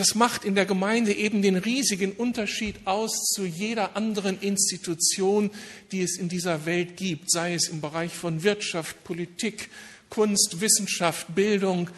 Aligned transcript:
Das 0.00 0.14
macht 0.14 0.46
in 0.46 0.54
der 0.54 0.64
Gemeinde 0.64 1.12
eben 1.12 1.42
den 1.42 1.56
riesigen 1.56 2.12
Unterschied 2.12 2.76
aus 2.86 3.32
zu 3.34 3.44
jeder 3.44 3.96
anderen 3.98 4.40
Institution, 4.40 5.50
die 5.92 6.00
es 6.00 6.16
in 6.16 6.30
dieser 6.30 6.64
Welt 6.64 6.96
gibt, 6.96 7.30
sei 7.30 7.52
es 7.52 7.68
im 7.68 7.82
Bereich 7.82 8.14
von 8.14 8.42
Wirtschaft, 8.42 9.04
Politik, 9.04 9.68
Kunst, 10.08 10.62
Wissenschaft, 10.62 11.34
Bildung. 11.34 11.90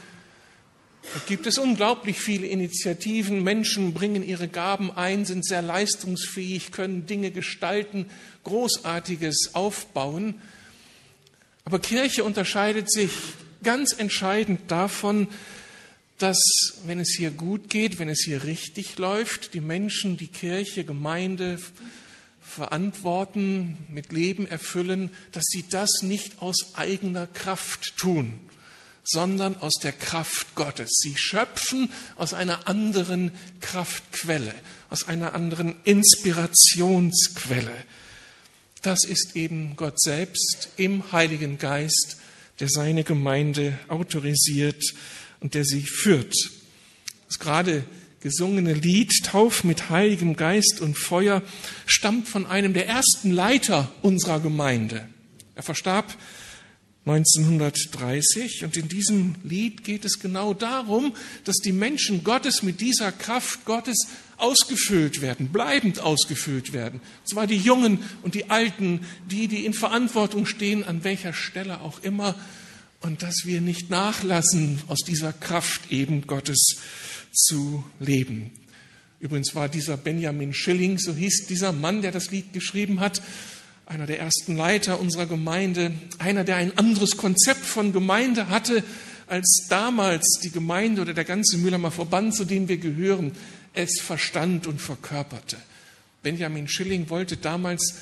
Da 1.15 1.21
gibt 1.29 1.47
es 1.47 1.59
unglaublich 1.59 2.19
viele 2.19 2.49
Initiativen. 2.49 3.45
Menschen 3.45 3.95
bringen 3.95 4.27
ihre 4.27 4.49
Gaben 4.49 4.91
ein, 4.91 5.25
sind 5.25 5.47
sehr 5.47 5.63
leistungsfähig, 5.63 6.73
können 6.73 7.07
Dinge 7.07 7.31
gestalten, 7.31 8.07
Großartiges 8.43 9.51
aufbauen. 9.53 10.41
Aber 11.65 11.79
Kirche 11.79 12.25
unterscheidet 12.25 12.91
sich 12.91 13.13
ganz 13.63 13.93
entscheidend 13.97 14.73
davon, 14.73 15.29
dass, 16.23 16.39
wenn 16.87 17.01
es 17.01 17.15
hier 17.17 17.33
gut 17.33 17.69
geht, 17.69 17.99
wenn 17.99 18.09
es 18.09 18.23
hier 18.25 18.45
richtig 18.45 18.97
läuft, 18.97 19.55
die 19.55 19.61
Menschen, 19.61 20.17
die 20.17 20.29
Kirche, 20.29 20.85
Gemeinde 20.85 21.59
verantworten, 22.41 23.77
mit 23.89 24.13
Leben 24.13 24.47
erfüllen, 24.47 25.11
dass 25.33 25.45
sie 25.47 25.65
das 25.69 26.03
nicht 26.03 26.41
aus 26.41 26.75
eigener 26.75 27.27
Kraft 27.27 27.97
tun, 27.97 28.39
sondern 29.03 29.57
aus 29.57 29.75
der 29.83 29.91
Kraft 29.91 30.55
Gottes. 30.55 30.91
Sie 31.03 31.17
schöpfen 31.17 31.91
aus 32.15 32.35
einer 32.35 32.69
anderen 32.69 33.33
Kraftquelle, 33.61 34.55
aus 34.91 35.09
einer 35.09 35.35
anderen 35.35 35.75
Inspirationsquelle. 35.83 37.75
Das 38.83 39.05
ist 39.05 39.35
eben 39.35 39.75
Gott 39.75 40.01
selbst 40.01 40.69
im 40.77 41.11
Heiligen 41.11 41.59
Geist, 41.59 42.19
der 42.61 42.69
seine 42.69 43.03
Gemeinde 43.03 43.77
autorisiert 43.89 44.85
und 45.43 45.55
der 45.55 45.65
sie 45.65 45.83
führt. 45.83 46.35
Das 47.27 47.39
gerade 47.39 47.85
gesungene 48.21 48.73
Lied 48.73 49.25
Tauf 49.25 49.65
mit 49.65 49.91
Heiligem 49.91 50.37
Geist 50.37 50.81
und 50.81 50.97
Feuer 50.97 51.43
stammt 51.87 52.29
von 52.29 52.47
einem 52.47 52.73
der 52.73 52.87
ersten 52.87 53.33
Leiter 53.33 53.93
unserer 54.01 54.41
Gemeinde. 54.41 55.09
Er 55.55 55.63
verstarb 55.63 56.17
1930 57.05 58.63
und 58.63 58.77
in 58.77 58.87
diesem 58.87 59.35
Lied 59.43 59.83
geht 59.83 60.05
es 60.05 60.21
genau 60.21 60.55
darum, 60.55 61.15
dass 61.45 61.57
die 61.57 61.73
Menschen 61.73 62.23
Gottes 62.23 62.63
mit 62.63 62.81
dieser 62.81 63.11
Kraft 63.11 63.65
Gottes 63.65 64.07
ausgefüllt 64.37 65.21
werden, 65.21 65.49
bleibend 65.49 65.99
ausgefüllt 65.99 66.73
werden. 66.73 67.01
Und 67.01 67.29
zwar 67.29 67.49
die 67.49 67.57
Jungen 67.57 67.99
und 68.23 68.35
die 68.35 68.51
Alten, 68.51 69.01
die, 69.29 69.49
die 69.49 69.67
in 69.67 69.75
Verantwortung 69.75 70.47
stehen, 70.47 70.85
an 70.85 71.03
welcher 71.03 71.33
Stelle 71.33 71.81
auch 71.81 72.01
immer. 72.05 72.37
Und 73.03 73.23
dass 73.23 73.45
wir 73.45 73.61
nicht 73.61 73.91
nachlassen, 73.91 74.81
aus 74.87 75.01
dieser 75.01 75.33
Kraft 75.33 75.91
eben 75.91 76.27
Gottes 76.27 76.77
zu 77.33 77.85
leben. 77.99 78.53
Übrigens 79.21 79.55
war 79.55 79.69
dieser 79.69 79.97
Benjamin 79.97 80.55
Schilling, 80.55 80.99
so 80.99 81.15
hieß 81.15 81.47
dieser 81.47 81.73
Mann, 81.73 82.03
der 82.03 82.13
das 82.13 82.31
Lied 82.31 82.53
geschrieben 82.53 83.01
hat, 83.01 83.23
einer 83.87 84.07
der 84.07 84.21
ersten 84.21 84.57
Leiter 84.57 85.01
unserer 85.01 85.27
Gemeinde, 85.27 85.93
einer, 86.19 86.45
der 86.45 86.57
ein 86.57 86.77
anderes 86.79 87.17
Konzept 87.17 87.65
von 87.65 87.93
Gemeinde 87.93 88.49
hatte, 88.49 88.83
als 89.27 89.67
damals 89.69 90.41
die 90.43 90.51
Gemeinde 90.51 91.03
oder 91.03 91.15
der 91.15 91.25
ganze 91.25 91.59
Mühlheimer 91.59 91.91
Verband, 91.91 92.35
zu 92.35 92.45
dem 92.45 92.69
wir 92.69 92.79
gehören, 92.79 93.33
es 93.75 94.01
verstand 94.01 94.67
und 94.67 94.81
verkörperte. 94.81 95.57
Benjamin 96.23 96.69
Schilling 96.69 97.11
wollte 97.11 97.37
damals 97.37 97.97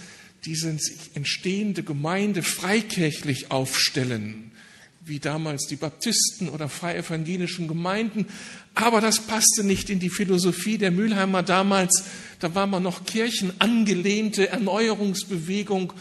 diese 0.44 0.76
entstehende 1.14 1.82
Gemeinde 1.82 2.42
freikirchlich 2.42 3.50
aufstellen, 3.50 4.52
wie 5.00 5.18
damals 5.18 5.66
die 5.66 5.76
Baptisten 5.76 6.48
oder 6.48 6.68
freievangelischen 6.68 7.68
Gemeinden. 7.68 8.26
Aber 8.74 9.00
das 9.00 9.20
passte 9.20 9.64
nicht 9.64 9.90
in 9.90 9.98
die 9.98 10.10
Philosophie 10.10 10.78
der 10.78 10.90
Mülheimer 10.90 11.42
damals. 11.42 12.04
Da 12.38 12.54
war 12.54 12.66
man 12.66 12.82
noch 12.82 13.04
kirchenangelehnte 13.04 14.48
Erneuerungsbewegung 14.48 15.92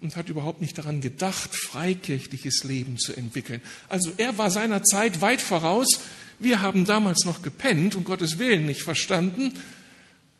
und 0.00 0.16
hat 0.16 0.28
überhaupt 0.28 0.60
nicht 0.60 0.78
daran 0.78 1.00
gedacht, 1.00 1.54
freikirchliches 1.54 2.64
Leben 2.64 2.98
zu 2.98 3.14
entwickeln. 3.14 3.60
Also 3.88 4.12
er 4.16 4.38
war 4.38 4.50
seiner 4.50 4.82
Zeit 4.84 5.20
weit 5.20 5.40
voraus. 5.40 6.00
Wir 6.38 6.60
haben 6.60 6.84
damals 6.84 7.24
noch 7.24 7.42
gepennt 7.42 7.96
und 7.96 8.04
Gottes 8.04 8.38
Willen 8.38 8.66
nicht 8.66 8.82
verstanden. 8.82 9.52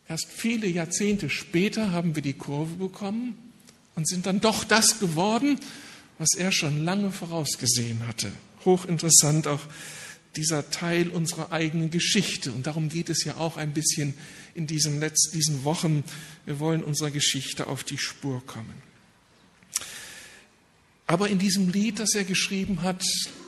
Erst 0.07 0.27
viele 0.31 0.67
Jahrzehnte 0.67 1.29
später 1.29 1.91
haben 1.91 2.15
wir 2.15 2.21
die 2.21 2.33
Kurve 2.33 2.75
bekommen 2.75 3.37
und 3.95 4.07
sind 4.07 4.25
dann 4.25 4.39
doch 4.39 4.63
das 4.63 4.99
geworden, 4.99 5.59
was 6.17 6.33
er 6.33 6.51
schon 6.51 6.83
lange 6.83 7.11
vorausgesehen 7.11 8.07
hatte. 8.07 8.31
Hochinteressant 8.65 9.47
auch 9.47 9.61
dieser 10.35 10.69
Teil 10.69 11.09
unserer 11.09 11.51
eigenen 11.51 11.89
Geschichte. 11.89 12.51
Und 12.51 12.67
darum 12.67 12.89
geht 12.89 13.09
es 13.09 13.23
ja 13.23 13.37
auch 13.37 13.57
ein 13.57 13.73
bisschen 13.73 14.13
in 14.53 14.67
diesen 14.67 14.99
letzten 14.99 15.35
diesen 15.35 15.63
Wochen. 15.63 16.03
Wir 16.45 16.59
wollen 16.59 16.83
unserer 16.83 17.11
Geschichte 17.11 17.67
auf 17.67 17.83
die 17.83 17.97
Spur 17.97 18.45
kommen. 18.45 18.81
Aber 21.07 21.29
in 21.29 21.39
diesem 21.39 21.69
Lied, 21.69 21.99
das 21.99 22.13
er 22.13 22.25
geschrieben 22.25 22.81
hat, 22.81 23.03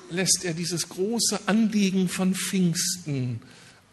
lässt 0.10 0.46
er 0.46 0.54
dieses 0.54 0.90
große 0.90 1.48
Anliegen 1.48 2.10
von 2.10 2.34
Pfingsten 2.34 3.42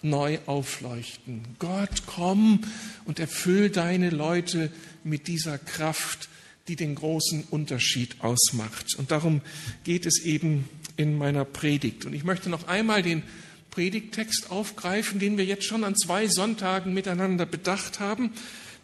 neu 0.03 0.39
aufleuchten. 0.47 1.43
Gott, 1.59 2.05
komm 2.07 2.61
und 3.05 3.19
erfüll 3.19 3.71
deine 3.71 4.11
Leute 4.11 4.71
mit 5.05 5.27
dieser 5.27 5.59
Kraft, 5.59 6.29
die 6.69 6.77
den 6.77 6.94
großen 6.94 7.44
Unterschied 7.50 8.16
ausmacht. 8.21 8.94
Und 8.97 9.10
darum 9.10 9.41
geht 9.84 10.06
es 10.06 10.21
eben 10.21 10.69
in 10.97 11.16
meiner 11.16 11.44
Predigt. 11.44 12.04
Und 12.04 12.12
ich 12.12 12.25
möchte 12.25 12.50
noch 12.50 12.69
einmal 12.69 13.03
den 13.03 13.22
Predigttext 13.71 14.50
aufgreifen, 14.50 15.19
den 15.19 15.37
wir 15.37 15.44
jetzt 15.44 15.65
schon 15.65 15.84
an 15.84 15.97
zwei 15.97 16.28
Sonntagen 16.28 16.94
miteinander 16.94 17.44
bedacht 17.44 18.00
haben, 18.00 18.32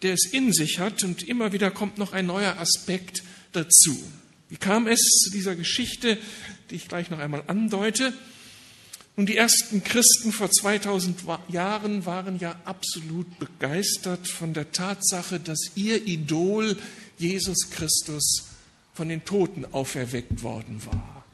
der 0.03 0.15
es 0.15 0.27
in 0.27 0.53
sich 0.53 0.79
hat 0.79 1.03
und 1.05 1.23
immer 1.23 1.53
wieder 1.53 1.71
kommt 1.71 1.99
noch 1.99 2.13
ein 2.13 2.27
neuer 2.27 2.59
Aspekt 2.59 3.23
dazu. 3.53 3.97
Wie 4.49 4.57
kam 4.57 4.87
es 4.87 5.01
zu 5.01 5.31
dieser 5.31 5.57
Geschichte, 5.57 6.19
die 6.71 6.75
ich 6.75 6.89
gleich 6.89 7.09
noch 7.11 7.21
einmal 7.21 7.43
andeute? 7.47 8.13
Und 9.17 9.29
die 9.29 9.37
ersten 9.37 9.85
Christen 9.85 10.33
vor 10.33 10.51
2000 10.51 11.21
Jahren 11.49 12.07
waren 12.07 12.39
ja 12.39 12.57
absolut 12.65 13.39
begeistert 13.39 14.27
von 14.27 14.55
der 14.55 14.73
Tatsache, 14.73 15.39
dass 15.39 15.73
ihr 15.75 16.07
Idol 16.07 16.77
Jesus 17.19 17.71
Christus 17.71 18.45
von 18.95 19.09
den 19.09 19.25
Toten 19.25 19.65
auferweckt 19.73 20.43
worden 20.43 20.85
war. 20.87 21.25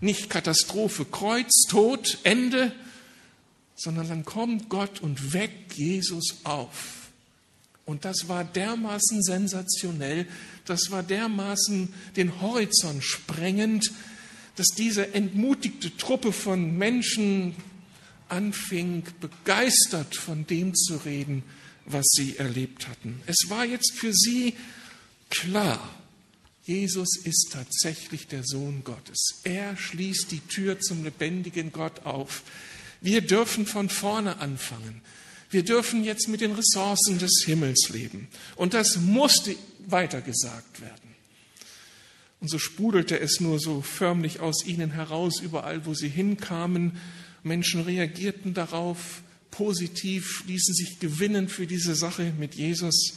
Nicht 0.00 0.30
Katastrophe, 0.30 1.04
Kreuz, 1.04 1.66
Tod, 1.68 2.18
Ende, 2.22 2.72
sondern 3.74 4.08
dann 4.08 4.24
kommt 4.24 4.68
Gott 4.68 5.00
und 5.00 5.32
weckt 5.32 5.74
Jesus 5.74 6.38
auf. 6.44 7.10
Und 7.84 8.04
das 8.04 8.28
war 8.28 8.44
dermaßen 8.44 9.22
sensationell, 9.22 10.26
das 10.66 10.90
war 10.90 11.02
dermaßen 11.02 11.92
den 12.16 12.40
Horizont 12.42 13.02
sprengend, 13.02 13.92
dass 14.56 14.68
diese 14.76 15.14
entmutigte 15.14 15.96
Truppe 15.96 16.32
von 16.32 16.76
Menschen 16.76 17.54
anfing, 18.28 19.04
begeistert 19.20 20.16
von 20.16 20.46
dem 20.46 20.74
zu 20.74 20.96
reden, 20.96 21.44
was 21.86 22.06
sie 22.10 22.36
erlebt 22.36 22.88
hatten. 22.88 23.22
Es 23.26 23.46
war 23.48 23.64
jetzt 23.64 23.92
für 23.92 24.12
sie 24.12 24.54
klar, 25.30 25.94
Jesus 26.62 27.16
ist 27.24 27.50
tatsächlich 27.52 28.26
der 28.26 28.44
Sohn 28.44 28.84
Gottes. 28.84 29.40
Er 29.44 29.76
schließt 29.76 30.30
die 30.30 30.40
Tür 30.40 30.80
zum 30.80 31.02
lebendigen 31.02 31.72
Gott 31.72 32.04
auf. 32.04 32.42
Wir 33.00 33.22
dürfen 33.22 33.64
von 33.64 33.88
vorne 33.88 34.38
anfangen. 34.38 35.00
Wir 35.50 35.64
dürfen 35.64 36.04
jetzt 36.04 36.28
mit 36.28 36.42
den 36.42 36.52
Ressourcen 36.52 37.18
des 37.18 37.42
Himmels 37.46 37.88
leben. 37.88 38.28
Und 38.56 38.74
das 38.74 38.98
musste 38.98 39.56
weitergesagt 39.86 40.82
werden. 40.82 41.08
Und 42.40 42.50
so 42.50 42.58
sprudelte 42.58 43.18
es 43.18 43.40
nur 43.40 43.58
so 43.58 43.80
förmlich 43.80 44.40
aus 44.40 44.64
ihnen 44.64 44.92
heraus, 44.92 45.40
überall, 45.40 45.86
wo 45.86 45.94
sie 45.94 46.08
hinkamen. 46.08 46.98
Menschen 47.42 47.80
reagierten 47.80 48.54
darauf 48.54 49.22
positiv, 49.50 50.44
ließen 50.46 50.74
sich 50.74 51.00
gewinnen 51.00 51.48
für 51.48 51.66
diese 51.66 51.94
Sache 51.94 52.32
mit 52.38 52.54
Jesus. 52.54 53.14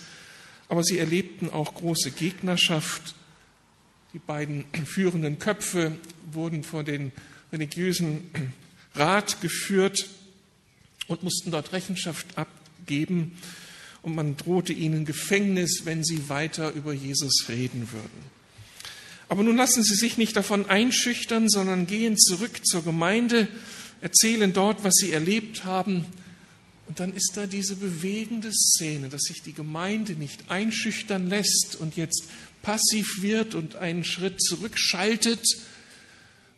Aber 0.72 0.86
sie 0.86 1.00
erlebten 1.00 1.50
auch 1.50 1.74
große 1.76 2.12
Gegnerschaft. 2.12 3.14
Die 4.14 4.20
beiden 4.20 4.64
führenden 4.86 5.38
Köpfe 5.38 5.98
wurden 6.32 6.64
vor 6.64 6.86
den 6.86 7.12
religiösen 7.52 8.32
Rat 8.96 9.42
geführt 9.42 10.08
und 11.08 11.24
mussten 11.24 11.52
dort 11.52 11.74
Rechenschaft 11.74 12.26
abgeben. 12.38 13.38
Und 14.02 14.16
man 14.16 14.38
drohte 14.38 14.72
ihnen 14.72 15.04
Gefängnis, 15.04 15.82
wenn 15.84 16.06
sie 16.06 16.30
weiter 16.30 16.72
über 16.72 16.94
Jesus 16.94 17.50
reden 17.50 17.92
würden. 17.92 18.32
Aber 19.28 19.44
nun 19.44 19.58
lassen 19.58 19.84
Sie 19.84 19.96
sich 19.96 20.18
nicht 20.18 20.38
davon 20.38 20.70
einschüchtern, 20.70 21.50
sondern 21.50 21.86
gehen 21.86 22.18
zurück 22.18 22.66
zur 22.66 22.82
Gemeinde, 22.82 23.50
erzählen 24.00 24.54
dort, 24.54 24.86
was 24.86 24.94
Sie 24.96 25.12
erlebt 25.12 25.66
haben. 25.66 26.06
Und 26.88 27.00
dann 27.00 27.13
ist 27.13 27.33
da 27.36 27.48
diese 27.48 27.75
bewegende 27.75 28.51
Szene, 28.51 29.10
dass 29.10 29.22
sich 29.22 29.42
die 29.42 29.54
Gemeinde 29.54 30.13
nicht 30.13 30.50
einschüchtern 30.50 31.28
lässt 31.30 31.78
und 31.80 31.95
jetzt 31.95 32.25
passiv 32.62 33.22
wird 33.22 33.56
und 33.56 33.75
einen 33.75 34.04
Schritt 34.04 34.42
zurückschaltet, 34.42 35.44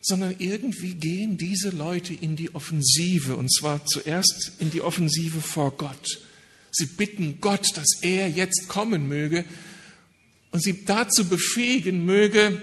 sondern 0.01 0.35
irgendwie 0.39 0.95
gehen 0.95 1.37
diese 1.37 1.69
Leute 1.69 2.13
in 2.13 2.35
die 2.35 2.53
Offensive, 2.53 3.35
und 3.35 3.53
zwar 3.53 3.85
zuerst 3.85 4.51
in 4.59 4.69
die 4.69 4.81
Offensive 4.81 5.39
vor 5.39 5.77
Gott. 5.77 6.19
Sie 6.71 6.87
bitten 6.87 7.37
Gott, 7.39 7.77
dass 7.77 8.01
er 8.01 8.27
jetzt 8.27 8.67
kommen 8.67 9.07
möge 9.07 9.45
und 10.51 10.61
sie 10.61 10.83
dazu 10.85 11.25
befähigen 11.29 12.05
möge, 12.05 12.61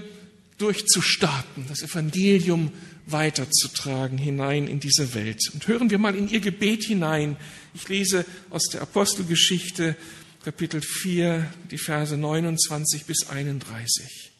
durchzustarten, 0.58 1.64
das 1.68 1.82
Evangelium 1.82 2.72
weiterzutragen 3.12 4.18
hinein 4.18 4.66
in 4.66 4.80
diese 4.80 5.14
Welt. 5.14 5.50
Und 5.52 5.66
hören 5.66 5.90
wir 5.90 5.98
mal 5.98 6.14
in 6.14 6.28
ihr 6.28 6.40
Gebet 6.40 6.84
hinein. 6.84 7.36
Ich 7.74 7.88
lese 7.88 8.24
aus 8.50 8.64
der 8.72 8.82
Apostelgeschichte 8.82 9.96
Kapitel 10.44 10.80
4, 10.80 11.52
die 11.70 11.78
Verse 11.78 12.16
29 12.16 13.04
bis 13.04 13.28
31. 13.28 14.30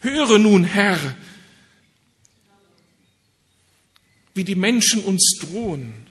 Höre 0.00 0.38
nun, 0.38 0.64
Herr, 0.64 0.98
wie 4.34 4.44
die 4.44 4.54
Menschen 4.54 5.04
uns 5.04 5.38
drohen, 5.40 6.04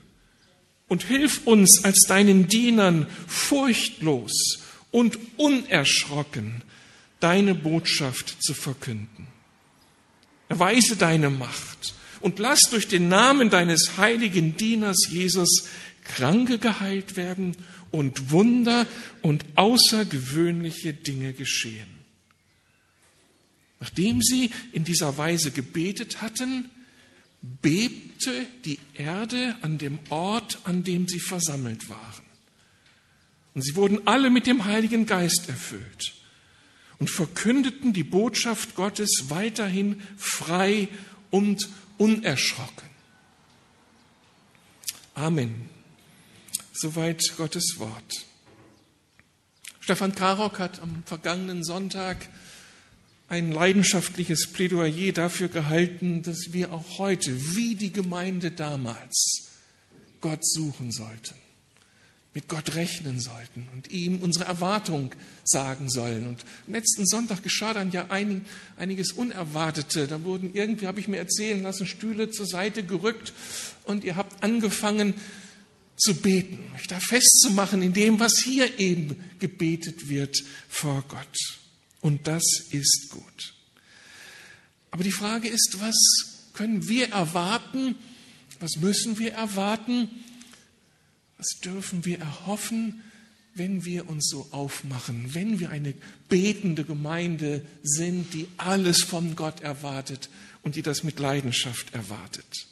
und 0.88 1.04
hilf 1.04 1.48
uns 1.48 1.84
als 1.84 2.06
deinen 2.08 2.48
Dienern 2.48 3.08
furchtlos 3.26 4.60
und 4.92 5.18
unerschrocken 5.38 6.62
deine 7.20 7.56
Botschaft 7.56 8.38
zu 8.44 8.54
verkünden. 8.54 9.33
Erweise 10.54 10.96
deine 10.96 11.32
Macht 11.32 11.96
und 12.22 12.38
lass 12.38 12.70
durch 12.70 12.88
den 12.88 13.10
Namen 13.10 13.50
deines 13.50 13.98
heiligen 13.98 14.56
Dieners 14.56 15.08
Jesus 15.10 15.68
Kranke 16.04 16.60
geheilt 16.60 17.16
werden 17.16 17.58
und 17.90 18.30
Wunder 18.30 18.86
und 19.24 19.46
außergewöhnliche 19.56 20.94
Dinge 20.94 21.34
geschehen. 21.34 21.88
Nachdem 23.80 24.22
sie 24.22 24.52
in 24.74 24.84
dieser 24.84 25.18
Weise 25.18 25.50
gebetet 25.50 26.22
hatten, 26.22 26.70
bebte 27.42 28.46
die 28.64 28.78
Erde 28.94 29.56
an 29.64 29.80
dem 29.80 29.98
Ort, 30.10 30.60
an 30.66 30.84
dem 30.84 31.08
sie 31.08 31.20
versammelt 31.20 31.90
waren. 31.90 32.26
Und 33.56 33.64
sie 33.64 33.76
wurden 33.76 34.06
alle 34.06 34.30
mit 34.30 34.46
dem 34.46 34.66
Heiligen 34.66 35.08
Geist 35.08 35.50
erfüllt 35.50 36.14
und 37.04 37.10
verkündeten 37.10 37.92
die 37.92 38.06
Botschaft 38.06 38.76
Gottes 38.76 39.26
weiterhin 39.28 40.02
frei 40.16 40.88
und 41.32 41.68
unerschrocken. 41.98 42.88
Amen. 45.14 45.68
Soweit 46.72 47.22
Gottes 47.36 47.76
Wort. 47.78 48.26
Stefan 49.82 50.16
Karok 50.16 50.60
hat 50.60 50.80
am 50.82 51.04
vergangenen 51.06 51.66
Sonntag 51.66 52.30
ein 53.28 53.52
leidenschaftliches 53.52 54.54
Plädoyer 54.54 55.12
dafür 55.12 55.50
gehalten, 55.50 56.22
dass 56.24 56.54
wir 56.54 56.72
auch 56.72 57.00
heute, 57.00 57.38
wie 57.54 57.76
die 57.76 57.92
Gemeinde 57.92 58.52
damals, 58.52 59.50
Gott 60.22 60.48
suchen 60.48 60.94
sollten, 60.94 61.36
mit 62.34 62.48
Gott 62.48 62.76
rechnen 62.76 63.20
sollten 63.20 63.68
und 63.74 63.92
ihm 63.92 64.20
unsere 64.20 64.46
Erwartung 64.46 65.14
sagen 65.44 65.90
sollen. 65.90 66.28
Und 66.28 66.44
letzten 66.68 67.06
Sonntag 67.06 67.44
geschah 67.44 67.74
dann 67.74 67.92
ja 67.92 68.08
ein, 68.10 68.46
einiges 68.76 69.12
Unerwartete. 69.12 70.08
Da 70.08 70.24
wurden 70.24 70.52
irgendwie, 70.54 70.88
habe 70.88 71.00
ich 71.00 71.08
mir 71.08 71.18
erzählen 71.18 71.62
lassen, 71.62 71.86
Stühle 71.86 72.32
zur 72.32 72.48
Seite 72.48 72.84
gerückt 72.84 73.34
und 73.84 74.04
ihr 74.04 74.16
habt 74.16 74.44
angefangen 74.44 75.14
zu 75.96 76.16
beten, 76.16 76.60
euch 76.76 76.88
da 76.88 77.00
festzumachen 77.00 77.84
in 77.84 77.94
dem, 77.94 78.20
was 78.20 78.40
hier 78.44 78.80
eben 78.80 79.24
gebetet 79.40 80.10
wird 80.10 80.44
vor 80.68 81.04
Gott. 81.08 81.38
Und 82.02 82.28
das 82.28 82.44
ist 82.72 83.10
gut. 83.12 83.54
Aber 84.90 85.04
die 85.04 85.12
Frage 85.12 85.48
ist, 85.48 85.78
was 85.80 85.96
können 86.54 86.88
wir 86.88 87.10
erwarten? 87.10 87.96
Was 88.60 88.78
müssen 88.78 89.20
wir 89.20 89.34
erwarten? 89.34 90.10
Was 91.38 91.60
dürfen 91.64 92.06
wir 92.06 92.20
erhoffen, 92.20 93.04
wenn 93.56 93.86
wir 93.86 94.10
uns 94.10 94.30
so 94.30 94.48
aufmachen, 94.52 95.34
wenn 95.34 95.60
wir 95.60 95.70
eine 95.70 95.94
betende 96.30 96.84
Gemeinde 96.84 97.66
sind, 97.84 98.34
die 98.34 98.48
alles 98.58 99.04
von 99.04 99.36
Gott 99.36 99.62
erwartet 99.62 100.30
und 100.64 100.76
die 100.76 100.82
das 100.82 101.04
mit 101.04 101.20
Leidenschaft 101.20 101.94
erwartet? 101.94 102.68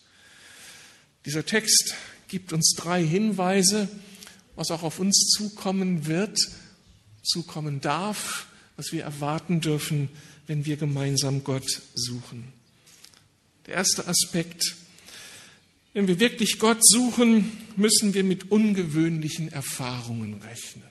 Dieser 1.25 1.45
Text 1.45 1.93
gibt 2.27 2.51
uns 2.51 2.73
drei 2.75 3.05
Hinweise, 3.05 3.87
was 4.55 4.71
auch 4.71 4.83
auf 4.83 4.99
uns 4.99 5.29
zukommen 5.35 6.07
wird, 6.07 6.39
zukommen 7.23 7.81
darf, 7.81 8.47
was 8.75 8.91
wir 8.91 9.03
erwarten 9.03 9.61
dürfen, 9.61 10.09
wenn 10.47 10.65
wir 10.65 10.77
gemeinsam 10.77 11.43
Gott 11.43 11.81
suchen. 11.93 12.51
Der 13.67 13.75
erste 13.75 14.07
Aspekt, 14.07 14.75
wenn 15.93 16.07
wir 16.07 16.19
wirklich 16.19 16.59
Gott 16.59 16.79
suchen, 16.81 17.51
müssen 17.75 18.13
wir 18.13 18.23
mit 18.23 18.51
ungewöhnlichen 18.51 19.51
Erfahrungen 19.51 20.41
rechnen. 20.41 20.85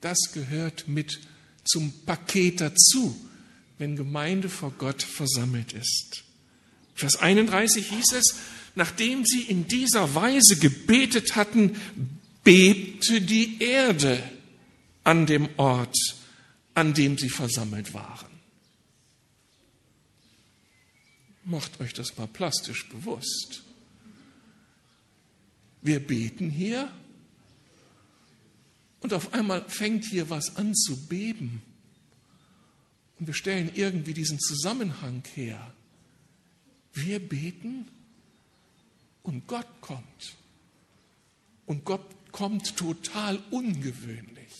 Das 0.00 0.18
gehört 0.32 0.88
mit 0.88 1.20
zum 1.64 1.92
Paket 2.06 2.60
dazu, 2.60 3.14
wenn 3.78 3.96
Gemeinde 3.96 4.48
vor 4.48 4.72
Gott 4.78 5.02
versammelt 5.02 5.72
ist. 5.72 6.24
Vers 6.94 7.16
31 7.16 7.86
hieß 7.86 8.12
es, 8.12 8.36
nachdem 8.74 9.24
sie 9.24 9.42
in 9.42 9.66
dieser 9.66 10.14
Weise 10.14 10.56
gebetet 10.56 11.36
hatten, 11.36 11.76
bebte 12.44 13.20
die 13.20 13.62
Erde 13.62 14.22
an 15.04 15.26
dem 15.26 15.48
Ort, 15.56 15.96
an 16.74 16.94
dem 16.94 17.18
sie 17.18 17.28
versammelt 17.28 17.92
waren. 17.94 18.29
Macht 21.50 21.80
euch 21.80 21.92
das 21.92 22.16
mal 22.16 22.28
plastisch 22.28 22.88
bewusst. 22.90 23.64
Wir 25.82 25.98
beten 25.98 26.48
hier 26.48 26.88
und 29.00 29.12
auf 29.12 29.34
einmal 29.34 29.68
fängt 29.68 30.04
hier 30.04 30.30
was 30.30 30.54
an 30.54 30.76
zu 30.76 31.08
beben. 31.08 31.60
Und 33.18 33.26
wir 33.26 33.34
stellen 33.34 33.72
irgendwie 33.74 34.14
diesen 34.14 34.38
Zusammenhang 34.38 35.24
her. 35.34 35.74
Wir 36.92 37.18
beten 37.18 37.88
und 39.24 39.48
Gott 39.48 39.66
kommt. 39.80 40.36
Und 41.66 41.84
Gott 41.84 42.06
kommt 42.30 42.76
total 42.76 43.42
ungewöhnlich. 43.50 44.52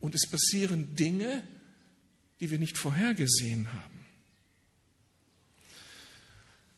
Und 0.00 0.14
es 0.14 0.26
passieren 0.26 0.96
Dinge, 0.96 1.46
die 2.40 2.50
wir 2.50 2.58
nicht 2.58 2.78
vorhergesehen 2.78 3.70
haben. 3.70 3.91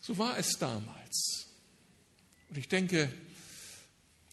So 0.06 0.18
war 0.18 0.36
es 0.36 0.58
damals. 0.58 1.46
Und 2.50 2.58
ich 2.58 2.68
denke, 2.68 3.10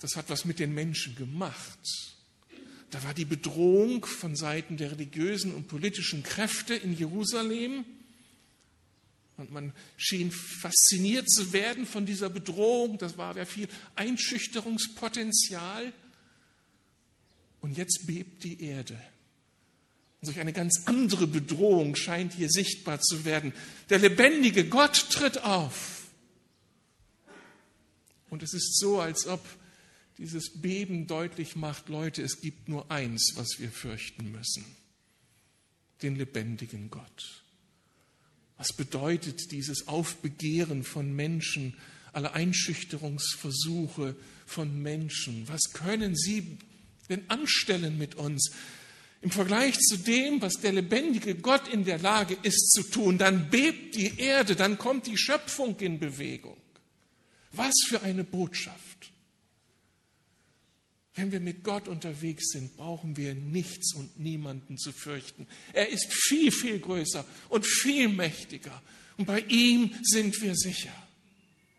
das 0.02 0.18
hat 0.18 0.30
was 0.30 0.44
mit 0.44 0.60
den 0.60 0.74
Menschen 0.74 1.16
gemacht. 1.16 1.80
Da 2.90 3.02
war 3.06 3.14
die 3.14 3.24
Bedrohung 3.24 4.04
von 4.06 4.36
Seiten 4.36 4.76
der 4.76 4.92
religiösen 4.92 5.56
und 5.56 5.70
politischen 5.70 6.24
Kräfte 6.24 6.76
in 6.76 6.98
Jerusalem. 6.98 7.86
Und 9.38 9.52
man 9.52 9.72
schien 9.96 10.30
fasziniert 10.30 11.30
zu 11.30 11.54
werden 11.54 11.86
von 11.86 12.06
dieser 12.06 12.30
Bedrohung. 12.30 12.98
Das 12.98 13.18
war 13.18 13.38
ja 13.38 13.46
viel 13.46 13.70
Einschüchterungspotenzial. 13.96 15.94
Und 17.62 17.78
jetzt 17.78 18.08
bebt 18.08 18.44
die 18.44 18.62
Erde. 18.62 19.02
Und 20.22 20.28
solch 20.28 20.40
eine 20.40 20.54
ganz 20.54 20.84
andere 20.86 21.26
Bedrohung 21.26 21.96
scheint 21.96 22.34
hier 22.34 22.50
sichtbar 22.50 23.02
zu 23.02 23.26
werden. 23.26 23.54
Der 23.90 23.98
lebendige 23.98 24.66
Gott 24.66 25.10
tritt 25.10 25.44
auf. 25.44 26.04
Und 28.30 28.44
es 28.44 28.54
ist 28.54 28.78
so, 28.78 29.00
als 29.00 29.26
ob 29.26 29.44
dieses 30.20 30.62
Beben 30.62 31.08
deutlich 31.08 31.56
macht, 31.56 31.90
Leute, 31.90 32.22
es 32.22 32.40
gibt 32.40 32.70
nur 32.70 32.92
eins, 32.92 33.34
was 33.36 33.60
wir 33.60 33.72
fürchten 33.72 34.32
müssen. 34.32 34.64
Den 36.04 36.16
lebendigen 36.16 36.92
Gott. 36.92 37.44
Was 38.58 38.74
bedeutet 38.74 39.52
dieses 39.52 39.88
Aufbegehren 39.88 40.84
von 40.84 41.16
Menschen, 41.16 41.76
alle 42.14 42.34
Einschüchterungsversuche 42.34 44.16
von 44.46 44.84
Menschen? 44.84 45.48
Was 45.48 45.72
können 45.74 46.16
sie 46.16 46.60
denn 47.10 47.28
anstellen 47.28 47.98
mit 47.98 48.14
uns? 48.14 48.52
Im 49.22 49.30
Vergleich 49.30 49.78
zu 49.78 49.98
dem, 49.98 50.42
was 50.42 50.54
der 50.54 50.74
lebendige 50.74 51.36
Gott 51.36 51.68
in 51.68 51.86
der 51.86 52.00
Lage 52.00 52.36
ist 52.42 52.72
zu 52.72 52.82
tun, 52.84 53.20
dann 53.20 53.50
bebt 53.50 53.96
die 53.96 54.20
Erde, 54.20 54.56
dann 54.56 54.80
kommt 54.80 55.06
die 55.06 55.18
Schöpfung 55.18 55.80
in 55.80 56.00
Bewegung. 56.00 56.58
Was 57.52 57.74
für 57.88 58.02
eine 58.02 58.24
Botschaft. 58.24 59.12
Wenn 61.14 61.32
wir 61.32 61.40
mit 61.40 61.64
Gott 61.64 61.88
unterwegs 61.88 62.52
sind, 62.52 62.78
brauchen 62.78 63.18
wir 63.18 63.36
nichts 63.36 63.94
und 63.94 64.18
niemanden 64.20 64.78
zu 64.78 64.92
fürchten. 64.92 65.46
Er 65.74 65.90
ist 65.90 66.12
viel, 66.12 66.52
viel 66.52 66.80
größer 66.80 67.26
und 67.50 67.66
viel 67.66 68.08
mächtiger. 68.08 68.82
Und 69.18 69.26
bei 69.26 69.42
ihm 69.42 69.94
sind 70.02 70.42
wir 70.42 70.56
sicher. 70.56 70.96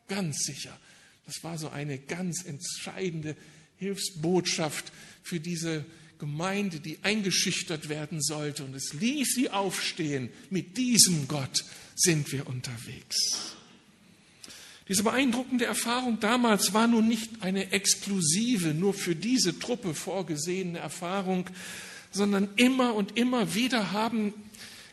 Ganz 0.07 0.45
sicher. 0.45 0.79
Das 1.27 1.43
war 1.43 1.57
so 1.59 1.71
eine 1.71 1.99
ganz 1.99 2.45
entscheidende 2.45 3.37
Hilfsbotschaft 3.79 4.93
für 5.23 5.41
diese 5.41 5.85
Gemeinde, 6.23 6.79
die 6.79 6.99
eingeschüchtert 7.03 7.89
werden 7.89 8.23
sollte. 8.23 8.63
Und 8.63 8.77
es 8.77 8.93
ließ 8.93 9.35
sie 9.35 9.51
aufstehen. 9.51 10.29
Mit 10.51 10.77
diesem 10.77 11.27
Gott 11.27 11.65
sind 11.97 12.31
wir 12.31 12.47
unterwegs. 12.47 13.57
Diese 14.89 15.03
beeindruckende 15.03 15.65
Erfahrung 15.65 16.21
damals 16.21 16.73
war 16.75 16.87
nun 16.87 17.09
nicht 17.09 17.43
eine 17.43 17.73
exklusive, 17.73 18.69
nur 18.69 18.95
für 18.95 19.17
diese 19.17 19.59
Truppe 19.59 19.95
vorgesehene 19.95 20.79
Erfahrung, 20.79 21.51
sondern 22.13 22.51
immer 22.55 22.95
und 22.95 23.19
immer 23.19 23.57
wieder 23.57 23.91
haben 23.91 24.33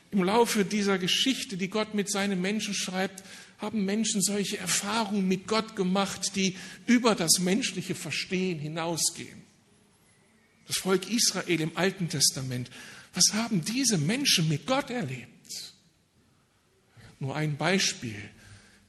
im 0.09 0.23
Laufe 0.23 0.65
dieser 0.65 0.97
Geschichte, 0.97 1.57
die 1.57 1.69
Gott 1.69 1.93
mit 1.93 2.09
seinen 2.09 2.41
Menschen 2.41 2.73
schreibt, 2.73 3.23
haben 3.59 3.85
Menschen 3.85 4.23
solche 4.23 4.57
Erfahrungen 4.57 5.27
mit 5.27 5.45
Gott 5.45 5.75
gemacht, 5.75 6.31
die 6.35 6.55
über 6.87 7.13
das 7.13 7.37
menschliche 7.37 7.93
Verstehen 7.93 8.57
hinausgehen 8.57 9.48
das 10.69 10.77
Volk 10.77 11.09
Israel 11.09 11.61
im 11.61 11.75
Alten 11.75 12.09
Testament, 12.09 12.69
was 13.15 13.33
haben 13.33 13.65
diese 13.65 13.97
Menschen 13.97 14.47
mit 14.47 14.67
Gott 14.67 14.91
erlebt? 14.91 15.73
Nur 17.19 17.35
ein 17.35 17.57
Beispiel. 17.57 18.21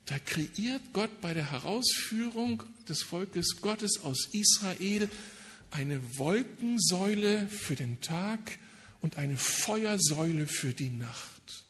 Da 0.05 0.19
kreiert 0.19 0.83
Gott 0.93 1.23
bei 1.23 1.33
der 1.33 1.51
Herausführung 1.51 2.63
des 2.87 3.03
Volkes 3.03 3.63
Gottes 3.63 4.01
aus 4.05 4.29
Israel 4.33 5.09
eine 5.71 6.19
Wolkensäule 6.19 7.49
für 7.49 7.77
den 7.77 7.99
Tag 8.03 8.59
und 9.01 9.17
eine 9.17 9.39
Feuersäule 9.39 10.47
für 10.47 10.75
die 10.75 10.91
Nacht. 10.91 11.65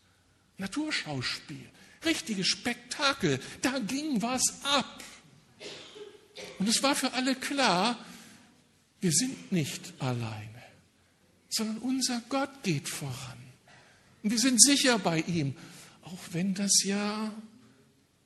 Naturschauspiel, 0.58 1.68
richtiges 2.04 2.48
Spektakel, 2.48 3.38
da 3.62 3.78
ging 3.78 4.20
was 4.22 4.42
ab. 4.64 5.04
Und 6.58 6.68
es 6.68 6.82
war 6.82 6.96
für 6.96 7.12
alle 7.12 7.36
klar, 7.36 8.04
wir 9.00 9.12
sind 9.12 9.52
nicht 9.52 9.94
alleine, 9.98 10.62
sondern 11.48 11.78
unser 11.78 12.22
Gott 12.28 12.62
geht 12.62 12.88
voran. 12.88 13.38
Und 14.22 14.30
wir 14.30 14.38
sind 14.38 14.62
sicher 14.62 14.98
bei 14.98 15.20
ihm, 15.22 15.54
auch 16.02 16.20
wenn 16.32 16.54
das 16.54 16.82
ja 16.84 17.32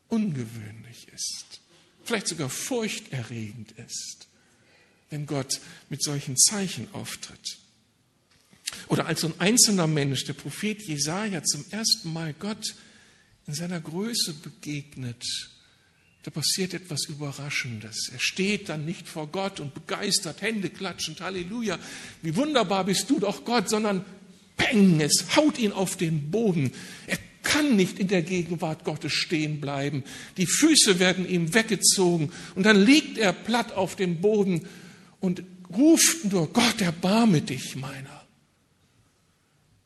ungewöhnlich 0.08 1.08
ist, 1.14 1.60
vielleicht 2.04 2.28
sogar 2.28 2.50
furchterregend 2.50 3.72
ist, 3.72 4.28
wenn 5.10 5.26
Gott 5.26 5.60
mit 5.88 6.02
solchen 6.02 6.36
Zeichen 6.36 6.88
auftritt. 6.92 7.58
Oder 8.88 9.06
als 9.06 9.20
so 9.20 9.28
ein 9.28 9.40
einzelner 9.40 9.86
Mensch, 9.86 10.24
der 10.24 10.32
Prophet 10.32 10.82
Jesaja, 10.82 11.42
zum 11.44 11.64
ersten 11.70 12.12
Mal 12.12 12.34
Gott 12.34 12.74
in 13.46 13.54
seiner 13.54 13.80
Größe 13.80 14.34
begegnet 14.34 15.24
da 16.24 16.30
passiert 16.30 16.72
etwas 16.72 17.04
Überraschendes. 17.04 18.08
Er 18.10 18.18
steht 18.18 18.70
dann 18.70 18.86
nicht 18.86 19.06
vor 19.06 19.26
Gott 19.26 19.60
und 19.60 19.74
begeistert, 19.74 20.40
Hände 20.40 20.70
klatschend, 20.70 21.20
Halleluja, 21.20 21.78
wie 22.22 22.34
wunderbar 22.34 22.84
bist 22.84 23.10
du 23.10 23.20
doch 23.20 23.44
Gott, 23.44 23.68
sondern 23.68 24.06
peng, 24.56 25.00
es 25.00 25.36
haut 25.36 25.58
ihn 25.58 25.72
auf 25.72 25.98
den 25.98 26.30
Boden. 26.30 26.72
Er 27.06 27.18
kann 27.42 27.76
nicht 27.76 27.98
in 27.98 28.08
der 28.08 28.22
Gegenwart 28.22 28.84
Gottes 28.84 29.12
stehen 29.12 29.60
bleiben. 29.60 30.02
Die 30.38 30.46
Füße 30.46 30.98
werden 30.98 31.28
ihm 31.28 31.52
weggezogen 31.52 32.32
und 32.54 32.64
dann 32.64 32.82
liegt 32.82 33.18
er 33.18 33.34
platt 33.34 33.72
auf 33.72 33.94
dem 33.94 34.22
Boden 34.22 34.66
und 35.20 35.42
ruft 35.76 36.24
nur, 36.24 36.50
Gott, 36.54 36.80
erbarme 36.80 37.42
dich 37.42 37.76
meiner. 37.76 38.24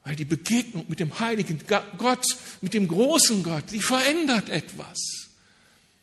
Weil 0.04 0.14
die 0.14 0.24
Begegnung 0.24 0.84
mit 0.86 1.00
dem 1.00 1.18
heiligen 1.18 1.58
Gott, 1.98 2.26
mit 2.60 2.74
dem 2.74 2.86
großen 2.86 3.42
Gott, 3.42 3.64
die 3.72 3.80
verändert 3.80 4.50
etwas. 4.50 5.27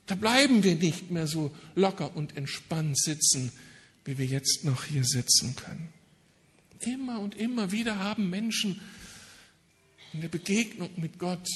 Da 0.05 0.15
bleiben 0.15 0.63
wir 0.63 0.75
nicht 0.75 1.09
mehr 1.09 1.27
so 1.27 1.55
locker 1.75 2.15
und 2.15 2.37
entspannt 2.37 2.97
sitzen, 2.97 3.51
wie 4.03 4.17
wir 4.17 4.25
jetzt 4.25 4.63
noch 4.63 4.85
hier 4.85 5.03
sitzen 5.03 5.55
können. 5.55 5.89
Immer 6.81 7.19
und 7.19 7.35
immer 7.35 7.71
wieder 7.71 7.97
haben 7.97 8.29
Menschen 8.29 8.79
in 10.13 10.21
der 10.21 10.29
Begegnung 10.29 10.89
mit 10.97 11.17
Gott 11.17 11.47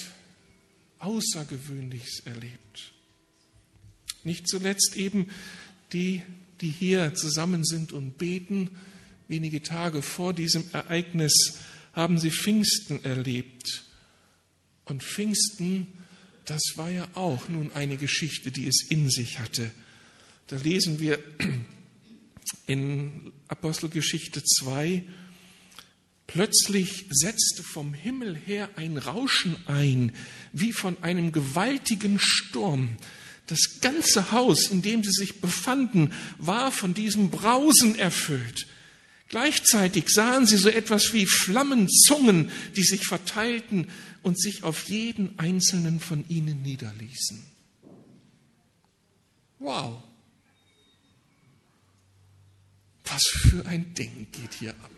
Außergewöhnliches 0.98 2.24
erlebt. 2.26 2.92
Nicht 4.24 4.48
zuletzt 4.48 4.98
eben 4.98 5.30
die, 5.94 6.24
die 6.60 6.70
hier 6.70 7.14
zusammen 7.14 7.64
sind 7.64 7.94
und 7.94 8.18
beten. 8.18 8.72
Wenige 9.28 9.62
Tage 9.62 10.02
vor 10.02 10.34
diesem 10.34 10.66
Ereignis 10.74 11.60
haben 11.94 12.18
sie 12.18 12.32
Pfingsten 12.32 13.04
erlebt. 13.04 13.86
Und 14.86 15.04
Pfingsten 15.04 15.88
das 16.50 16.62
war 16.76 16.90
ja 16.90 17.08
auch 17.14 17.48
nun 17.50 17.72
eine 17.74 17.98
Geschichte, 17.98 18.52
die 18.52 18.68
es 18.68 18.84
in 18.90 19.10
sich 19.10 19.40
hatte. 19.40 19.72
Da 20.48 20.58
lesen 20.58 21.00
wir 21.00 21.20
in 22.68 23.32
Apostelgeschichte 23.48 24.44
2, 24.44 25.04
Plötzlich 26.30 27.08
setzte 27.10 27.64
vom 27.64 27.96
Himmel 27.96 28.36
her 28.36 28.70
ein 28.76 29.00
Rauschen 29.00 29.56
ein, 29.66 30.12
wie 30.54 30.74
von 30.74 31.02
einem 31.02 31.32
gewaltigen 31.32 32.20
Sturm. 32.20 32.98
Das 33.48 33.80
ganze 33.82 34.32
Haus, 34.32 34.68
in 34.68 34.84
dem 34.84 35.04
sie 35.04 35.10
sich 35.12 35.42
befanden, 35.42 36.14
war 36.38 36.72
von 36.72 36.94
diesem 36.94 37.32
Brausen 37.32 37.98
erfüllt. 37.98 38.68
Gleichzeitig 39.30 40.10
sahen 40.10 40.48
sie 40.48 40.58
so 40.58 40.70
etwas 40.70 41.14
wie 41.14 41.28
Flammenzungen, 41.28 42.52
die 42.76 42.84
sich 42.84 43.06
verteilten 43.06 43.88
und 44.24 44.42
sich 44.42 44.64
auf 44.64 44.90
jeden 44.90 45.38
einzelnen 45.38 46.00
von 46.00 46.28
ihnen 46.28 46.64
niederließen. 46.64 47.44
Wow. 49.60 50.02
Was 53.06 53.24
für 53.28 53.66
ein 53.68 53.94
Ding 53.94 54.28
geht 54.32 54.56
hier 54.56 54.72
ab. 54.72 54.92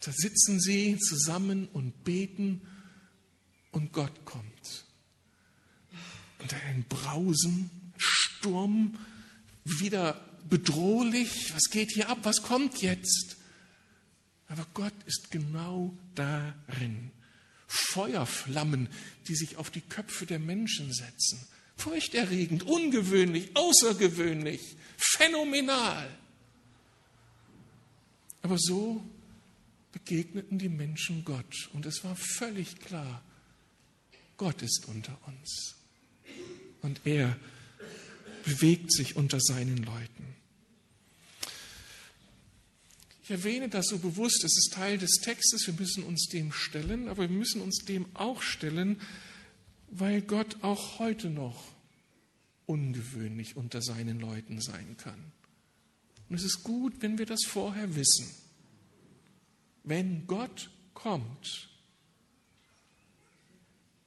Da 0.00 0.12
sitzen 0.12 0.60
sie 0.60 0.98
zusammen 0.98 1.68
und 1.68 2.04
beten 2.04 2.60
und 3.70 3.92
Gott 3.92 4.24
kommt. 4.24 4.84
Und 6.40 6.54
ein 6.54 6.84
Brausen, 6.88 7.70
Sturm, 7.96 8.98
wieder 9.64 10.33
bedrohlich. 10.48 11.52
Was 11.54 11.70
geht 11.70 11.92
hier 11.92 12.08
ab? 12.08 12.18
Was 12.22 12.42
kommt 12.42 12.82
jetzt? 12.82 13.36
Aber 14.48 14.66
Gott 14.74 14.94
ist 15.06 15.30
genau 15.30 15.96
darin. 16.14 17.10
Feuerflammen, 17.66 18.88
die 19.26 19.34
sich 19.34 19.56
auf 19.56 19.70
die 19.70 19.80
Köpfe 19.80 20.26
der 20.26 20.38
Menschen 20.38 20.92
setzen. 20.92 21.46
Furchterregend, 21.76 22.62
ungewöhnlich, 22.62 23.50
außergewöhnlich, 23.54 24.76
phänomenal. 24.96 26.08
Aber 28.42 28.58
so 28.58 29.02
begegneten 29.92 30.58
die 30.58 30.68
Menschen 30.68 31.24
Gott 31.24 31.70
und 31.72 31.86
es 31.86 32.04
war 32.04 32.16
völlig 32.16 32.78
klar, 32.80 33.22
Gott 34.36 34.62
ist 34.62 34.86
unter 34.86 35.16
uns 35.26 35.76
und 36.82 37.00
er 37.04 37.36
bewegt 38.44 38.92
sich 38.92 39.16
unter 39.16 39.40
seinen 39.40 39.78
Leuten. 39.78 40.33
Ich 43.24 43.30
erwähne 43.30 43.70
das 43.70 43.86
so 43.86 43.98
bewusst, 43.98 44.44
es 44.44 44.58
ist 44.58 44.74
Teil 44.74 44.98
des 44.98 45.12
Textes, 45.22 45.66
wir 45.66 45.72
müssen 45.72 46.04
uns 46.04 46.28
dem 46.28 46.52
stellen, 46.52 47.08
aber 47.08 47.22
wir 47.22 47.34
müssen 47.34 47.62
uns 47.62 47.78
dem 47.78 48.04
auch 48.14 48.42
stellen, 48.42 49.00
weil 49.88 50.20
Gott 50.20 50.62
auch 50.62 50.98
heute 50.98 51.30
noch 51.30 51.72
ungewöhnlich 52.66 53.56
unter 53.56 53.80
seinen 53.80 54.20
Leuten 54.20 54.60
sein 54.60 54.98
kann. 54.98 55.32
Und 56.28 56.36
es 56.36 56.44
ist 56.44 56.64
gut, 56.64 57.00
wenn 57.00 57.16
wir 57.16 57.24
das 57.24 57.44
vorher 57.46 57.96
wissen. 57.96 58.28
Wenn 59.84 60.26
Gott 60.26 60.68
kommt, 60.92 61.70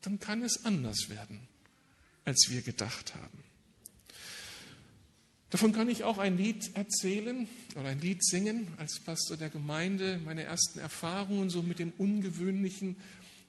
dann 0.02 0.20
kann 0.20 0.44
es 0.44 0.64
anders 0.64 1.10
werden, 1.10 1.40
als 2.24 2.50
wir 2.50 2.62
gedacht 2.62 3.16
haben. 3.16 3.47
Davon 5.50 5.72
kann 5.72 5.88
ich 5.88 6.04
auch 6.04 6.18
ein 6.18 6.38
Lied 6.38 6.76
erzählen 6.76 7.48
oder 7.76 7.88
ein 7.88 8.02
Lied 8.02 8.24
singen 8.24 8.68
als 8.78 9.00
Pastor 9.00 9.38
der 9.38 9.50
Gemeinde. 9.50 10.20
Meine 10.26 10.44
ersten 10.44 10.80
Erfahrungen 10.80 11.50
so 11.50 11.62
mit 11.62 11.80
dem 11.80 11.94
ungewöhnlichen 11.98 12.98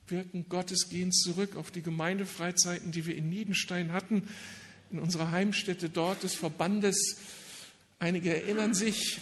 Wirken 0.06 0.48
Gottes 0.48 0.88
gehen 0.90 1.10
zurück 1.10 1.56
auf 1.56 1.72
die 1.72 1.82
Gemeindefreizeiten, 1.82 2.92
die 2.92 3.04
wir 3.04 3.16
in 3.16 3.28
Niedenstein 3.28 3.92
hatten, 3.92 4.28
in 4.92 5.00
unserer 5.00 5.32
Heimstätte 5.32 5.90
dort 5.90 6.22
des 6.22 6.34
Verbandes. 6.34 7.18
Einige 7.98 8.32
erinnern 8.32 8.74
sich, 8.74 9.20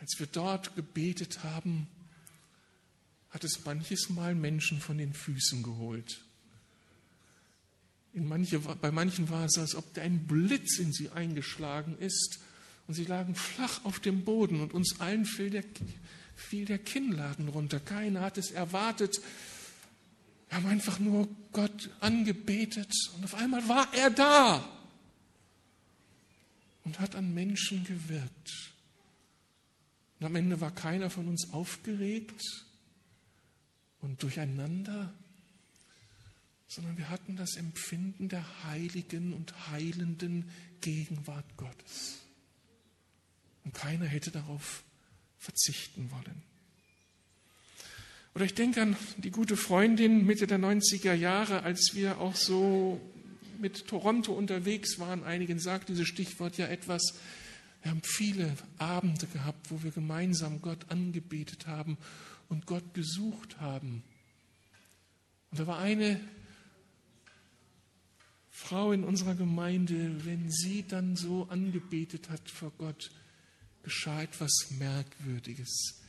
als 0.00 0.18
wir 0.18 0.26
dort 0.26 0.76
gebetet 0.76 1.42
haben, 1.44 1.88
hat 3.30 3.42
es 3.42 3.64
manches 3.64 4.10
Mal 4.10 4.34
Menschen 4.34 4.80
von 4.80 4.98
den 4.98 5.14
Füßen 5.14 5.62
geholt. 5.62 6.20
Manche, 8.14 8.58
bei 8.58 8.90
manchen 8.90 9.28
war 9.28 9.44
es, 9.44 9.58
als 9.58 9.74
ob 9.74 9.96
ein 9.98 10.26
Blitz 10.26 10.78
in 10.78 10.92
sie 10.92 11.10
eingeschlagen 11.10 11.96
ist 11.98 12.40
und 12.86 12.94
sie 12.94 13.04
lagen 13.04 13.34
flach 13.34 13.84
auf 13.84 14.00
dem 14.00 14.24
Boden 14.24 14.60
und 14.60 14.72
uns 14.74 15.00
allen 15.00 15.24
fiel 15.24 15.50
der, 15.50 15.64
fiel 16.34 16.64
der 16.64 16.78
Kinnladen 16.78 17.48
runter. 17.48 17.78
Keiner 17.80 18.22
hat 18.22 18.38
es 18.38 18.50
erwartet. 18.50 19.20
Wir 20.48 20.56
haben 20.56 20.66
einfach 20.66 20.98
nur 20.98 21.28
Gott 21.52 21.90
angebetet 22.00 22.92
und 23.14 23.24
auf 23.24 23.34
einmal 23.34 23.68
war 23.68 23.92
er 23.94 24.10
da 24.10 24.68
und 26.84 26.98
hat 26.98 27.14
an 27.14 27.34
Menschen 27.34 27.84
gewirkt. 27.84 28.72
Und 30.18 30.26
am 30.26 30.34
Ende 30.34 30.60
war 30.60 30.74
keiner 30.74 31.10
von 31.10 31.28
uns 31.28 31.52
aufgeregt 31.52 32.42
und 34.00 34.22
durcheinander, 34.22 35.12
sondern 36.68 36.98
wir 36.98 37.08
hatten 37.08 37.36
das 37.36 37.56
Empfinden 37.56 38.28
der 38.28 38.44
heiligen 38.64 39.32
und 39.32 39.70
heilenden 39.70 40.50
Gegenwart 40.82 41.56
Gottes. 41.56 42.18
Und 43.64 43.74
keiner 43.74 44.06
hätte 44.06 44.30
darauf 44.30 44.84
verzichten 45.38 46.10
wollen. 46.10 46.42
Oder 48.34 48.44
ich 48.44 48.54
denke 48.54 48.82
an 48.82 48.96
die 49.16 49.30
gute 49.30 49.56
Freundin 49.56 50.24
Mitte 50.24 50.46
der 50.46 50.58
90er 50.58 51.14
Jahre, 51.14 51.62
als 51.62 51.90
wir 51.94 52.18
auch 52.18 52.36
so 52.36 53.00
mit 53.58 53.88
Toronto 53.88 54.32
unterwegs 54.32 54.98
waren. 54.98 55.24
Einigen 55.24 55.58
sagt 55.58 55.88
dieses 55.88 56.06
Stichwort 56.06 56.56
ja 56.58 56.66
etwas. 56.66 57.14
Wir 57.82 57.90
haben 57.90 58.02
viele 58.04 58.56
Abende 58.76 59.26
gehabt, 59.26 59.70
wo 59.70 59.82
wir 59.82 59.90
gemeinsam 59.90 60.60
Gott 60.60 60.90
angebetet 60.90 61.66
haben 61.66 61.96
und 62.48 62.66
Gott 62.66 62.94
gesucht 62.94 63.58
haben. 63.60 64.02
Und 65.50 65.60
da 65.60 65.66
war 65.66 65.78
eine 65.78 66.20
Frau 68.60 68.90
in 68.90 69.04
unserer 69.04 69.36
Gemeinde, 69.36 70.26
wenn 70.26 70.50
sie 70.50 70.82
dann 70.86 71.14
so 71.14 71.46
angebetet 71.48 72.28
hat 72.28 72.50
vor 72.50 72.72
Gott, 72.76 73.12
geschah 73.84 74.20
etwas 74.20 74.72
Merkwürdiges. 74.78 76.02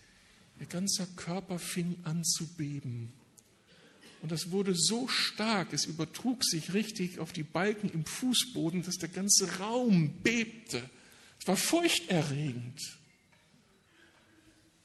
Ihr 0.59 0.65
ganzer 0.65 1.05
Körper 1.15 1.59
fing 1.59 1.95
an 2.03 2.23
zu 2.25 2.47
beben. 2.55 3.13
Und 4.21 4.31
das 4.31 4.49
wurde 4.49 4.73
so 4.75 5.07
stark, 5.07 5.71
es 5.73 5.85
übertrug 5.85 6.43
sich 6.43 6.73
richtig 6.73 7.19
auf 7.19 7.31
die 7.31 7.43
Balken 7.43 7.87
im 7.91 8.03
Fußboden, 8.03 8.81
dass 8.81 8.95
der 8.95 9.09
ganze 9.09 9.59
Raum 9.59 10.11
bebte. 10.23 10.81
Es 11.39 11.47
war 11.47 11.55
furchterregend. 11.55 12.81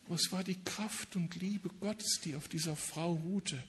Aber 0.05 0.17
es 0.17 0.31
war 0.31 0.45
die 0.45 0.63
Kraft 0.63 1.17
und 1.17 1.35
Liebe 1.37 1.71
Gottes, 1.81 2.21
die 2.23 2.37
auf 2.37 2.47
dieser 2.47 2.77
Frau 2.77 3.15
ruhte. 3.15 3.61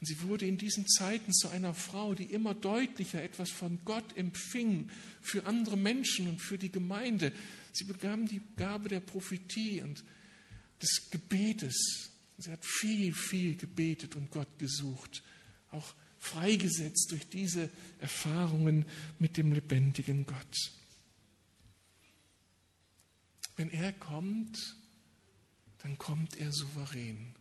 Und 0.00 0.06
sie 0.06 0.22
wurde 0.22 0.46
in 0.46 0.56
diesen 0.56 0.86
Zeiten 0.88 1.32
zu 1.32 1.48
einer 1.48 1.74
Frau, 1.74 2.14
die 2.14 2.24
immer 2.24 2.54
deutlicher 2.54 3.22
etwas 3.22 3.50
von 3.50 3.78
Gott 3.84 4.16
empfing 4.16 4.88
für 5.20 5.44
andere 5.44 5.76
Menschen 5.76 6.26
und 6.26 6.40
für 6.40 6.56
die 6.56 6.72
Gemeinde. 6.72 7.32
Sie 7.72 7.84
bekam 7.84 8.26
die 8.26 8.40
Gabe 8.56 8.88
der 8.88 9.00
Prophetie 9.00 9.82
und 9.82 10.02
des 10.80 11.10
Gebetes. 11.10 12.10
Sie 12.38 12.50
hat 12.50 12.64
viel, 12.64 13.12
viel 13.12 13.56
gebetet 13.56 14.16
und 14.16 14.30
Gott 14.30 14.58
gesucht, 14.58 15.22
auch 15.70 15.94
freigesetzt 16.18 17.10
durch 17.10 17.28
diese 17.28 17.68
Erfahrungen 17.98 18.86
mit 19.18 19.36
dem 19.36 19.52
lebendigen 19.52 20.24
Gott. 20.24 20.72
Wenn 23.56 23.70
er 23.70 23.92
kommt, 23.92 24.76
dann 25.82 25.98
kommt 25.98 26.38
er 26.38 26.50
souverän. 26.52 27.34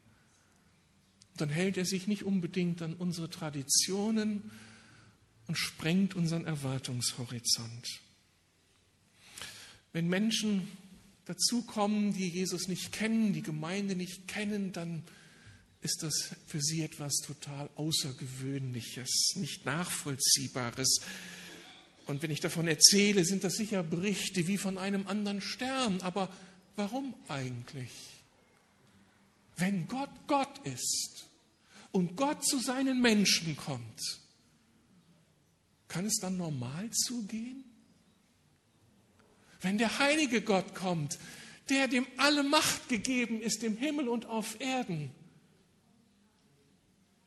Dann 1.41 1.50
hält 1.50 1.77
er 1.77 1.86
sich 1.86 2.08
nicht 2.08 2.24
unbedingt 2.24 2.81
an 2.81 2.93
unsere 2.93 3.29
Traditionen 3.29 4.51
und 5.48 5.58
sprengt 5.58 6.15
unseren 6.15 6.46
Erwartungshorizont. 6.46 8.01
Wenn 9.93 10.08
Menschen 10.08 10.67
dazukommen, 11.25 12.13
die 12.13 12.27
Jesus 12.27 12.67
nicht 12.67 12.91
kennen, 12.91 13.34
die 13.34 13.41
Gemeinde 13.41 13.96
nicht 13.96 14.27
kennen, 14.27 14.72
dann 14.74 15.03
ist 15.81 16.03
das 16.03 16.36
für 16.46 16.62
sie 16.62 16.81
etwas 16.81 17.15
total 17.25 17.69
Außergewöhnliches, 17.75 19.36
nicht 19.36 19.65
Nachvollziehbares. 19.65 21.01
Und 22.05 22.22
wenn 22.22 22.31
ich 22.31 22.41
davon 22.41 22.67
erzähle, 22.67 23.24
sind 23.24 23.43
das 23.43 23.53
sicher 23.53 23.84
Berichte 23.84 24.48
wie 24.48 24.58
von 24.58 24.77
einem 24.77 25.08
anderen 25.08 25.41
Stern. 25.41 26.01
Aber 26.01 26.29
warum 26.75 27.13
eigentlich? 27.27 27.91
Wenn 29.55 29.88
Gott 29.88 30.10
Gott 30.27 30.60
ist 30.65 31.28
und 31.91 32.15
Gott 32.15 32.46
zu 32.46 32.60
seinen 32.60 33.01
Menschen 33.01 33.58
kommt, 33.58 34.01
kann 35.88 36.05
es 36.05 36.17
dann 36.22 36.38
normal 36.38 36.89
zugehen? 36.91 37.63
Wenn 39.62 39.77
der 39.77 40.00
heilige 40.00 40.41
Gott 40.41 40.75
kommt, 40.75 41.17
der 41.69 41.88
dem 41.88 42.05
alle 42.17 42.43
Macht 42.43 42.89
gegeben 42.89 43.42
ist 43.42 43.63
im 43.63 43.75
Himmel 43.75 44.07
und 44.07 44.25
auf 44.25 44.59
Erden, 44.61 45.11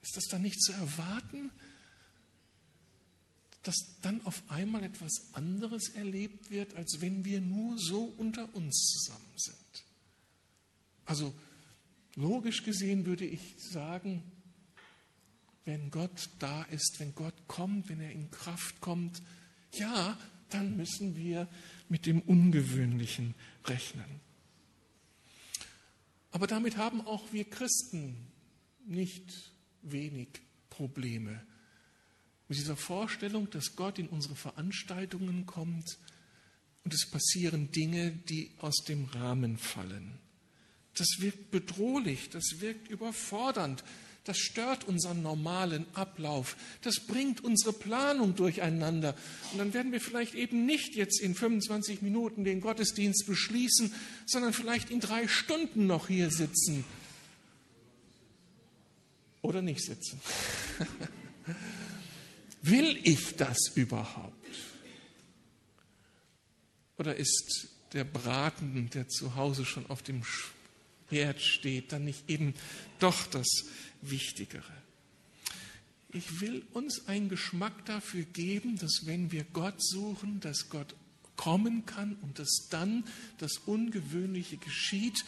ist 0.01 0.17
das 0.17 0.25
dann 0.25 0.43
nicht 0.43 0.61
zu 0.61 0.73
erwarten, 0.73 1.51
dass 3.63 3.77
dann 4.03 4.25
auf 4.27 4.43
einmal 4.49 4.83
etwas 4.83 5.33
anderes 5.35 5.91
erlebt 5.91 6.51
wird, 6.51 6.75
als 6.75 7.01
wenn 7.01 7.25
wir 7.25 7.41
nur 7.41 7.79
so 7.79 8.05
unter 8.17 8.53
uns 8.55 8.77
zusammen 8.77 9.33
sind? 9.37 9.85
Also 11.05 11.33
logisch 12.17 12.65
gesehen 12.65 13.07
würde 13.07 13.25
ich 13.25 13.55
sagen, 13.59 14.23
wenn 15.65 15.91
Gott 15.91 16.29
da 16.39 16.63
ist, 16.65 16.97
wenn 16.99 17.15
Gott 17.15 17.35
kommt, 17.47 17.89
wenn 17.89 18.01
er 18.01 18.11
in 18.11 18.31
Kraft 18.31 18.81
kommt, 18.81 19.23
ja, 19.73 20.19
dann 20.51 20.77
müssen 20.77 21.17
wir 21.17 21.49
mit 21.89 22.07
dem 22.07 22.21
Ungewöhnlichen 22.21 23.35
rechnen. 23.65 24.21
Aber 26.31 26.47
damit 26.47 26.77
haben 26.77 27.01
auch 27.03 27.33
wir 27.33 27.45
Christen 27.45 28.17
nicht 28.87 29.53
wenig 29.83 30.29
Probleme. 30.71 31.41
Mit 32.49 32.59
dieser 32.59 32.77
Vorstellung, 32.77 33.49
dass 33.51 33.77
Gott 33.77 33.99
in 33.99 34.09
unsere 34.09 34.35
Veranstaltungen 34.35 35.47
kommt 35.47 35.99
und 36.85 36.93
es 36.93 37.09
passieren 37.09 37.71
Dinge, 37.71 38.11
die 38.11 38.51
aus 38.59 38.77
dem 38.89 39.05
Rahmen 39.07 39.57
fallen. 39.57 40.19
Das 40.95 41.09
wirkt 41.19 41.51
bedrohlich, 41.51 42.29
das 42.31 42.61
wirkt 42.61 42.89
überfordernd, 42.89 43.85
das 44.25 44.39
stört 44.39 44.85
unseren 44.85 45.23
normalen 45.23 45.85
Ablauf. 45.95 46.57
Das 46.83 47.01
bringt 47.01 47.43
unsere 47.43 47.73
Planung 47.73 48.37
durcheinander. 48.37 49.17
Und 49.51 49.59
dann 49.59 49.75
werden 49.75 49.91
wir 49.91 50.01
vielleicht 50.01 50.35
eben 50.35 50.65
nicht 50.65 50.95
jetzt 50.95 51.21
in 51.21 51.35
25 51.35 52.03
Minuten 52.03 52.45
den 52.45 52.61
Gottesdienst 52.61 53.27
beschließen, 53.27 53.93
sondern 54.27 54.53
vielleicht 54.53 54.91
in 54.91 55.01
drei 55.01 55.27
Stunden 55.27 55.87
noch 55.87 56.07
hier 56.07 56.31
sitzen. 56.31 56.85
Oder 59.43 59.61
nicht 59.61 59.83
sitzen. 59.83 60.21
Will 62.63 62.97
ich 63.03 63.35
das 63.37 63.73
überhaupt? 63.75 64.33
Oder 66.97 67.17
ist 67.17 67.69
der 67.93 68.05
Braten, 68.05 68.89
der 68.91 69.09
zu 69.09 69.35
Hause 69.35 69.65
schon 69.65 69.91
auf 69.91 70.03
dem 70.03 70.23
Herd 71.11 71.41
steht, 71.43 71.93
dann 71.93 72.05
nicht 72.05 72.31
eben 72.31 72.55
doch 73.01 73.27
das 73.27 73.49
Wichtigere. 74.03 74.73
Ich 76.13 76.41
will 76.41 76.63
uns 76.73 77.09
einen 77.09 77.31
Geschmack 77.31 77.87
dafür 77.87 78.25
geben, 78.25 78.77
dass 78.77 79.07
wenn 79.07 79.33
wir 79.33 79.45
Gott 79.45 79.83
suchen, 79.83 80.41
dass 80.41 80.69
Gott 80.69 80.95
kommen 81.37 81.87
kann 81.87 82.17
und 82.17 82.39
dass 82.39 82.69
dann 82.71 83.05
das 83.39 83.57
Ungewöhnliche 83.65 84.59
geschieht 84.59 85.25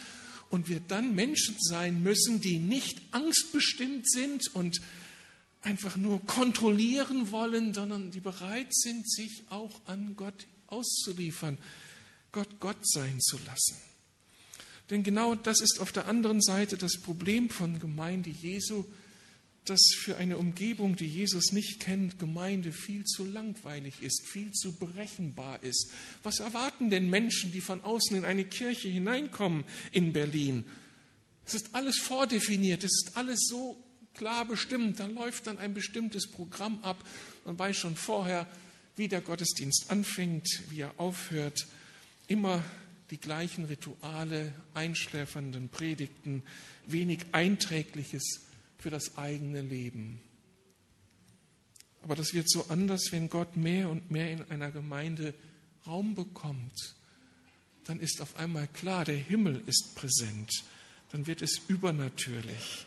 und 0.50 0.68
wir 0.68 0.80
dann 0.80 1.14
Menschen 1.14 1.56
sein 1.58 2.02
müssen, 2.02 2.40
die 2.40 2.58
nicht 2.58 3.00
angstbestimmt 3.12 4.08
sind 4.10 4.54
und 4.54 4.80
einfach 5.62 5.96
nur 5.96 6.24
kontrollieren 6.26 7.30
wollen, 7.30 7.72
sondern 7.72 8.10
die 8.10 8.20
bereit 8.20 8.74
sind, 8.74 9.10
sich 9.10 9.44
auch 9.48 9.80
an 9.86 10.14
Gott 10.16 10.46
auszuliefern, 10.66 11.56
Gott 12.30 12.60
Gott 12.60 12.86
sein 12.86 13.20
zu 13.20 13.38
lassen. 13.46 13.76
Denn 14.90 15.02
genau 15.02 15.34
das 15.34 15.60
ist 15.60 15.80
auf 15.80 15.92
der 15.92 16.06
anderen 16.08 16.42
Seite 16.42 16.76
das 16.76 16.98
Problem 16.98 17.48
von 17.48 17.78
Gemeinde 17.78 18.30
Jesu, 18.30 18.84
dass 19.64 19.80
für 19.96 20.18
eine 20.18 20.36
Umgebung, 20.36 20.94
die 20.94 21.06
Jesus 21.06 21.52
nicht 21.52 21.80
kennt, 21.80 22.18
Gemeinde 22.18 22.70
viel 22.70 23.04
zu 23.04 23.24
langweilig 23.24 24.02
ist, 24.02 24.26
viel 24.26 24.52
zu 24.52 24.72
berechenbar 24.72 25.62
ist. 25.62 25.90
Was 26.22 26.40
erwarten 26.40 26.90
denn 26.90 27.08
Menschen, 27.08 27.50
die 27.50 27.62
von 27.62 27.82
außen 27.82 28.14
in 28.16 28.26
eine 28.26 28.44
Kirche 28.44 28.88
hineinkommen 28.88 29.64
in 29.90 30.12
Berlin? 30.12 30.64
Es 31.46 31.54
ist 31.54 31.74
alles 31.74 31.98
vordefiniert, 31.98 32.84
es 32.84 32.92
ist 32.92 33.16
alles 33.16 33.46
so 33.48 33.82
klar 34.14 34.44
bestimmt. 34.44 35.00
Da 35.00 35.06
läuft 35.06 35.46
dann 35.46 35.58
ein 35.58 35.72
bestimmtes 35.72 36.30
Programm 36.30 36.82
ab. 36.82 37.02
Man 37.46 37.58
weiß 37.58 37.76
schon 37.76 37.96
vorher, 37.96 38.46
wie 38.96 39.08
der 39.08 39.22
Gottesdienst 39.22 39.90
anfängt, 39.90 40.46
wie 40.70 40.80
er 40.80 40.94
aufhört. 40.98 41.66
Immer 42.26 42.62
die 43.14 43.20
gleichen 43.20 43.66
Rituale, 43.66 44.52
einschläfernden 44.74 45.68
Predigten, 45.68 46.42
wenig 46.84 47.20
Einträgliches 47.30 48.40
für 48.76 48.90
das 48.90 49.16
eigene 49.16 49.60
Leben. 49.62 50.20
Aber 52.02 52.16
das 52.16 52.34
wird 52.34 52.50
so 52.50 52.66
anders, 52.70 53.12
wenn 53.12 53.28
Gott 53.28 53.56
mehr 53.56 53.88
und 53.88 54.10
mehr 54.10 54.32
in 54.32 54.42
einer 54.50 54.72
Gemeinde 54.72 55.32
Raum 55.86 56.16
bekommt. 56.16 56.96
Dann 57.84 58.00
ist 58.00 58.20
auf 58.20 58.34
einmal 58.36 58.66
klar, 58.66 59.04
der 59.04 59.14
Himmel 59.14 59.62
ist 59.66 59.94
präsent. 59.94 60.50
Dann 61.12 61.28
wird 61.28 61.40
es 61.40 61.60
übernatürlich. 61.68 62.84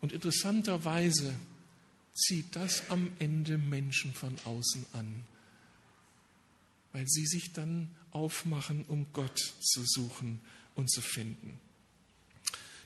Und 0.00 0.12
interessanterweise 0.12 1.34
zieht 2.14 2.54
das 2.54 2.88
am 2.90 3.10
Ende 3.18 3.58
Menschen 3.58 4.14
von 4.14 4.36
außen 4.44 4.86
an 4.92 5.24
weil 6.92 7.06
sie 7.06 7.26
sich 7.26 7.52
dann 7.52 7.90
aufmachen, 8.10 8.84
um 8.86 9.06
Gott 9.12 9.38
zu 9.38 9.82
suchen 9.84 10.40
und 10.74 10.90
zu 10.90 11.00
finden. 11.00 11.58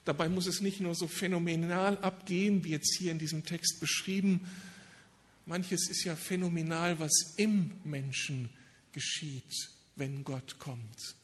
Dabei 0.05 0.29
muss 0.29 0.47
es 0.47 0.61
nicht 0.61 0.81
nur 0.81 0.95
so 0.95 1.09
phänomenal 1.09 1.99
abgehen, 1.99 2.63
wie 2.63 2.71
jetzt 2.71 2.97
hier 2.97 3.11
in 3.11 3.19
diesem 3.19 3.45
Text 3.45 3.81
beschrieben. 3.81 4.47
Manches 5.47 5.89
ist 5.89 6.05
ja 6.05 6.15
phänomenal, 6.15 7.01
was 7.01 7.35
im 7.37 7.73
Menschen 7.83 8.49
geschieht, 8.93 9.71
wenn 9.97 10.23
Gott 10.23 10.61
kommt. 10.61 11.17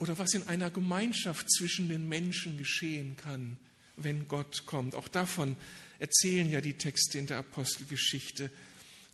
Oder 0.00 0.18
was 0.18 0.34
in 0.34 0.42
einer 0.48 0.70
Gemeinschaft 0.70 1.50
zwischen 1.50 1.88
den 1.88 2.08
Menschen 2.08 2.58
geschehen 2.58 3.16
kann, 3.16 3.56
wenn 3.96 4.26
Gott 4.26 4.66
kommt. 4.66 4.96
Auch 4.96 5.08
davon 5.08 5.56
erzählen 6.00 6.50
ja 6.50 6.60
die 6.60 6.74
Texte 6.74 7.18
in 7.18 7.26
der 7.26 7.38
Apostelgeschichte, 7.38 8.50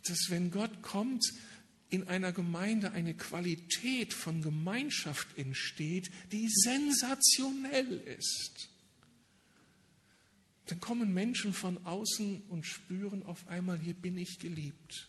dass 0.07 0.29
wenn 0.29 0.51
Gott 0.51 0.81
kommt, 0.81 1.23
in 1.93 2.07
einer 2.07 2.31
Gemeinde 2.31 2.91
eine 2.91 3.13
Qualität 3.13 4.13
von 4.13 4.41
Gemeinschaft 4.41 5.37
entsteht, 5.37 6.09
die 6.31 6.49
sensationell 6.49 8.01
ist 8.17 8.69
dann 10.67 10.79
kommen 10.79 11.13
Menschen 11.13 11.53
von 11.53 11.85
außen 11.85 12.41
und 12.47 12.65
spüren 12.65 13.23
auf 13.23 13.47
einmal, 13.47 13.79
hier 13.79 13.93
bin 13.93 14.17
ich 14.17 14.39
geliebt. 14.39 15.07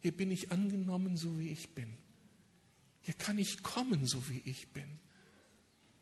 Hier 0.00 0.12
bin 0.12 0.30
ich 0.30 0.52
angenommen, 0.52 1.16
so 1.16 1.38
wie 1.38 1.50
ich 1.50 1.70
bin. 1.74 1.92
Hier 3.02 3.14
kann 3.14 3.38
ich 3.38 3.62
kommen, 3.62 4.06
so 4.06 4.28
wie 4.28 4.40
ich 4.44 4.68
bin. 4.68 5.00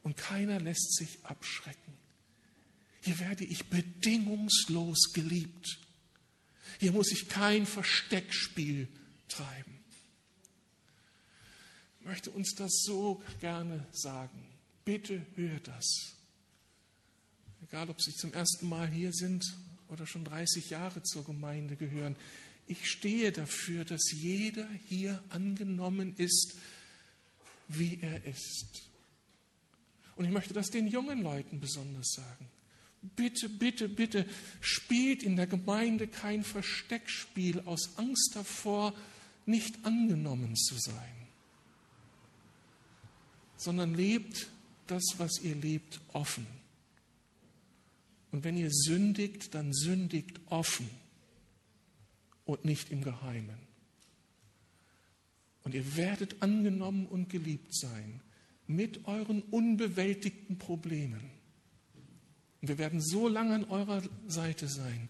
Und 0.02 0.16
keiner 0.16 0.61
lässt 0.61 0.96
sich 0.96 1.24
abschrecken. 1.24 1.94
Hier 3.00 3.18
werde 3.20 3.44
ich 3.44 3.64
bedingungslos 3.66 5.12
geliebt. 5.14 5.79
Hier 6.79 6.92
muss 6.92 7.11
ich 7.12 7.29
kein 7.29 7.64
Versteckspiel 7.64 8.88
treiben. 9.28 9.78
Ich 12.00 12.06
möchte 12.06 12.30
uns 12.30 12.54
das 12.54 12.82
so 12.84 13.22
gerne 13.40 13.86
sagen. 13.92 14.46
Bitte 14.84 15.26
hör 15.34 15.58
das 15.60 16.16
egal 17.68 17.90
ob 17.90 18.00
Sie 18.00 18.14
zum 18.14 18.32
ersten 18.32 18.68
Mal 18.68 18.88
hier 18.88 19.12
sind 19.12 19.44
oder 19.88 20.06
schon 20.06 20.24
30 20.24 20.70
Jahre 20.70 21.02
zur 21.02 21.24
Gemeinde 21.24 21.76
gehören, 21.76 22.16
ich 22.68 22.90
stehe 22.90 23.32
dafür, 23.32 23.84
dass 23.84 24.10
jeder 24.12 24.68
hier 24.86 25.22
angenommen 25.28 26.14
ist, 26.16 26.56
wie 27.68 27.98
er 28.00 28.24
ist. 28.24 28.82
Und 30.16 30.24
ich 30.24 30.30
möchte 30.30 30.54
das 30.54 30.70
den 30.70 30.88
jungen 30.88 31.22
Leuten 31.22 31.60
besonders 31.60 32.12
sagen. 32.12 32.48
Bitte, 33.14 33.48
bitte, 33.48 33.88
bitte, 33.88 34.26
spielt 34.60 35.22
in 35.22 35.36
der 35.36 35.46
Gemeinde 35.46 36.08
kein 36.08 36.42
Versteckspiel 36.42 37.60
aus 37.66 37.96
Angst 37.98 38.32
davor, 38.34 38.94
nicht 39.46 39.85
angenommen 39.85 40.56
zu 40.56 40.76
sein, 40.78 41.14
sondern 43.56 43.94
lebt 43.94 44.50
das, 44.87 45.02
was 45.18 45.40
ihr 45.40 45.54
lebt, 45.54 46.00
offen. 46.12 46.46
Und 48.32 48.44
wenn 48.44 48.56
ihr 48.56 48.70
sündigt, 48.70 49.54
dann 49.54 49.72
sündigt 49.72 50.40
offen 50.46 50.88
und 52.44 52.64
nicht 52.64 52.90
im 52.90 53.02
Geheimen. 53.02 53.59
Und 55.62 55.74
ihr 55.74 55.96
werdet 55.96 56.42
angenommen 56.42 57.06
und 57.06 57.28
geliebt 57.28 57.74
sein 57.74 58.20
mit 58.66 59.06
euren 59.06 59.42
unbewältigten 59.42 60.59
Problemen. 60.59 61.30
Und 62.61 62.68
wir 62.68 62.78
werden 62.78 63.00
so 63.00 63.28
lange 63.28 63.54
an 63.54 63.64
eurer 63.64 64.02
Seite 64.28 64.68
sein, 64.68 65.09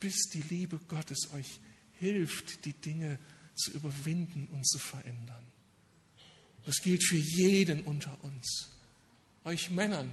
bis 0.00 0.28
die 0.32 0.42
Liebe 0.42 0.78
Gottes 0.88 1.32
euch 1.34 1.60
hilft, 1.94 2.64
die 2.64 2.72
Dinge 2.72 3.18
zu 3.60 3.72
überwinden 3.72 4.48
und 4.52 4.66
zu 4.66 4.78
verändern. 4.78 5.44
Das 6.64 6.82
gilt 6.82 7.04
für 7.04 7.16
jeden 7.16 7.82
unter 7.82 8.16
uns. 8.22 8.68
Euch 9.44 9.70
Männern, 9.70 10.10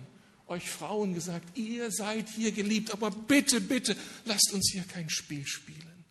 euch 0.48 0.70
Frauen 0.70 1.14
gesagt, 1.14 1.58
ihr 1.58 1.92
seid 1.92 2.30
hier 2.30 2.52
geliebt, 2.52 2.92
aber 2.92 3.12
bitte, 3.12 3.60
bitte, 3.60 3.96
lasst 4.26 4.52
uns 4.54 4.72
hier 4.72 4.84
kein 4.84 5.10
Spiel 5.10 5.46
spielen. 5.46 6.06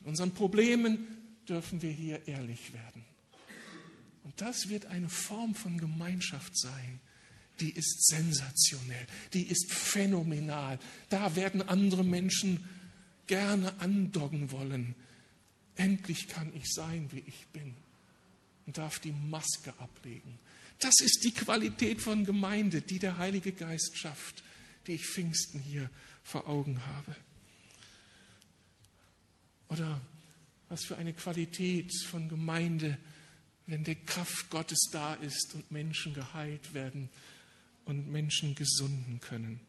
In 0.00 0.06
unseren 0.06 0.32
Problemen 0.32 1.06
dürfen 1.48 1.82
wir 1.82 1.90
hier 1.90 2.26
ehrlich 2.26 2.72
werden. 2.72 3.04
Und 4.24 4.40
das 4.40 4.68
wird 4.68 4.86
eine 4.86 5.08
Form 5.08 5.54
von 5.54 5.78
Gemeinschaft 5.78 6.58
sein, 6.58 7.00
die 7.60 7.70
ist 7.70 8.06
sensationell, 8.06 9.06
die 9.34 9.46
ist 9.46 9.72
phänomenal. 9.72 10.78
Da 11.10 11.36
werden 11.36 11.62
andere 11.62 12.04
Menschen 12.04 12.64
gerne 13.26 13.78
andocken 13.80 14.50
wollen. 14.50 14.94
Endlich 15.80 16.28
kann 16.28 16.52
ich 16.54 16.72
sein, 16.72 17.08
wie 17.10 17.24
ich 17.26 17.46
bin 17.48 17.74
und 18.66 18.76
darf 18.78 18.98
die 18.98 19.12
Maske 19.12 19.72
ablegen 19.78 20.38
das 20.80 21.00
ist 21.00 21.24
die 21.24 21.32
Qualität 21.32 22.00
von 22.00 22.24
Gemeinde, 22.24 22.80
die 22.80 22.98
der 22.98 23.18
Heilige 23.18 23.52
Geist 23.52 23.98
schafft, 23.98 24.42
die 24.86 24.92
ich 24.92 25.06
Pfingsten 25.06 25.60
hier 25.60 25.90
vor 26.24 26.48
Augen 26.48 26.84
habe. 26.84 27.16
Oder 29.68 30.00
was 30.68 30.84
für 30.84 30.96
eine 30.96 31.12
Qualität 31.12 31.92
von 32.06 32.28
Gemeinde, 32.28 32.98
wenn 33.66 33.84
die 33.84 33.94
Kraft 33.94 34.48
Gottes 34.50 34.88
da 34.90 35.14
ist 35.14 35.54
und 35.54 35.70
Menschen 35.70 36.14
geheilt 36.14 36.72
werden 36.72 37.10
und 37.84 38.10
Menschen 38.10 38.54
gesunden 38.54 39.20
können. 39.20 39.60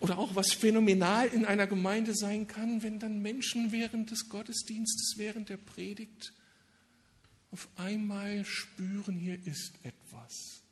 Oder 0.00 0.18
auch 0.18 0.34
was 0.34 0.52
phänomenal 0.52 1.28
in 1.28 1.44
einer 1.44 1.66
Gemeinde 1.66 2.14
sein 2.14 2.46
kann, 2.46 2.82
wenn 2.82 2.98
dann 2.98 3.20
Menschen 3.20 3.72
während 3.72 4.10
des 4.10 4.28
Gottesdienstes, 4.28 5.14
während 5.16 5.48
der 5.48 5.56
Predigt 5.56 6.32
auf 7.50 7.68
einmal 7.76 8.44
spüren, 8.44 9.18
hier 9.18 9.44
ist 9.46 9.72
etwas. 9.82 10.62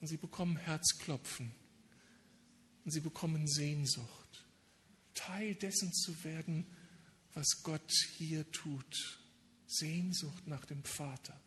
Und 0.00 0.08
sie 0.08 0.16
bekommen 0.16 0.56
Herzklopfen. 0.56 1.52
Und 2.84 2.92
sie 2.92 3.00
bekommen 3.00 3.48
Sehnsucht, 3.48 4.46
Teil 5.14 5.56
dessen 5.56 5.92
zu 5.92 6.22
werden, 6.22 6.66
was 7.34 7.62
Gott 7.64 7.90
hier 8.16 8.48
tut. 8.52 9.20
Sehnsucht 9.66 10.46
nach 10.46 10.64
dem 10.66 10.84
Vater, 10.84 11.40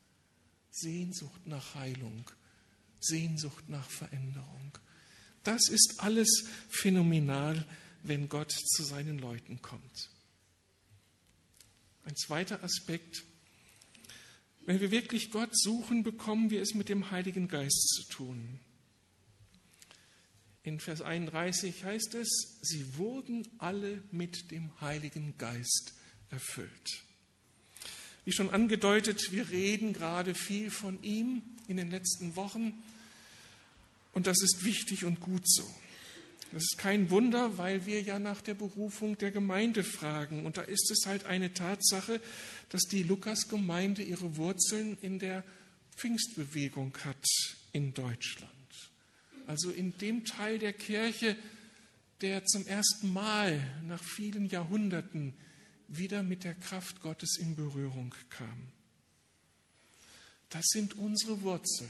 Sehnsucht 0.69 1.47
nach 1.47 1.75
Heilung, 1.75 2.30
Sehnsucht 2.99 3.69
nach 3.69 3.89
Veränderung. 3.89 4.78
Das 5.43 5.69
ist 5.69 5.95
alles 5.99 6.45
phänomenal, 6.69 7.65
wenn 8.04 8.30
Gott 8.30 8.52
zu 8.52 8.84
seinen 8.84 9.19
Leuten 9.19 9.62
kommt. 9.62 10.10
Ein 12.06 12.15
zweiter 12.15 12.63
Aspekt 12.63 13.23
wenn 14.69 14.82
wir 14.82 14.91
wirklich 14.91 15.32
Gott 15.32 15.49
suchen, 15.58 16.04
bekommen 16.04 16.52
wir 16.52 16.62
es 16.62 16.75
mit 16.75 16.89
dem 16.89 17.10
Heiligen 17.10 17.47
Geist 17.47 17.89
zu 17.89 18.04
tun. 18.13 18.60
In 20.62 20.80
Vers 20.80 21.02
31 21.02 21.84
heißt 21.84 22.13
es, 22.13 22.60
sie 22.62 22.95
wurden 22.95 23.47
alle 23.58 24.04
mit 24.12 24.52
dem 24.52 24.69
Heiligen 24.80 25.36
Geist 25.39 25.95
erfüllt. 26.30 27.04
Wie 28.25 28.32
schon 28.32 28.52
angedeutet, 28.52 29.32
wir 29.32 29.49
reden 29.49 29.91
gerade 29.93 30.36
viel 30.36 30.69
von 30.69 31.02
ihm 31.02 31.41
in 31.67 31.78
den 31.78 31.89
letzten 31.89 32.36
Wochen 32.36 32.73
und 34.13 34.28
das 34.28 34.41
ist 34.41 34.63
wichtig 34.63 35.06
und 35.06 35.19
gut 35.19 35.43
so. 35.45 35.63
Das 36.52 36.63
ist 36.63 36.78
kein 36.80 37.12
Wunder, 37.12 37.58
weil 37.60 37.86
wir 37.86 38.02
ja 38.02 38.17
nach 38.17 38.41
der 38.41 38.56
Berufung 38.56 39.17
der 39.19 39.30
Gemeinde 39.30 39.84
fragen. 39.84 40.48
Und 40.48 40.58
da 40.58 40.63
ist 40.63 40.89
es 40.89 41.06
halt 41.06 41.26
eine 41.26 41.54
Tatsache, 41.54 42.19
dass 42.69 42.84
die 42.84 43.04
Lukas-Gemeinde 43.04 44.02
ihre 44.02 44.36
Wurzeln 44.36 44.98
in 45.02 45.19
der 45.19 45.43
Pfingstbewegung 45.95 46.98
hat 47.06 47.24
in 47.72 47.93
Deutschland. 47.93 48.52
Also 49.45 49.69
in 49.69 49.95
dem 50.00 50.26
Teil 50.26 50.58
der 50.58 50.74
Kirche, 50.74 51.36
der 52.22 52.45
zum 52.45 52.65
ersten 52.65 53.13
Mal 53.13 53.62
nach 53.88 54.04
vielen 54.04 54.45
Jahrhunderten 54.48 55.36
wieder 55.88 56.24
mit 56.24 56.43
der 56.43 56.56
Kraft 56.56 57.02
Gottes 57.02 57.38
in 57.38 57.56
Berührung 57.56 58.13
kam. 58.30 58.72
Das 60.50 60.65
sind 60.69 60.95
unsere 60.95 61.41
Wurzeln. 61.41 61.89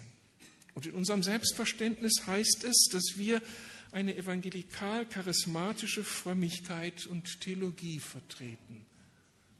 Und 0.79 0.85
in 0.85 0.93
unserem 0.93 1.23
Selbstverständnis 1.23 2.25
heißt 2.25 2.63
es, 2.63 2.87
dass 2.89 3.17
wir 3.17 3.41
eine 3.91 4.15
evangelikal-charismatische 4.15 6.05
Frömmigkeit 6.05 7.05
und 7.05 7.41
Theologie 7.41 7.99
vertreten. 7.99 8.85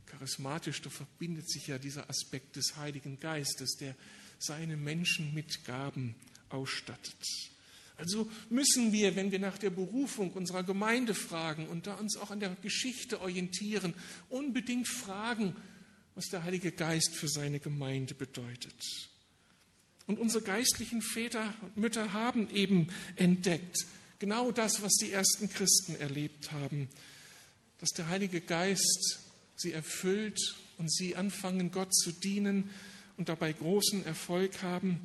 Charismatisch, 0.06 0.82
da 0.82 0.90
verbindet 0.90 1.52
sich 1.52 1.68
ja 1.68 1.78
dieser 1.78 2.10
Aspekt 2.10 2.56
des 2.56 2.78
Heiligen 2.78 3.20
Geistes, 3.20 3.76
der 3.76 3.98
seine 4.38 4.78
Menschen 4.78 5.34
mit 5.34 5.66
Gaben 5.66 6.16
ausstattet. 6.48 7.22
Also 7.98 8.32
müssen 8.50 8.94
wir, 8.94 9.18
wenn 9.18 9.34
wir 9.34 9.40
nach 9.40 9.58
der 9.58 9.72
Berufung 9.72 10.32
unserer 10.32 10.64
Gemeinde 10.64 11.14
fragen 11.14 11.68
und 11.68 11.86
da 11.86 11.96
uns 11.96 12.16
auch 12.16 12.32
an 12.32 12.40
der 12.40 12.56
Geschichte 12.62 13.20
orientieren, 13.20 13.94
unbedingt 14.30 14.88
fragen, 14.88 15.54
was 16.16 16.28
der 16.28 16.46
Heilige 16.46 16.72
Geist 16.72 17.14
für 17.14 17.28
seine 17.28 17.60
Gemeinde 17.60 18.16
bedeutet. 18.16 19.09
Und 20.10 20.20
unsere 20.20 20.44
geistlichen 20.44 21.02
Väter 21.02 21.54
und 21.62 21.78
Mütter 21.78 22.12
haben 22.12 22.50
eben 22.50 22.90
entdeckt, 23.16 23.86
Genau 24.20 24.52
das, 24.52 24.82
was 24.82 24.96
die 24.96 25.14
ersten 25.14 25.50
Christen 25.50 25.96
erlebt 25.96 26.52
haben, 26.52 26.90
dass 27.80 27.92
der 27.92 28.10
Heilige 28.10 28.42
Geist 28.42 29.20
sie 29.56 29.72
erfüllt 29.72 30.58
und 30.78 30.92
sie 30.92 31.16
anfangen, 31.16 31.72
Gott 31.72 31.96
zu 31.96 32.12
dienen 32.12 32.70
und 33.16 33.30
dabei 33.30 33.54
großen 33.54 34.06
Erfolg 34.06 34.62
haben. 34.62 35.00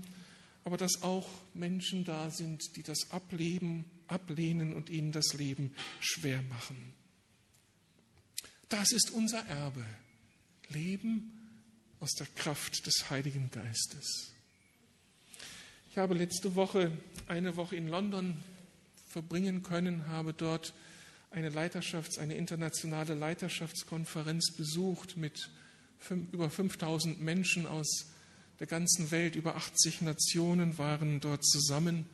aber 0.67 0.79
dass 0.79 1.03
auch 1.03 1.29
Menschen 1.53 2.05
da 2.05 2.31
sind, 2.31 2.77
die 2.77 2.83
das 2.83 3.11
ableben, 3.11 3.85
ablehnen 4.07 4.73
und 4.73 4.89
ihnen 4.89 5.13
das 5.13 5.35
Leben 5.35 5.75
schwer 6.01 6.41
machen. 6.43 6.95
Das 8.71 8.91
ist 8.93 9.11
unser 9.11 9.47
Erbe. 9.47 9.85
Leben 10.71 11.31
aus 12.01 12.13
der 12.15 12.27
Kraft 12.29 12.87
des 12.87 13.11
Heiligen 13.11 13.51
Geistes. 13.51 14.34
Ich 15.95 15.99
habe 15.99 16.15
letzte 16.15 16.57
Woche 16.57 16.91
eine 17.29 17.55
Woche 17.55 17.77
in 17.77 17.87
London 17.87 18.37
verbringen 19.07 19.63
können, 19.63 20.09
habe 20.09 20.33
dort 20.33 20.75
eine 21.31 21.51
Leiterschafts-, 21.51 22.19
eine 22.19 22.35
internationale 22.35 23.15
Leiterschaftskonferenz 23.15 24.55
besucht 24.57 25.17
mit 25.17 25.51
über 26.33 26.51
5000 26.51 27.21
Menschen 27.21 27.69
aus 27.69 28.07
der 28.59 28.67
ganzen 28.67 29.13
Welt, 29.13 29.37
über 29.37 29.55
80 29.55 30.01
Nationen 30.01 30.79
waren 30.79 31.21
dort 31.21 31.45
zusammen. 31.45 32.07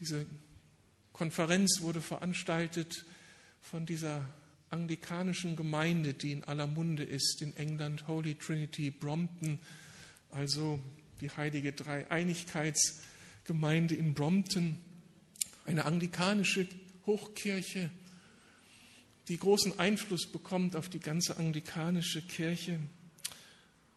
Diese 0.00 0.24
Konferenz 1.12 1.82
wurde 1.82 2.00
veranstaltet 2.00 3.04
von 3.60 3.84
dieser 3.84 4.26
anglikanischen 4.70 5.54
Gemeinde, 5.54 6.14
die 6.14 6.32
in 6.32 6.44
aller 6.44 6.66
Munde 6.66 7.04
ist, 7.04 7.42
in 7.42 7.54
England, 7.58 8.08
Holy 8.08 8.36
Trinity 8.36 8.90
Brompton, 8.90 9.58
also 10.30 10.80
die 11.20 11.30
heilige 11.30 11.72
Dreieinigkeitsgemeinde 11.72 13.94
in 13.94 14.14
Brompton, 14.14 14.80
eine 15.64 15.84
anglikanische 15.84 16.66
Hochkirche, 17.06 17.90
die 19.28 19.38
großen 19.38 19.78
Einfluss 19.78 20.26
bekommt 20.26 20.74
auf 20.76 20.88
die 20.88 21.00
ganze 21.00 21.36
anglikanische 21.36 22.22
Kirche. 22.22 22.78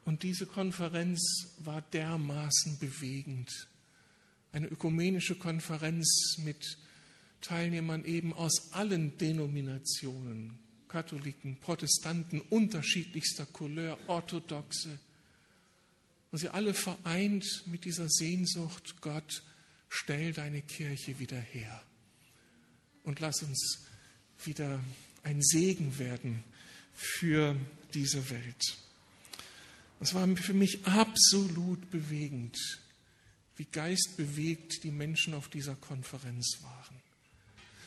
Und 0.05 0.23
diese 0.23 0.47
Konferenz 0.47 1.55
war 1.59 1.81
dermaßen 1.81 2.79
bewegend. 2.79 3.51
Eine 4.51 4.67
ökumenische 4.67 5.35
Konferenz 5.35 6.37
mit 6.43 6.79
Teilnehmern 7.41 8.05
eben 8.05 8.33
aus 8.33 8.73
allen 8.73 9.17
Denominationen, 9.19 10.57
Katholiken, 10.87 11.57
Protestanten 11.57 12.41
unterschiedlichster 12.41 13.45
Couleur, 13.45 13.99
Orthodoxe. 14.07 14.97
Und 16.31 16.39
sie 16.39 16.49
alle 16.49 16.73
vereint 16.73 17.63
mit 17.65 17.85
dieser 17.85 18.07
Sehnsucht, 18.07 19.01
Gott, 19.01 19.43
stell 19.89 20.33
deine 20.33 20.61
Kirche 20.61 21.19
wieder 21.19 21.39
her 21.39 21.81
und 23.03 23.19
lass 23.19 23.41
uns 23.41 23.85
wieder 24.45 24.79
ein 25.23 25.41
Segen 25.41 25.97
werden 25.97 26.43
für 26.93 27.55
diese 27.93 28.29
Welt. 28.29 28.77
Das 29.99 30.13
war 30.13 30.27
für 30.37 30.53
mich 30.53 30.85
absolut 30.85 31.89
bewegend, 31.91 32.57
wie 33.57 33.65
geistbewegt 33.65 34.83
die 34.83 34.91
Menschen 34.91 35.33
auf 35.33 35.49
dieser 35.49 35.75
Konferenz 35.75 36.59
waren. 36.61 37.01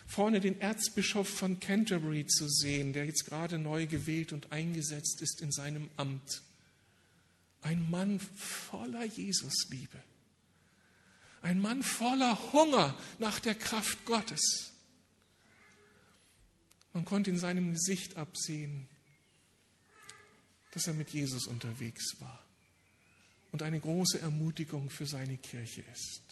Vorne 0.07 0.41
den 0.41 0.61
Erzbischof 0.61 1.27
von 1.27 1.59
Canterbury 1.59 2.27
zu 2.27 2.47
sehen, 2.47 2.93
der 2.93 3.07
jetzt 3.07 3.25
gerade 3.25 3.59
neu 3.59 3.87
gewählt 3.87 4.35
und 4.35 4.53
eingesetzt 4.53 5.23
ist 5.23 5.41
in 5.41 5.51
seinem 5.51 5.89
Amt. 5.97 6.43
Ein 7.63 7.91
Mann 7.91 8.21
voller 8.21 9.05
Jesusliebe. 9.05 10.03
Ein 11.43 11.61
Mann 11.61 11.83
voller 11.83 12.53
Hunger 12.53 12.97
nach 13.19 13.41
der 13.41 13.55
Kraft 13.55 14.05
Gottes. 14.05 14.73
Man 16.93 17.05
konnte 17.05 17.31
in 17.31 17.39
seinem 17.39 17.73
Gesicht 17.73 18.17
absehen, 18.17 18.87
dass 20.73 20.87
er 20.87 20.95
mit 20.95 21.11
Jesus 21.11 21.47
unterwegs 21.47 22.21
war 22.21 22.45
und 23.53 23.63
eine 23.63 23.81
große 23.81 24.21
Ermutigung 24.21 24.91
für 24.91 25.07
seine 25.07 25.37
Kirche 25.37 25.83
ist. 25.93 26.23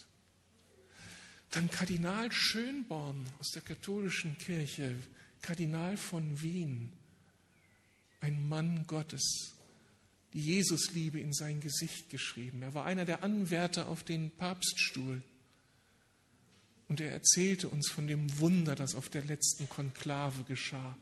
Dann 1.51 1.71
Kardinal 1.71 2.31
Schönborn 2.31 3.27
aus 3.39 3.51
der 3.51 3.63
katholischen 3.63 4.37
Kirche, 4.39 4.97
Kardinal 5.43 5.97
von 5.97 6.41
Wien, 6.41 6.93
ein 8.21 8.49
Mann 8.49 8.87
Gottes, 8.87 9.55
die 10.33 10.41
Jesusliebe 10.41 11.19
in 11.19 11.33
sein 11.33 11.61
Gesicht 11.61 12.11
geschrieben. 12.11 12.63
Er 12.63 12.75
war 12.75 12.87
einer 12.87 13.05
der 13.05 13.23
Anwärter 13.23 13.89
auf 13.89 14.05
den 14.05 14.31
Papststuhl. 14.31 15.23
Und 16.89 17.01
er 17.01 17.13
erzählte 17.13 17.69
uns 17.69 17.89
von 17.89 18.07
dem 18.07 18.39
Wunder, 18.39 18.75
das 18.75 18.95
auf 18.95 19.09
der 19.09 19.25
letzten 19.25 19.69
Konklave 19.69 20.45
geschah. 20.45 20.97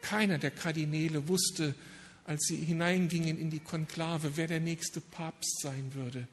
Keiner 0.00 0.38
der 0.38 0.50
Kardinäle 0.50 1.28
wusste, 1.28 1.74
als 2.24 2.44
sie 2.46 2.56
hineingingen 2.56 3.38
in 3.38 3.50
die 3.50 3.60
Konklave, 3.60 4.36
wer 4.36 4.46
der 4.46 4.60
nächste 4.60 5.00
Papst 5.00 5.60
sein 5.60 5.94
würde. 5.94 6.26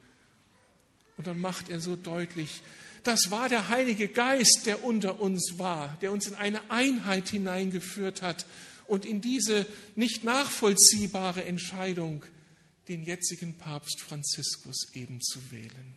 Und 1.16 1.26
dann 1.26 1.40
macht 1.40 1.68
er 1.68 1.80
so 1.80 1.96
deutlich, 1.96 2.62
das 3.02 3.30
war 3.30 3.48
der 3.48 3.68
Heilige 3.68 4.08
Geist, 4.08 4.66
der 4.66 4.84
unter 4.84 5.20
uns 5.20 5.54
war, 5.56 5.96
der 6.00 6.12
uns 6.12 6.26
in 6.26 6.34
eine 6.34 6.70
Einheit 6.70 7.28
hineingeführt 7.28 8.22
hat 8.22 8.46
und 8.90 9.04
in 9.06 9.20
diese 9.20 9.66
nicht 9.94 10.24
nachvollziehbare 10.24 11.44
Entscheidung, 11.44 12.24
den 12.88 13.04
jetzigen 13.04 13.54
Papst 13.54 14.00
Franziskus 14.00 14.88
eben 14.94 15.20
zu 15.20 15.38
wählen. 15.52 15.96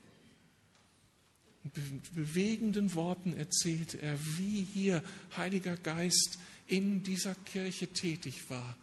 Mit 1.64 2.14
bewegenden 2.14 2.94
Worten 2.94 3.36
erzählte 3.36 4.00
er, 4.00 4.20
wie 4.38 4.68
hier 4.72 5.04
Heiliger 5.36 5.76
Geist 5.76 6.38
in 6.68 7.02
dieser 7.02 7.34
Kirche 7.34 7.88
tätig 7.88 8.52
war 8.52 8.78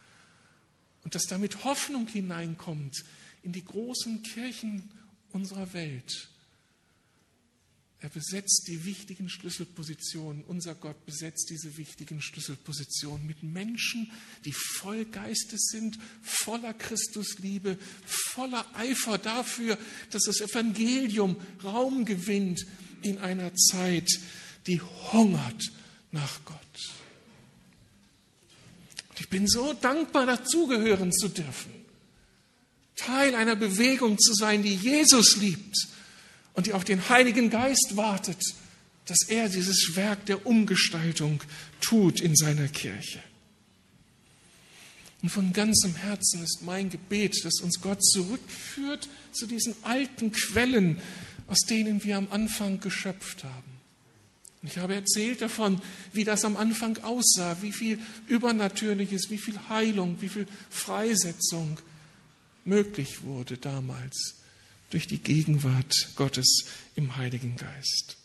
und 1.05 1.15
dass 1.15 1.27
damit 1.27 1.63
Hoffnung 1.63 2.09
hineinkommt 2.09 3.05
in 3.45 3.53
die 3.53 3.65
großen 3.65 4.25
Kirchen 4.25 4.91
unserer 5.31 5.73
Welt. 5.73 6.30
Er 8.03 8.09
besetzt 8.09 8.67
die 8.67 8.87
wichtigen 8.87 9.29
Schlüsselpositionen. 9.29 10.43
Unser 10.45 10.75
Gott 10.75 11.05
besetzt 11.05 11.51
diese 11.51 11.77
wichtigen 11.77 12.23
Schlüsselpositionen 12.23 13.27
mit 13.27 13.43
Menschen, 13.43 14.11
die 14.47 14.53
voll 14.53 15.05
Geistes 15.05 15.69
sind, 15.71 15.99
voller 16.23 16.73
Christusliebe, 16.73 17.79
voller 18.07 18.65
Eifer 18.75 19.19
dafür, 19.19 19.79
dass 20.11 20.23
das 20.25 20.41
Evangelium 20.41 21.37
Raum 21.63 22.07
gewinnt 22.07 22.67
in 23.03 23.19
einer 23.19 23.55
Zeit, 23.55 24.09
die 24.67 24.81
hungert 24.81 25.71
nach 26.11 26.43
Gott. 26.47 26.57
Ich 29.19 29.29
bin 29.29 29.47
so 29.47 29.75
dankbar, 29.75 30.25
dazugehören 30.25 31.13
zu 31.13 31.29
dürfen. 31.29 31.71
Teil 32.97 33.35
einer 33.35 33.57
Bewegung 33.57 34.19
zu 34.19 34.33
sein, 34.33 34.63
die 34.63 34.75
Jesus 34.75 35.37
liebt 35.37 35.77
und 36.55 36.67
die 36.67 36.73
auf 36.73 36.85
den 36.85 37.09
Heiligen 37.09 37.51
Geist 37.51 37.97
wartet, 37.97 38.43
dass 39.07 39.29
er 39.29 39.49
dieses 39.49 39.97
Werk 39.97 40.27
der 40.27 40.47
Umgestaltung 40.47 41.43
tut 41.81 42.21
in 42.21 42.37
seiner 42.37 42.69
Kirche. 42.69 43.21
Und 45.23 45.29
von 45.31 45.53
ganzem 45.53 45.95
Herzen 45.97 46.43
ist 46.43 46.63
mein 46.63 46.91
Gebet, 46.91 47.45
dass 47.45 47.61
uns 47.61 47.81
Gott 47.81 48.03
zurückführt 48.03 49.09
zu 49.33 49.47
diesen 49.47 49.75
alten 49.83 50.33
Quellen, 50.33 50.99
aus 51.47 51.61
denen 51.69 52.03
wir 52.05 52.17
am 52.17 52.29
Anfang 52.31 52.81
geschöpft 52.81 53.45
haben. 53.45 53.71
Ich 54.63 54.79
habe 54.79 54.95
erzählt 54.95 55.41
davon, 55.43 55.81
wie 56.13 56.25
das 56.25 56.45
am 56.45 56.57
Anfang 56.57 56.99
aussah, 56.99 57.57
wie 57.63 57.73
viel 57.73 57.99
Übernatürliches, 58.29 59.31
wie 59.31 59.39
viel 59.39 59.59
Heilung, 59.69 60.19
wie 60.21 60.29
viel 60.29 60.47
Freisetzung 60.71 61.79
möglich 62.65 63.23
wurde 63.23 63.57
damals 63.57 64.40
durch 64.91 65.07
die 65.07 65.19
Gegenwart 65.19 65.95
Gottes 66.17 66.67
im 66.97 67.17
Heiligen 67.17 67.57
Geist. 67.57 68.17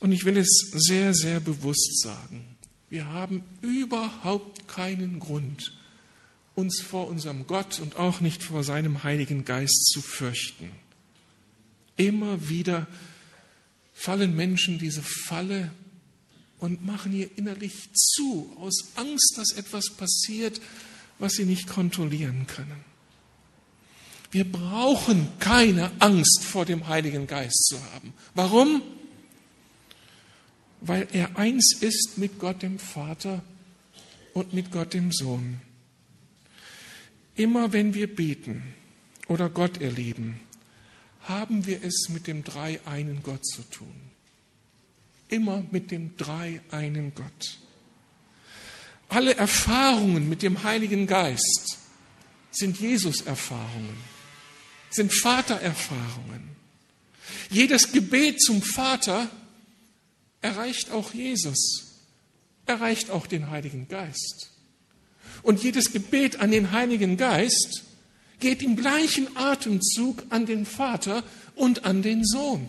Und 0.00 0.12
ich 0.12 0.24
will 0.24 0.36
es 0.36 0.70
sehr, 0.72 1.14
sehr 1.14 1.40
bewusst 1.40 2.02
sagen. 2.02 2.44
Wir 2.90 3.06
haben 3.06 3.42
überhaupt 3.62 4.68
keinen 4.68 5.18
Grund, 5.18 5.72
uns 6.54 6.80
vor 6.80 7.08
unserem 7.08 7.46
Gott 7.46 7.80
und 7.80 7.96
auch 7.96 8.20
nicht 8.20 8.42
vor 8.42 8.62
seinem 8.62 9.02
Heiligen 9.02 9.44
Geist 9.44 9.86
zu 9.92 10.00
fürchten. 10.00 10.70
Immer 11.96 12.48
wieder 12.48 12.86
fallen 13.94 14.36
Menschen 14.36 14.78
diese 14.78 15.02
Falle 15.02 15.72
und 16.58 16.84
machen 16.84 17.12
ihr 17.12 17.30
innerlich 17.36 17.92
zu, 17.92 18.54
aus 18.60 18.92
Angst, 18.96 19.34
dass 19.36 19.52
etwas 19.52 19.90
passiert, 19.90 20.60
was 21.18 21.34
sie 21.34 21.44
nicht 21.44 21.66
kontrollieren 21.66 22.46
können. 22.46 22.84
Wir 24.36 24.44
brauchen 24.44 25.28
keine 25.38 25.90
Angst 25.98 26.44
vor 26.44 26.66
dem 26.66 26.88
Heiligen 26.88 27.26
Geist 27.26 27.68
zu 27.68 27.82
haben. 27.94 28.12
Warum? 28.34 28.82
Weil 30.82 31.08
er 31.10 31.38
eins 31.38 31.78
ist 31.80 32.18
mit 32.18 32.38
Gott 32.38 32.60
dem 32.60 32.78
Vater 32.78 33.42
und 34.34 34.52
mit 34.52 34.70
Gott 34.70 34.92
dem 34.92 35.10
Sohn. 35.10 35.62
Immer 37.34 37.72
wenn 37.72 37.94
wir 37.94 38.14
beten 38.14 38.74
oder 39.26 39.48
Gott 39.48 39.80
erleben, 39.80 40.38
haben 41.22 41.64
wir 41.64 41.82
es 41.82 42.10
mit 42.10 42.26
dem 42.26 42.44
dreieinen 42.44 43.22
Gott 43.22 43.46
zu 43.46 43.62
tun. 43.62 43.94
Immer 45.28 45.64
mit 45.70 45.90
dem 45.90 46.14
dreieinen 46.18 47.14
Gott. 47.14 47.58
Alle 49.08 49.34
Erfahrungen 49.34 50.28
mit 50.28 50.42
dem 50.42 50.62
Heiligen 50.62 51.06
Geist 51.06 51.78
sind 52.50 52.78
Jesus-Erfahrungen, 52.78 54.15
sind 54.96 55.14
Vatererfahrungen. 55.14 56.50
Jedes 57.50 57.92
Gebet 57.92 58.40
zum 58.40 58.62
Vater 58.62 59.30
erreicht 60.40 60.90
auch 60.90 61.14
Jesus, 61.14 62.02
erreicht 62.66 63.10
auch 63.10 63.26
den 63.26 63.50
Heiligen 63.50 63.88
Geist. 63.88 64.50
Und 65.42 65.62
jedes 65.62 65.92
Gebet 65.92 66.40
an 66.40 66.50
den 66.50 66.72
Heiligen 66.72 67.16
Geist 67.16 67.84
geht 68.40 68.62
im 68.62 68.76
gleichen 68.76 69.36
Atemzug 69.36 70.24
an 70.30 70.46
den 70.46 70.66
Vater 70.66 71.22
und 71.54 71.84
an 71.84 72.02
den 72.02 72.24
Sohn. 72.24 72.68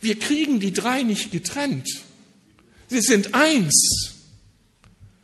Wir 0.00 0.18
kriegen 0.18 0.60
die 0.60 0.72
drei 0.72 1.02
nicht 1.02 1.30
getrennt. 1.30 1.88
Sie 2.88 3.00
sind 3.00 3.34
eins. 3.34 4.14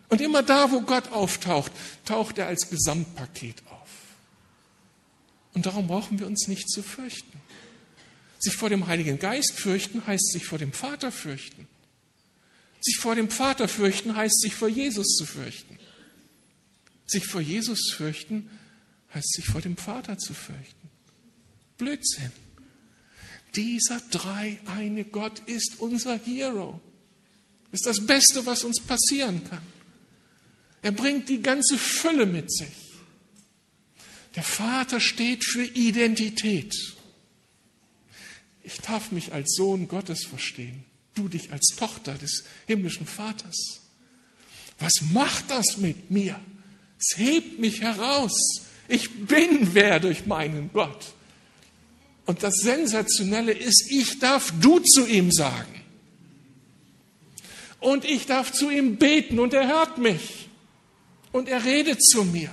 Und 0.09 0.21
immer 0.21 0.43
da, 0.43 0.71
wo 0.71 0.83
Gott 0.83 1.11
auftaucht, 1.13 1.73
taucht 2.05 2.39
er 2.39 2.47
als 2.49 2.69
Gesamtpaket 2.69 3.63
auf. 3.71 3.72
Und 5.55 5.67
darum 5.67 5.87
brauchen 5.87 6.19
wir 6.19 6.27
uns 6.27 6.49
nicht 6.49 6.71
zu 6.71 6.83
fürchten. 6.83 7.41
Sich 8.39 8.55
vor 8.55 8.71
dem 8.71 8.87
Heiligen 8.87 9.19
Geist 9.19 9.53
fürchten 9.53 10.07
heißt 10.07 10.33
sich 10.33 10.45
vor 10.45 10.59
dem 10.59 10.73
Vater 10.73 11.13
fürchten. 11.13 11.69
Sich 12.81 12.97
vor 12.97 13.15
dem 13.15 13.31
Vater 13.31 13.69
fürchten 13.69 14.17
heißt 14.17 14.41
sich 14.41 14.55
vor 14.55 14.69
Jesus 14.69 15.17
zu 15.17 15.27
fürchten. 15.27 15.79
Sich 17.07 17.27
vor 17.27 17.41
Jesus 17.41 17.93
fürchten 17.93 18.51
heißt 19.15 19.35
sich 19.35 19.47
vor 19.47 19.61
dem 19.61 19.77
Vater 19.77 20.19
zu 20.19 20.35
fürchten. 20.35 20.91
Blödsinn. 21.79 22.33
Dieser 23.55 24.01
drei 24.11 24.59
eine 24.67 25.05
Gott 25.05 25.41
ist 25.47 25.77
unser 25.79 26.19
Hero. 26.19 26.81
Ist 27.71 27.87
das 27.87 28.05
Beste, 28.05 28.45
was 28.47 28.65
uns 28.65 28.81
passieren 28.81 29.43
kann. 29.49 29.63
Er 30.81 30.93
bringt 30.93 31.29
die 31.29 31.43
ganze 31.43 31.79
Fülle 31.79 32.27
mit 32.27 32.53
sich. 32.53 32.82
Der 34.35 34.43
Vater 34.43 35.01
steht 35.01 35.45
für 35.45 35.65
Identität. 35.65 36.75
Ich 38.63 38.79
darf 38.79 39.13
mich 39.13 39.33
als 39.33 39.55
Sohn 39.55 39.89
Gottes 39.89 40.25
verstehen, 40.25 40.85
du 41.15 41.29
dich 41.29 41.53
als 41.53 41.75
Tochter 41.77 42.15
des 42.15 42.45
himmlischen 42.67 43.07
Vaters. 43.07 43.81
Was 44.79 44.95
macht 45.13 45.51
das 45.51 45.77
mit 45.77 46.11
mir? 46.11 46.39
Es 46.99 47.19
hebt 47.19 47.59
mich 47.59 47.81
heraus. 47.81 48.63
Ich 48.89 49.11
bin 49.27 49.75
wer 49.75 50.01
durch 50.01 50.27
meinen 50.27 50.71
Gott. 50.73 51.15
Und 52.25 52.43
das 52.43 52.57
Sensationelle 52.59 53.53
ist, 53.53 53.91
ich 53.91 54.19
darf 54.19 54.53
du 54.61 54.79
zu 54.79 55.07
ihm 55.07 55.33
sagen. 55.33 55.83
Und 57.81 58.05
ich 58.05 58.27
darf 58.27 58.53
zu 58.53 58.71
ihm 58.71 58.97
beten 58.97 59.41
und 59.41 59.53
er 59.53 59.67
hört 59.67 59.99
mich. 59.99 60.49
Und 61.33 61.49
er 61.49 61.65
redet 61.65 62.03
zu 62.03 62.25
mir. 62.25 62.51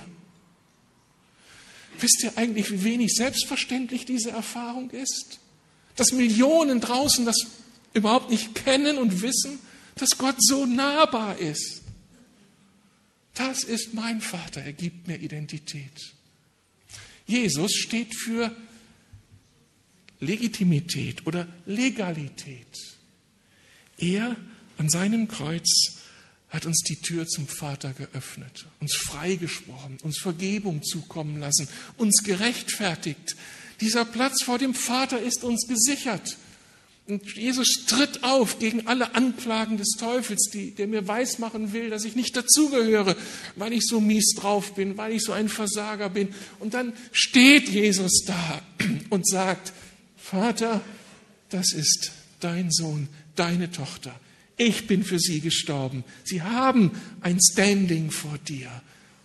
Wisst 2.00 2.22
ihr 2.22 2.36
eigentlich, 2.36 2.70
wie 2.70 2.84
wenig 2.84 3.14
selbstverständlich 3.14 4.06
diese 4.06 4.30
Erfahrung 4.30 4.90
ist? 4.90 5.38
Dass 5.96 6.12
Millionen 6.12 6.80
draußen 6.80 7.24
das 7.24 7.36
überhaupt 7.92 8.30
nicht 8.30 8.54
kennen 8.54 8.98
und 8.98 9.22
wissen, 9.22 9.58
dass 9.96 10.16
Gott 10.16 10.36
so 10.38 10.64
nahbar 10.64 11.38
ist. 11.38 11.82
Das 13.34 13.64
ist 13.64 13.94
mein 13.94 14.20
Vater, 14.20 14.62
er 14.62 14.72
gibt 14.72 15.06
mir 15.06 15.18
Identität. 15.18 16.14
Jesus 17.26 17.72
steht 17.72 18.14
für 18.14 18.54
Legitimität 20.20 21.26
oder 21.26 21.46
Legalität. 21.66 22.66
Er 23.98 24.36
an 24.78 24.88
seinem 24.88 25.28
Kreuz 25.28 25.99
hat 26.50 26.66
uns 26.66 26.82
die 26.82 26.96
Tür 26.96 27.26
zum 27.26 27.46
Vater 27.46 27.92
geöffnet, 27.92 28.66
uns 28.80 28.96
freigesprochen, 28.96 29.98
uns 30.02 30.18
Vergebung 30.18 30.82
zukommen 30.82 31.38
lassen, 31.38 31.68
uns 31.96 32.22
gerechtfertigt. 32.24 33.36
Dieser 33.80 34.04
Platz 34.04 34.42
vor 34.42 34.58
dem 34.58 34.74
Vater 34.74 35.20
ist 35.20 35.44
uns 35.44 35.66
gesichert. 35.66 36.36
Und 37.06 37.34
Jesus 37.34 37.86
tritt 37.86 38.22
auf 38.22 38.58
gegen 38.58 38.86
alle 38.86 39.14
Anklagen 39.14 39.76
des 39.76 39.90
Teufels, 39.98 40.50
die, 40.52 40.72
der 40.72 40.86
mir 40.86 41.08
weismachen 41.08 41.72
will, 41.72 41.90
dass 41.90 42.04
ich 42.04 42.14
nicht 42.14 42.36
dazugehöre, 42.36 43.16
weil 43.56 43.72
ich 43.72 43.84
so 43.86 44.00
mies 44.00 44.34
drauf 44.36 44.74
bin, 44.74 44.96
weil 44.96 45.12
ich 45.12 45.22
so 45.22 45.32
ein 45.32 45.48
Versager 45.48 46.08
bin. 46.08 46.28
Und 46.60 46.74
dann 46.74 46.92
steht 47.10 47.68
Jesus 47.68 48.24
da 48.26 48.62
und 49.08 49.26
sagt, 49.26 49.72
Vater, 50.16 50.80
das 51.48 51.72
ist 51.72 52.12
dein 52.38 52.70
Sohn, 52.70 53.08
deine 53.34 53.70
Tochter. 53.70 54.14
Ich 54.62 54.86
bin 54.86 55.04
für 55.04 55.18
sie 55.18 55.40
gestorben. 55.40 56.04
Sie 56.22 56.42
haben 56.42 56.90
ein 57.22 57.38
Standing 57.40 58.10
vor 58.10 58.36
dir 58.46 58.70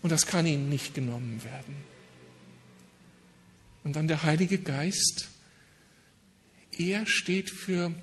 und 0.02 0.10
das 0.10 0.28
kann 0.28 0.46
ihnen 0.46 0.70
nicht 0.70 0.94
genommen 0.94 1.44
werden. 1.44 1.76
Und 3.84 3.98
dann 3.98 4.08
der 4.08 4.24
Heilige 4.24 4.60
Geist. 4.60 5.28
Er 6.78 7.06
steht 7.06 7.50
für 7.50 7.94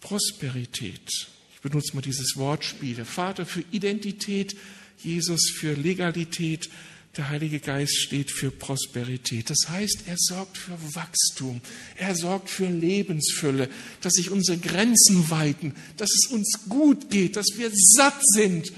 Prosperität. 0.00 1.28
Ich 1.54 1.60
benutze 1.60 1.94
mal 1.94 2.02
dieses 2.02 2.36
Wortspiel. 2.36 2.96
Der 2.96 3.06
Vater 3.06 3.46
für 3.46 3.62
Identität, 3.70 4.56
Jesus 4.98 5.48
für 5.48 5.74
Legalität, 5.74 6.68
der 7.16 7.30
Heilige 7.30 7.60
Geist 7.60 7.96
steht 7.96 8.30
für 8.30 8.50
Prosperität. 8.50 9.48
Das 9.48 9.68
heißt, 9.68 10.04
er 10.06 10.16
sorgt 10.18 10.58
für 10.58 10.76
Wachstum. 10.94 11.60
Er 11.96 12.14
sorgt 12.14 12.50
für 12.50 12.68
Lebensfülle, 12.68 13.70
dass 14.02 14.14
sich 14.14 14.30
unsere 14.30 14.58
Grenzen 14.58 15.30
weiten, 15.30 15.74
dass 15.96 16.10
es 16.10 16.30
uns 16.30 16.60
gut 16.68 17.10
geht, 17.10 17.36
dass 17.36 17.46
wir 17.56 17.70
satt 17.72 18.20
sind 18.20 18.72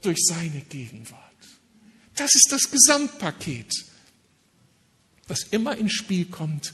durch 0.00 0.18
seine 0.24 0.62
Gegenwart. 0.62 1.20
Das 2.16 2.34
ist 2.34 2.50
das 2.50 2.70
Gesamtpaket, 2.70 3.72
was 5.28 5.44
immer 5.50 5.76
ins 5.76 5.92
Spiel 5.92 6.26
kommt, 6.26 6.72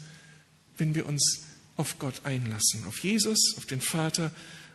wenn 0.76 0.94
wir 0.94 1.06
uns 1.06 1.42
auf 1.76 1.98
Gott 1.98 2.24
einlassen, 2.24 2.84
auf 2.86 2.98
Jesus, 3.00 3.54
auf 3.56 3.66
den 3.66 3.80
Vater 3.80 4.32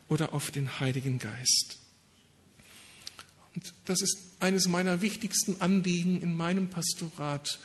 oder 0.09 0.33
auf 0.33 0.51
den 0.51 0.79
Heiligen 0.79 1.19
Geist. 1.19 1.82
Und 3.55 3.73
das 3.85 4.01
ist 4.01 4.17
eines 4.39 4.67
meiner 4.67 5.01
wichtigsten 5.01 5.61
Anliegen 5.61 6.21
in 6.21 6.35
meinem 6.35 6.69
Pastorat, 6.69 7.59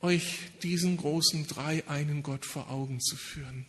euch 0.00 0.38
diesen 0.62 0.96
großen 0.96 1.46
drei 1.46 1.86
einen 1.88 2.22
Gott 2.22 2.46
vor 2.46 2.70
Augen 2.70 3.00
zu 3.00 3.16
führen. 3.16 3.66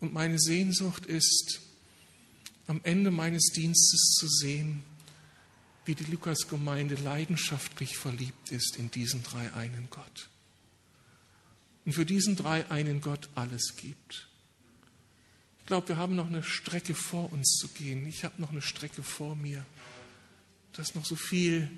Und 0.00 0.12
meine 0.12 0.38
Sehnsucht 0.38 1.06
ist, 1.06 1.60
am 2.66 2.80
Ende 2.84 3.10
meines 3.10 3.46
Dienstes 3.52 4.16
zu 4.18 4.28
sehen, 4.28 4.82
wie 5.84 5.94
die 5.94 6.04
Lukasgemeinde 6.04 6.96
leidenschaftlich 6.96 7.96
verliebt 7.96 8.50
ist 8.50 8.76
in 8.76 8.90
diesen 8.90 9.22
drei 9.22 9.52
einen 9.54 9.88
Gott. 9.90 10.28
Und 11.84 11.92
für 11.92 12.04
diesen 12.04 12.34
drei 12.34 12.68
einen 12.70 13.00
Gott 13.00 13.28
alles 13.36 13.76
gibt. 13.76 14.28
Ich 15.60 15.66
glaube, 15.66 15.88
wir 15.88 15.96
haben 15.96 16.16
noch 16.16 16.26
eine 16.26 16.42
Strecke 16.42 16.94
vor 16.94 17.32
uns 17.32 17.56
zu 17.58 17.68
gehen. 17.68 18.06
Ich 18.06 18.24
habe 18.24 18.40
noch 18.40 18.50
eine 18.50 18.62
Strecke 18.62 19.02
vor 19.02 19.36
mir. 19.36 19.64
Da 20.76 20.82
ist 20.82 20.94
noch 20.94 21.06
so 21.06 21.16
viel 21.16 21.70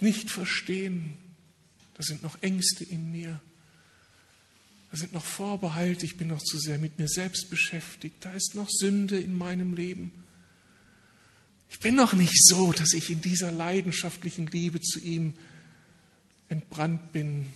nicht 0.00 0.30
verstehen. 0.30 1.16
Da 1.94 2.02
sind 2.02 2.22
noch 2.22 2.42
Ängste 2.42 2.84
in 2.84 3.10
mir. 3.10 3.40
Da 4.90 4.96
sind 4.98 5.14
noch 5.14 5.24
Vorbehalte. 5.24 6.04
Ich 6.04 6.18
bin 6.18 6.28
noch 6.28 6.42
zu 6.42 6.58
sehr 6.58 6.78
mit 6.78 6.98
mir 6.98 7.08
selbst 7.08 7.50
beschäftigt. 7.50 8.16
Da 8.20 8.32
ist 8.32 8.54
noch 8.54 8.68
Sünde 8.70 9.18
in 9.18 9.36
meinem 9.36 9.74
Leben. 9.74 10.12
Ich 11.70 11.80
bin 11.80 11.94
noch 11.94 12.12
nicht 12.12 12.46
so, 12.46 12.72
dass 12.72 12.92
ich 12.92 13.10
in 13.10 13.20
dieser 13.20 13.52
leidenschaftlichen 13.52 14.46
Liebe 14.46 14.80
zu 14.80 15.00
ihm 15.00 15.34
entbrannt 16.48 17.12
bin, 17.12 17.46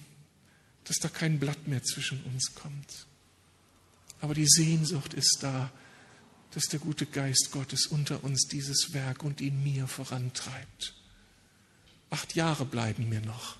dass 0.84 0.96
da 0.96 1.08
kein 1.08 1.38
Blatt 1.38 1.68
mehr 1.68 1.82
zwischen 1.82 2.22
uns 2.24 2.54
kommt. 2.54 3.06
Aber 4.20 4.34
die 4.34 4.48
Sehnsucht 4.48 5.14
ist 5.14 5.38
da, 5.40 5.70
dass 6.54 6.64
der 6.64 6.80
gute 6.80 7.06
Geist 7.06 7.50
Gottes 7.50 7.86
unter 7.86 8.22
uns 8.24 8.46
dieses 8.46 8.92
Werk 8.92 9.22
und 9.22 9.40
in 9.40 9.62
mir 9.62 9.86
vorantreibt. 9.86 10.94
Acht 12.10 12.34
Jahre 12.34 12.64
bleiben 12.64 13.08
mir 13.08 13.22
noch. 13.22 13.56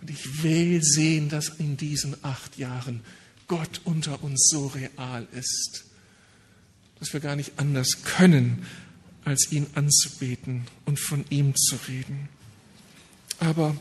Und 0.00 0.10
ich 0.10 0.42
will 0.42 0.82
sehen, 0.82 1.28
dass 1.28 1.48
in 1.48 1.76
diesen 1.76 2.16
acht 2.24 2.58
Jahren 2.58 3.02
Gott 3.48 3.80
unter 3.84 4.22
uns 4.22 4.48
so 4.50 4.66
real 4.66 5.26
ist, 5.32 5.84
dass 6.98 7.12
wir 7.12 7.20
gar 7.20 7.36
nicht 7.36 7.52
anders 7.58 8.02
können, 8.02 8.66
als 9.24 9.52
ihn 9.52 9.66
anzubeten 9.74 10.66
und 10.84 10.98
von 10.98 11.24
ihm 11.30 11.54
zu 11.54 11.76
reden. 11.88 12.28
Aber 13.38 13.76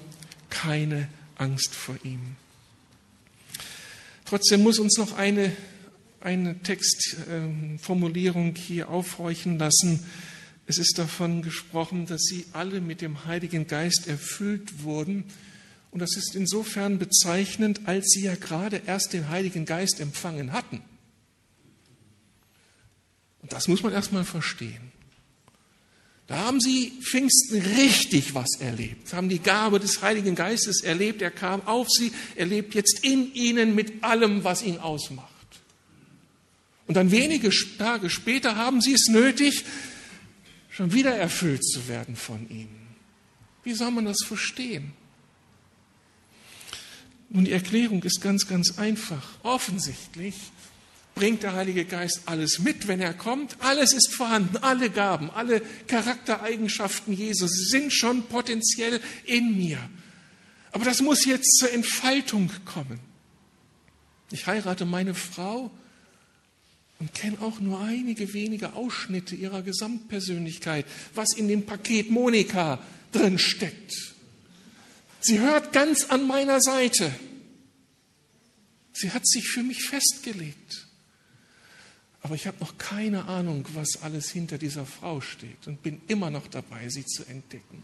keine 0.50 1.08
Angst 1.36 1.74
vor 1.74 1.98
ihm. 2.04 2.36
Trotzdem 4.26 4.64
muss 4.64 4.80
uns 4.80 4.98
noch 4.98 5.18
eine 5.18 5.56
eine 6.26 6.60
Textformulierung 6.62 8.56
hier 8.56 8.90
aufhorchen 8.90 9.58
lassen. 9.60 10.04
Es 10.68 10.80
ist 10.80 10.98
davon 10.98 11.44
gesprochen, 11.44 12.08
dass 12.08 12.24
sie 12.24 12.46
alle 12.52 12.82
mit 12.82 13.02
dem 13.02 13.26
Heiligen 13.26 13.68
Geist 13.68 14.08
erfüllt 14.08 14.84
wurden. 14.84 15.26
Und 15.92 16.00
das 16.00 16.18
ist 16.18 16.36
insofern 16.36 16.98
bezeichnend, 16.98 17.82
als 17.86 18.08
sie 18.10 18.24
ja 18.24 18.36
gerade 18.36 18.82
erst 18.86 19.14
den 19.14 19.30
Heiligen 19.30 19.66
Geist 19.66 20.00
empfangen 20.00 20.52
hatten. 20.52 20.82
Und 23.42 23.54
das 23.54 23.68
muss 23.68 23.84
man 23.84 23.94
erstmal 23.94 24.26
verstehen. 24.26 24.92
Da 26.26 26.40
haben 26.40 26.60
sie 26.60 26.92
Pfingsten 27.04 27.62
richtig 27.62 28.34
was 28.34 28.60
erlebt, 28.60 29.14
haben 29.14 29.30
die 29.30 29.38
Gabe 29.38 29.80
des 29.80 30.02
Heiligen 30.02 30.34
Geistes 30.34 30.82
erlebt. 30.82 31.22
Er 31.22 31.30
kam 31.30 31.62
auf 31.68 31.88
sie, 31.88 32.12
er 32.36 32.48
lebt 32.48 32.74
jetzt 32.74 33.04
in 33.04 33.32
ihnen 33.36 33.76
mit 33.76 34.04
allem, 34.04 34.44
was 34.44 34.64
ihn 34.64 34.80
ausmacht. 34.80 35.35
Und 36.88 36.96
dann 36.96 37.12
wenige 37.12 37.50
Tage 37.78 38.10
später 38.10 38.56
haben 38.56 38.82
sie 38.82 38.94
es 38.94 39.08
nötig, 39.08 39.66
schon 40.70 40.94
wieder 40.94 41.16
erfüllt 41.16 41.64
zu 41.66 41.88
werden 41.88 42.16
von 42.16 42.50
ihm. 42.50 42.70
Wie 43.64 43.74
soll 43.74 43.92
man 43.92 44.06
das 44.06 44.24
verstehen? 44.24 44.94
Nun, 47.30 47.46
die 47.46 47.52
Erklärung 47.52 48.04
ist 48.04 48.22
ganz, 48.22 48.48
ganz 48.48 48.78
einfach. 48.78 49.28
Offensichtlich 49.42 50.36
bringt 51.16 51.44
der 51.44 51.54
Heilige 51.54 51.86
Geist 51.86 52.22
alles 52.26 52.60
mit, 52.60 52.88
wenn 52.88 53.02
er 53.02 53.14
kommt. 53.14 53.56
Alles 53.62 53.94
ist 53.94 54.14
vorhanden, 54.14 54.58
alle 54.58 54.90
Gaben, 54.90 55.32
alle 55.32 55.62
Charaktereigenschaften 55.88 57.14
Jesus 57.14 57.70
sind 57.70 57.92
schon 57.92 58.24
potenziell 58.24 59.02
in 59.24 59.58
mir. 59.58 59.80
Aber 60.72 60.86
das 60.86 61.02
muss 61.02 61.26
jetzt 61.26 61.58
zur 61.58 61.72
Entfaltung 61.72 62.52
kommen. 62.66 63.00
Ich 64.30 64.46
heirate 64.46 64.86
meine 64.86 65.16
Frau 65.16 65.72
und 67.00 67.14
kenne 67.14 67.42
auch 67.42 67.60
nur 67.60 67.82
einige 67.82 68.34
wenige 68.34 68.74
Ausschnitte 68.74 69.36
ihrer 69.36 69.62
Gesamtpersönlichkeit, 69.62 70.86
was 71.14 71.34
in 71.36 71.48
dem 71.48 71.66
Paket 71.66 72.10
Monika 72.10 72.82
drin 73.12 73.38
steckt. 73.38 73.94
Sie 75.20 75.40
hört 75.40 75.74
ganz 75.74 76.06
an 76.06 76.28
meiner 76.28 76.62
Seite. 76.62 77.12
Sie 78.94 79.12
hat 79.12 79.28
sich 79.28 79.48
für 79.48 79.64
mich 79.64 79.84
festgelegt. 79.84 80.88
Aber 82.22 82.36
ich 82.36 82.48
habe 82.48 82.58
noch 82.60 82.78
keine 82.78 83.26
Ahnung, 83.26 83.68
was 83.74 84.02
alles 84.02 84.32
hinter 84.32 84.58
dieser 84.58 84.86
Frau 84.86 85.22
steht 85.22 85.68
und 85.68 85.84
bin 85.84 86.02
immer 86.08 86.32
noch 86.32 86.48
dabei, 86.48 86.90
sie 86.90 87.06
zu 87.06 87.24
entdecken. 87.26 87.84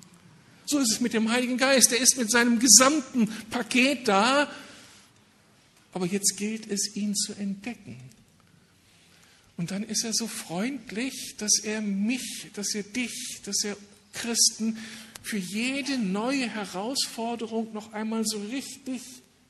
So 0.65 0.79
ist 0.79 0.91
es 0.93 1.01
mit 1.01 1.13
dem 1.13 1.29
Heiligen 1.29 1.57
Geist. 1.57 1.91
Er 1.91 1.99
ist 1.99 2.17
mit 2.17 2.31
seinem 2.31 2.59
gesamten 2.59 3.27
Paket 3.49 4.07
da. 4.07 4.49
Aber 5.93 6.05
jetzt 6.05 6.37
gilt 6.37 6.65
es, 6.71 6.95
ihn 6.95 7.13
zu 7.13 7.33
entdecken. 7.33 7.99
Und 9.57 9.71
dann 9.71 9.83
ist 9.83 10.03
er 10.03 10.13
so 10.13 10.27
freundlich, 10.27 11.35
dass 11.37 11.59
er 11.59 11.81
mich, 11.81 12.47
dass 12.53 12.73
er 12.73 12.83
dich, 12.83 13.41
dass 13.45 13.63
er 13.63 13.77
Christen 14.13 14.77
für 15.21 15.37
jede 15.37 15.97
neue 15.97 16.49
Herausforderung 16.49 17.71
noch 17.73 17.93
einmal 17.93 18.25
so 18.25 18.39
richtig 18.39 19.01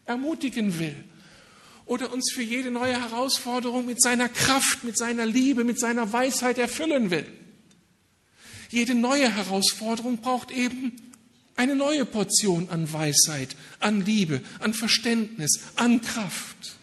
ermutigen 0.05 0.79
will 0.79 0.95
oder 1.85 2.11
uns 2.13 2.31
für 2.31 2.41
jede 2.41 2.71
neue 2.71 2.99
Herausforderung 2.99 3.85
mit 3.85 4.01
seiner 4.01 4.29
Kraft, 4.29 4.83
mit 4.83 4.97
seiner 4.97 5.25
Liebe, 5.25 5.63
mit 5.63 5.79
seiner 5.79 6.11
Weisheit 6.11 6.57
erfüllen 6.57 7.11
will. 7.11 7.25
Jede 8.69 8.95
neue 8.95 9.33
Herausforderung 9.33 10.17
braucht 10.17 10.51
eben 10.51 10.93
eine 11.55 11.75
neue 11.75 12.05
Portion 12.05 12.69
an 12.69 12.91
Weisheit, 12.91 13.55
an 13.79 14.05
Liebe, 14.05 14.41
an 14.59 14.73
Verständnis, 14.73 15.59
an 15.75 16.01
Kraft. 16.01 16.77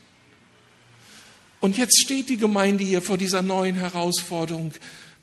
Und 1.61 1.77
jetzt 1.77 2.01
steht 2.01 2.29
die 2.29 2.37
Gemeinde 2.37 2.85
hier 2.85 3.03
vor 3.03 3.19
dieser 3.19 3.43
neuen 3.43 3.77
Herausforderung. 3.77 4.73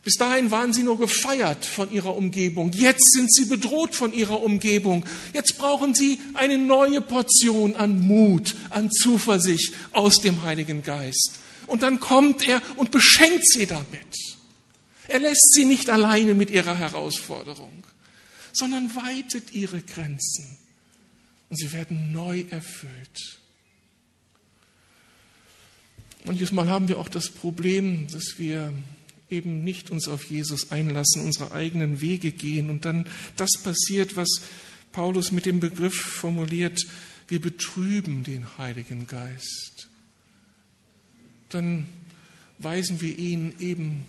Bis 0.03 0.17
dahin 0.17 0.51
waren 0.51 0.71
sie 0.71 0.83
nur 0.83 0.99
gefeiert 0.99 1.65
von 1.65 1.91
ihrer 1.91 2.15
Umgebung. 2.15 2.71
Jetzt 2.73 3.11
sind 3.13 3.33
sie 3.33 3.45
bedroht 3.45 3.95
von 3.95 4.13
ihrer 4.13 4.43
Umgebung. 4.43 5.03
Jetzt 5.33 5.57
brauchen 5.57 5.95
sie 5.95 6.19
eine 6.35 6.59
neue 6.59 7.01
Portion 7.01 7.75
an 7.75 8.01
Mut, 8.01 8.55
an 8.69 8.91
Zuversicht 8.91 9.73
aus 9.93 10.21
dem 10.21 10.43
Heiligen 10.43 10.83
Geist. 10.83 11.39
Und 11.65 11.81
dann 11.81 11.99
kommt 11.99 12.47
er 12.47 12.61
und 12.75 12.91
beschenkt 12.91 13.47
sie 13.47 13.65
damit. 13.65 14.37
Er 15.07 15.19
lässt 15.19 15.53
sie 15.53 15.65
nicht 15.65 15.89
alleine 15.89 16.35
mit 16.35 16.51
ihrer 16.51 16.77
Herausforderung, 16.77 17.83
sondern 18.53 18.95
weitet 18.95 19.53
ihre 19.53 19.81
Grenzen. 19.81 20.57
Und 21.49 21.57
sie 21.57 21.71
werden 21.73 22.11
neu 22.11 22.45
erfüllt. 22.51 23.39
Manches 26.25 26.51
Mal 26.51 26.67
haben 26.67 26.87
wir 26.87 26.97
auch 26.97 27.09
das 27.09 27.29
Problem, 27.29 28.07
dass 28.07 28.39
wir 28.39 28.73
eben 29.29 29.63
nicht 29.63 29.91
uns 29.91 30.07
auf 30.07 30.25
Jesus 30.25 30.71
einlassen, 30.71 31.23
unsere 31.23 31.51
eigenen 31.51 32.01
Wege 32.01 32.31
gehen 32.31 32.69
und 32.69 32.85
dann 32.85 33.05
das 33.37 33.51
passiert, 33.63 34.15
was 34.15 34.41
Paulus 34.91 35.31
mit 35.31 35.45
dem 35.45 35.59
Begriff 35.59 35.95
formuliert, 35.95 36.85
wir 37.27 37.41
betrüben 37.41 38.23
den 38.23 38.57
Heiligen 38.57 39.07
Geist. 39.07 39.87
Dann 41.49 41.85
weisen 42.59 43.01
wir 43.01 43.17
ihn 43.17 43.53
eben 43.59 44.05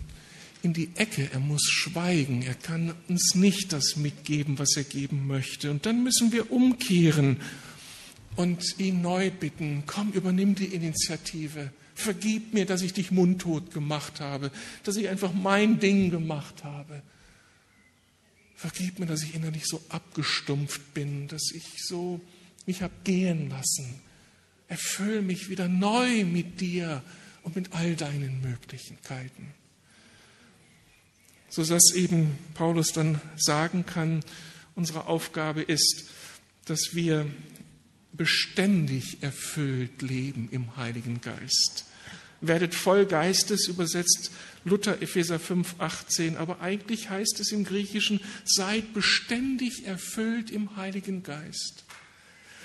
in 0.63 0.73
die 0.73 0.89
Ecke, 0.95 1.29
er 1.31 1.39
muss 1.39 1.63
schweigen, 1.63 2.41
er 2.41 2.55
kann 2.55 2.93
uns 3.07 3.35
nicht 3.35 3.73
das 3.73 3.95
mitgeben, 3.95 4.57
was 4.57 4.75
er 4.75 4.83
geben 4.83 5.27
möchte. 5.27 5.69
Und 5.69 5.85
dann 5.85 6.03
müssen 6.03 6.31
wir 6.31 6.51
umkehren 6.51 7.37
und 8.37 8.79
ihn 8.79 9.01
neu 9.01 9.31
bitten, 9.31 9.83
komm, 9.87 10.11
übernimm 10.11 10.55
die 10.55 10.67
Initiative. 10.67 11.71
Vergib 11.95 12.53
mir, 12.53 12.65
dass 12.65 12.83
ich 12.83 12.93
dich 12.93 13.11
mundtot 13.11 13.73
gemacht 13.73 14.21
habe, 14.21 14.51
dass 14.83 14.95
ich 14.95 15.09
einfach 15.09 15.33
mein 15.33 15.79
Ding 15.79 16.11
gemacht 16.11 16.63
habe. 16.63 17.01
Vergib 18.55 18.99
mir, 18.99 19.07
dass 19.07 19.23
ich 19.23 19.33
innerlich 19.33 19.65
so 19.65 19.81
abgestumpft 19.89 20.93
bin, 20.93 21.27
dass 21.27 21.51
ich 21.51 21.83
so 21.83 22.21
mich 22.67 22.83
habe 22.83 22.93
gehen 23.03 23.49
lassen. 23.49 24.01
Erfüll 24.67 25.23
mich 25.23 25.49
wieder 25.49 25.67
neu 25.67 26.23
mit 26.23 26.61
dir 26.61 27.03
und 27.41 27.55
mit 27.55 27.73
all 27.73 27.95
deinen 27.95 28.41
Möglichkeiten. 28.41 29.53
So 31.49 31.65
dass 31.65 31.93
eben 31.95 32.37
Paulus 32.53 32.93
dann 32.93 33.19
sagen 33.35 33.85
kann, 33.85 34.23
unsere 34.75 35.07
Aufgabe 35.07 35.63
ist, 35.63 36.05
dass 36.65 36.93
wir 36.93 37.25
beständig 38.17 39.21
erfüllt 39.21 40.01
leben 40.01 40.49
im 40.51 40.75
Heiligen 40.75 41.21
Geist 41.21 41.85
werdet 42.41 42.75
voll 42.75 43.05
Geistes, 43.05 43.67
übersetzt 43.67 44.31
Luther 44.63 45.01
Epheser 45.01 45.39
5, 45.39 45.75
18. 45.79 46.37
Aber 46.37 46.61
eigentlich 46.61 47.09
heißt 47.09 47.39
es 47.39 47.51
im 47.51 47.63
Griechischen, 47.63 48.19
seid 48.45 48.93
beständig 48.93 49.85
erfüllt 49.85 50.51
im 50.51 50.75
Heiligen 50.75 51.23
Geist. 51.23 51.85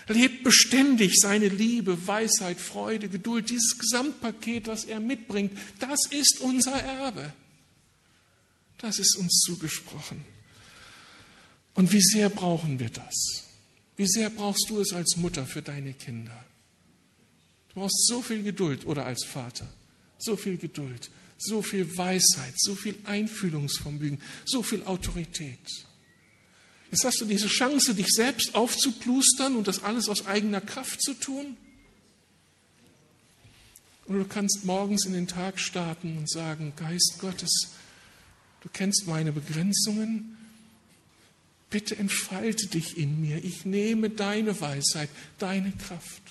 Lebt 0.09 0.43
beständig 0.43 1.21
seine 1.21 1.49
Liebe, 1.49 2.07
Weisheit, 2.07 2.59
Freude, 2.59 3.09
Geduld, 3.09 3.51
dieses 3.51 3.79
Gesamtpaket, 3.79 4.67
was 4.67 4.85
er 4.85 5.01
mitbringt, 5.01 5.57
das 5.79 6.01
ist 6.11 6.41
unser 6.41 6.75
Erbe. 6.75 7.33
Das 8.79 8.99
ist 8.99 9.17
uns 9.17 9.43
zugesprochen. 9.47 10.25
Und 11.75 11.93
wie 11.93 12.03
sehr 12.03 12.29
brauchen 12.29 12.81
wir 12.81 12.91
das? 12.91 13.45
Wie 13.97 14.07
sehr 14.07 14.31
brauchst 14.31 14.69
du 14.69 14.81
es 14.81 14.93
als 14.93 15.17
Mutter 15.17 15.47
für 15.47 15.63
deine 15.63 15.93
Kinder? 15.93 16.45
Du 17.69 17.81
brauchst 17.81 18.07
so 18.07 18.23
viel 18.23 18.43
Geduld 18.43 18.87
oder 18.87 19.07
als 19.07 19.25
Vater, 19.25 19.69
so 20.19 20.37
viel 20.37 20.57
Geduld, 20.57 21.11
so 21.39 21.63
viel 21.63 21.97
Weisheit, 21.97 22.55
so 22.57 22.75
viel 22.75 22.97
Einfühlungsvermögen, 23.05 24.21
so 24.45 24.63
viel 24.63 24.83
Autorität. 24.85 25.59
Jetzt 26.91 27.05
hast 27.05 27.21
du 27.21 27.25
diese 27.25 27.49
Chance, 27.49 27.95
dich 27.95 28.09
selbst 28.09 28.55
aufzuplustern 28.55 29.57
und 29.57 29.67
das 29.67 29.83
alles 29.83 30.09
aus 30.09 30.27
eigener 30.27 30.61
Kraft 30.61 31.01
zu 31.01 31.15
tun. 31.15 31.57
Und 34.07 34.19
du 34.19 34.25
kannst 34.27 34.65
morgens 34.65 35.07
in 35.07 35.15
den 35.15 35.27
Tag 35.27 35.59
starten 35.59 36.19
und 36.19 36.29
sagen, 36.29 36.75
Geist 36.77 37.15
Gottes, 37.19 37.69
du 38.61 38.69
kennst 38.71 39.07
meine 39.07 39.33
Begrenzungen, 39.33 40.37
bitte 41.73 41.99
entfalte 41.99 42.69
dich 42.69 42.97
in 42.97 43.21
mir, 43.21 43.43
ich 43.43 43.65
nehme 43.65 44.11
deine 44.11 44.61
Weisheit, 44.61 45.09
deine 45.39 45.73
Kraft. 45.73 46.23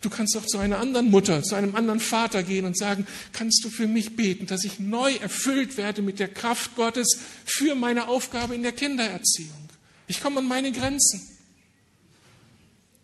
Du 0.00 0.10
kannst 0.10 0.36
auch 0.36 0.44
zu 0.44 0.58
einer 0.58 0.78
anderen 0.78 1.10
Mutter, 1.10 1.42
zu 1.42 1.54
einem 1.54 1.74
anderen 1.76 2.00
Vater 2.00 2.42
gehen 2.42 2.64
und 2.64 2.76
sagen, 2.76 3.06
kannst 3.32 3.64
du 3.64 3.70
für 3.70 3.86
mich 3.86 4.16
beten, 4.16 4.46
dass 4.46 4.64
ich 4.64 4.80
neu 4.80 5.14
erfüllt 5.14 5.76
werde 5.76 6.02
mit 6.02 6.18
der 6.18 6.28
Kraft 6.28 6.74
Gottes 6.74 7.18
für 7.44 7.74
meine 7.74 8.08
Aufgabe 8.08 8.54
in 8.54 8.62
der 8.62 8.72
Kindererziehung. 8.72 9.68
Ich 10.06 10.20
komme 10.20 10.40
an 10.40 10.48
meine 10.48 10.72
Grenzen. 10.72 11.20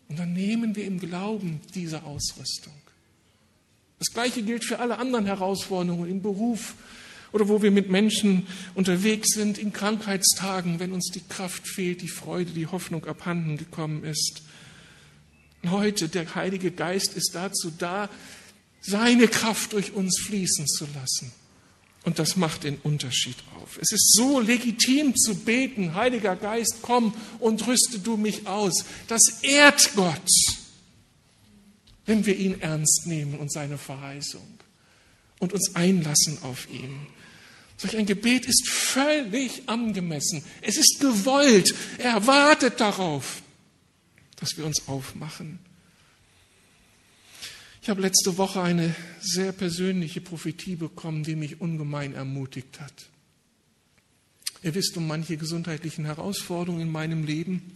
Und 0.08 0.18
dann 0.18 0.32
nehmen 0.32 0.76
wir 0.76 0.84
im 0.84 1.00
Glauben 1.00 1.60
diese 1.74 2.02
Ausrüstung. 2.02 2.74
Das 3.98 4.12
Gleiche 4.12 4.42
gilt 4.42 4.64
für 4.64 4.78
alle 4.78 4.98
anderen 4.98 5.26
Herausforderungen 5.26 6.10
im 6.10 6.20
Beruf 6.20 6.74
oder 7.32 7.48
wo 7.48 7.62
wir 7.62 7.70
mit 7.70 7.88
Menschen 7.90 8.46
unterwegs 8.74 9.34
sind, 9.34 9.58
in 9.58 9.72
Krankheitstagen, 9.72 10.78
wenn 10.80 10.92
uns 10.92 11.10
die 11.10 11.22
Kraft 11.28 11.66
fehlt, 11.66 12.02
die 12.02 12.08
Freude, 12.08 12.52
die 12.52 12.66
Hoffnung 12.66 13.04
abhanden 13.06 13.56
gekommen 13.56 14.04
ist. 14.04 14.42
Leute, 15.62 16.08
der 16.08 16.34
Heilige 16.34 16.70
Geist 16.70 17.14
ist 17.14 17.34
dazu 17.34 17.72
da, 17.76 18.10
seine 18.80 19.28
Kraft 19.28 19.72
durch 19.72 19.92
uns 19.92 20.20
fließen 20.26 20.66
zu 20.66 20.86
lassen. 20.94 21.32
Und 22.04 22.18
das 22.18 22.36
macht 22.36 22.64
den 22.64 22.78
Unterschied 22.78 23.36
auf. 23.60 23.78
Es 23.80 23.92
ist 23.92 24.14
so 24.16 24.40
legitim 24.40 25.14
zu 25.14 25.36
beten, 25.36 25.94
Heiliger 25.94 26.34
Geist, 26.34 26.78
komm 26.82 27.14
und 27.38 27.64
rüste 27.66 28.00
du 28.00 28.16
mich 28.16 28.48
aus. 28.48 28.84
Das 29.06 29.42
ehrt 29.42 29.92
Gott, 29.94 30.30
wenn 32.04 32.26
wir 32.26 32.36
ihn 32.36 32.60
ernst 32.60 33.06
nehmen 33.06 33.38
und 33.38 33.52
seine 33.52 33.78
Verheißung 33.78 34.58
und 35.38 35.52
uns 35.52 35.76
einlassen 35.76 36.38
auf 36.42 36.68
ihn. 36.68 37.06
Solch 37.82 37.96
ein 37.96 38.06
Gebet 38.06 38.46
ist 38.46 38.68
völlig 38.68 39.68
angemessen. 39.68 40.44
Es 40.60 40.76
ist 40.76 41.00
gewollt. 41.00 41.74
Er 41.98 42.28
wartet 42.28 42.78
darauf, 42.78 43.42
dass 44.36 44.56
wir 44.56 44.64
uns 44.64 44.86
aufmachen. 44.86 45.58
Ich 47.82 47.90
habe 47.90 48.00
letzte 48.00 48.38
Woche 48.38 48.62
eine 48.62 48.94
sehr 49.20 49.50
persönliche 49.50 50.20
Prophetie 50.20 50.76
bekommen, 50.76 51.24
die 51.24 51.34
mich 51.34 51.60
ungemein 51.60 52.14
ermutigt 52.14 52.78
hat. 52.78 52.94
Ihr 54.62 54.76
wisst 54.76 54.96
um 54.96 55.08
manche 55.08 55.36
gesundheitlichen 55.36 56.04
Herausforderungen 56.04 56.82
in 56.82 56.92
meinem 56.92 57.24
Leben 57.24 57.72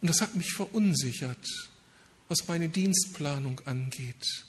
und 0.00 0.08
das 0.08 0.22
hat 0.22 0.34
mich 0.36 0.54
verunsichert, 0.54 1.46
was 2.28 2.48
meine 2.48 2.70
Dienstplanung 2.70 3.60
angeht. 3.66 4.46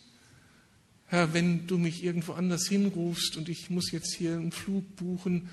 Herr, 1.14 1.32
wenn 1.32 1.68
du 1.68 1.78
mich 1.78 2.04
irgendwo 2.04 2.34
anders 2.34 2.68
hinrufst 2.68 3.38
und 3.38 3.48
ich 3.48 3.70
muss 3.70 3.92
jetzt 3.92 4.16
hier 4.16 4.34
einen 4.34 4.52
Flug 4.52 4.96
buchen, 4.96 5.48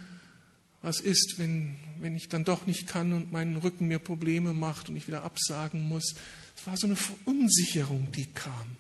was 0.81 1.01
ist, 1.01 1.35
wenn, 1.37 1.77
wenn 2.01 2.17
ich 2.17 2.31
dann 2.31 2.45
doch 2.45 2.67
nicht 2.67 2.87
kann 2.87 3.13
und 3.13 3.31
mein 3.31 3.57
Rücken 3.57 3.87
mir 3.87 3.99
Probleme 3.99 4.55
macht 4.55 4.89
und 4.89 4.97
ich 4.97 5.07
wieder 5.07 5.23
absagen 5.23 5.87
muss? 5.87 6.15
Es 6.57 6.67
war 6.67 6.79
so 6.79 6.87
eine 6.87 6.97
Verunsicherung, 6.97 8.09
die 8.13 8.25
kam. 8.25 8.79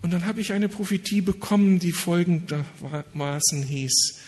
Und 0.00 0.12
dann 0.12 0.26
habe 0.26 0.40
ich 0.40 0.52
eine 0.52 0.68
Prophetie 0.68 1.22
bekommen, 1.22 1.80
die 1.80 1.90
folgendermaßen 1.90 3.64
hieß, 3.64 4.20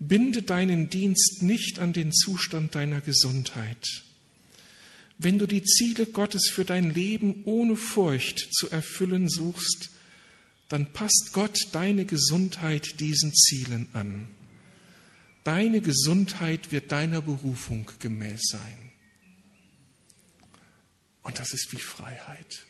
binde 0.00 0.42
deinen 0.42 0.90
Dienst 0.90 1.44
nicht 1.44 1.78
an 1.78 1.92
den 1.92 2.10
Zustand 2.10 2.74
deiner 2.74 3.00
Gesundheit. 3.00 4.02
Wenn 5.18 5.38
du 5.38 5.46
die 5.46 5.62
Ziele 5.62 6.04
Gottes 6.04 6.50
für 6.50 6.64
dein 6.64 6.92
Leben 6.92 7.42
ohne 7.44 7.76
Furcht 7.76 8.52
zu 8.52 8.68
erfüllen 8.70 9.28
suchst, 9.28 9.90
dann 10.72 10.92
passt 10.92 11.30
Gott 11.32 11.68
deine 11.72 12.04
Gesundheit 12.04 13.00
diesen 13.00 13.32
Zielen 13.34 13.88
an. 13.92 14.28
Deine 15.44 15.80
Gesundheit 15.80 16.72
wird 16.72 16.92
deiner 16.92 17.20
Berufung 17.20 17.90
gemäß 17.98 18.42
sein. 18.44 18.92
Und 21.22 21.38
das 21.38 21.52
ist 21.52 21.72
wie 21.72 21.80
Freiheit 21.80 22.66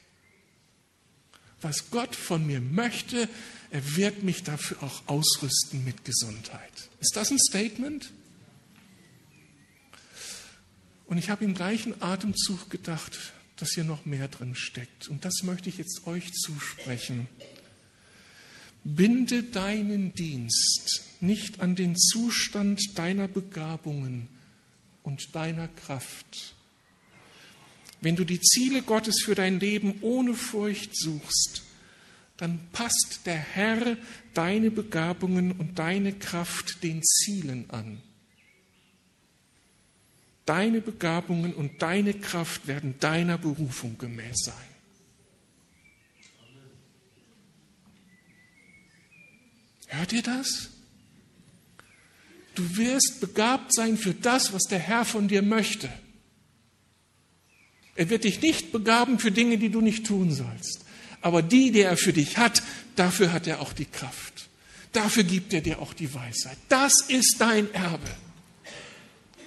was 1.63 1.91
Gott 1.91 2.15
von 2.15 2.47
mir 2.47 2.61
möchte, 2.61 3.29
er 3.71 3.97
wird 3.97 4.23
mich 4.23 4.43
dafür 4.43 4.83
auch 4.83 5.03
ausrüsten 5.07 5.85
mit 5.85 6.05
Gesundheit. 6.05 6.91
Ist 7.01 7.17
das 7.17 7.31
ein 7.31 7.39
Statement? 7.39 8.11
Und 11.07 11.19
ich 11.19 11.31
habe 11.31 11.45
im 11.45 11.55
gleichen 11.55 12.01
Atemzug 12.03 12.71
gedacht, 12.71 13.33
dass 13.57 13.73
hier 13.73 13.85
noch 13.85 14.05
mehr 14.05 14.29
drin 14.29 14.55
steckt. 14.55 15.09
Und 15.09 15.25
das 15.25 15.43
möchte 15.43 15.69
ich 15.69 15.79
jetzt 15.79 16.07
euch 16.07 16.33
zusprechen. 16.33 17.29
Binde 18.85 19.45
deinen 19.45 20.13
Dienst 20.15 21.03
nicht 21.21 21.61
an 21.61 21.77
den 21.77 21.97
Zustand 21.97 22.99
deiner 22.99 23.29
Begabungen 23.29 24.29
und 25.03 25.35
deiner 25.35 25.69
Kraft, 25.69 26.55
wenn 28.03 28.17
du 28.17 28.25
die 28.25 28.41
Ziele 28.41 28.83
Gottes 28.83 29.23
für 29.23 29.37
dein 29.37 29.61
Leben 29.61 29.95
ohne 30.01 30.35
Furcht 30.35 30.97
suchst, 30.97 31.63
dann 32.37 32.59
passt 32.73 33.21
der 33.27 33.39
Herr 33.39 33.97
deine 34.35 34.73
Begabungen 34.73 35.53
und 35.53 35.79
deine 35.79 36.13
Kraft 36.13 36.83
den 36.83 37.01
Zielen 37.05 37.71
an. 37.71 38.03
Deine 40.45 40.81
Begabungen 40.81 41.55
und 41.55 41.81
deine 41.81 42.15
Kraft 42.15 42.67
werden 42.67 42.97
deiner 42.99 43.39
Berufung 43.39 43.97
gemäß 43.97 44.37
sein. 44.47 44.72
Hört 49.93 50.13
ihr 50.15 50.23
das? 50.23 50.69
Du 52.55 52.77
wirst 52.77 53.21
begabt 53.21 53.75
sein 53.75 53.99
für 53.99 54.15
das, 54.15 54.55
was 54.55 54.63
der 54.65 54.79
Herr 54.79 55.05
von 55.05 55.29
dir 55.29 55.43
möchte. 55.43 55.91
Er 57.95 58.09
wird 58.09 58.25
dich 58.25 58.41
nicht 58.41 58.73
begaben 58.73 59.19
für 59.19 59.31
Dinge, 59.31 59.59
die 59.59 59.69
du 59.69 59.83
nicht 59.83 60.07
tun 60.07 60.33
sollst. 60.33 60.85
Aber 61.21 61.43
die, 61.43 61.73
die 61.73 61.81
er 61.81 61.99
für 61.99 62.15
dich 62.15 62.39
hat, 62.39 62.63
dafür 62.97 63.33
hat 63.33 63.47
er 63.47 63.61
auch 63.61 63.75
die 63.75 63.85
Kraft. 63.85 64.49
Dafür 64.93 65.25
gibt 65.25 65.53
er 65.53 65.61
dir 65.61 65.79
auch 65.79 65.93
die 65.93 66.13
Weisheit. 66.15 66.57
Das 66.71 66.95
ist 67.09 67.37
dein 67.39 67.73
Erbe. 67.75 68.11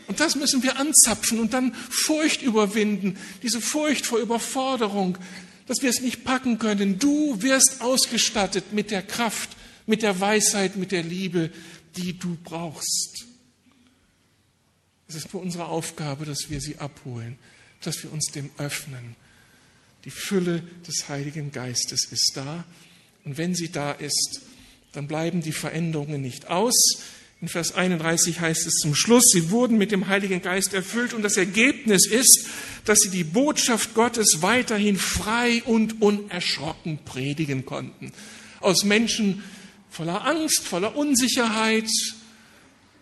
Und 0.08 0.20
das 0.20 0.36
müssen 0.36 0.62
wir 0.62 0.78
anzapfen 0.78 1.40
und 1.40 1.54
dann 1.54 1.74
Furcht 1.74 2.44
überwinden, 2.44 3.18
diese 3.42 3.62
Furcht 3.62 4.06
vor 4.06 4.20
Überforderung, 4.20 5.18
dass 5.66 5.82
wir 5.82 5.90
es 5.90 6.02
nicht 6.02 6.24
packen 6.24 6.60
können. 6.60 7.00
Du 7.00 7.42
wirst 7.42 7.82
ausgestattet 7.82 8.74
mit 8.74 8.92
der 8.92 9.02
Kraft, 9.02 9.50
mit 9.86 10.02
der 10.02 10.20
Weisheit, 10.20 10.76
mit 10.76 10.92
der 10.92 11.04
Liebe, 11.04 11.52
die 11.96 12.18
du 12.18 12.38
brauchst. 12.44 13.26
Es 15.08 15.16
ist 15.16 15.34
nur 15.34 15.42
unsere 15.42 15.66
Aufgabe, 15.66 16.26
dass 16.26 16.50
wir 16.50 16.60
sie 16.60 16.78
abholen 16.78 17.38
dass 17.86 18.04
wir 18.04 18.12
uns 18.12 18.32
dem 18.32 18.50
öffnen. 18.58 19.16
Die 20.06 20.12
Fülle 20.12 20.64
des 20.88 21.10
Heiligen 21.10 21.52
Geistes 21.52 22.06
ist 22.06 22.34
da. 22.36 22.64
Und 23.24 23.38
wenn 23.38 23.56
sie 23.56 23.72
da 23.72 23.92
ist, 23.92 24.42
dann 24.92 25.08
bleiben 25.08 25.42
die 25.42 25.52
Veränderungen 25.52 26.22
nicht 26.22 26.48
aus. 26.48 26.76
In 27.42 27.48
Vers 27.48 27.74
31 27.74 28.40
heißt 28.40 28.66
es 28.66 28.76
zum 28.76 28.96
Schluss, 28.96 29.26
sie 29.32 29.50
wurden 29.50 29.78
mit 29.78 29.92
dem 29.92 30.08
Heiligen 30.08 30.42
Geist 30.42 30.74
erfüllt 30.74 31.14
und 31.14 31.22
das 31.22 31.38
Ergebnis 31.38 32.08
ist, 32.08 32.46
dass 32.86 33.00
sie 33.00 33.10
die 33.10 33.24
Botschaft 33.24 33.94
Gottes 33.94 34.38
weiterhin 34.42 34.96
frei 34.96 35.62
und 35.64 36.02
unerschrocken 36.02 37.00
predigen 37.04 37.66
konnten. 37.66 38.14
Aus 38.62 38.84
Menschen 38.84 39.44
voller 39.96 40.26
Angst, 40.26 40.68
voller 40.68 40.98
Unsicherheit, 40.98 41.90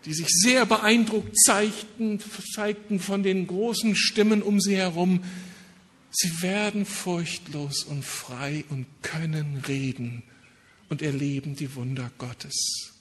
die 0.05 0.13
sich 0.13 0.27
sehr 0.29 0.67
beeindruckt 0.67 1.35
zeigten, 1.39 2.19
zeigten 2.53 2.99
von 2.99 3.23
den 3.23 3.47
großen 3.47 3.95
Stimmen 3.95 4.43
um 4.43 4.61
sie 4.61 4.75
herum. 4.75 5.23
Sie 6.11 6.43
werden 6.43 6.85
furchtlos 6.85 7.83
und 7.83 8.05
frei 8.05 8.63
und 8.69 8.85
können 9.01 9.63
reden 9.67 10.21
und 10.89 11.01
erleben 11.01 11.55
die 11.55 11.73
Wunder 11.73 12.11
Gottes. 12.19 12.91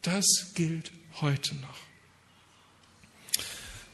Das 0.00 0.26
gilt 0.54 0.90
heute 1.20 1.54
noch. 1.56 1.78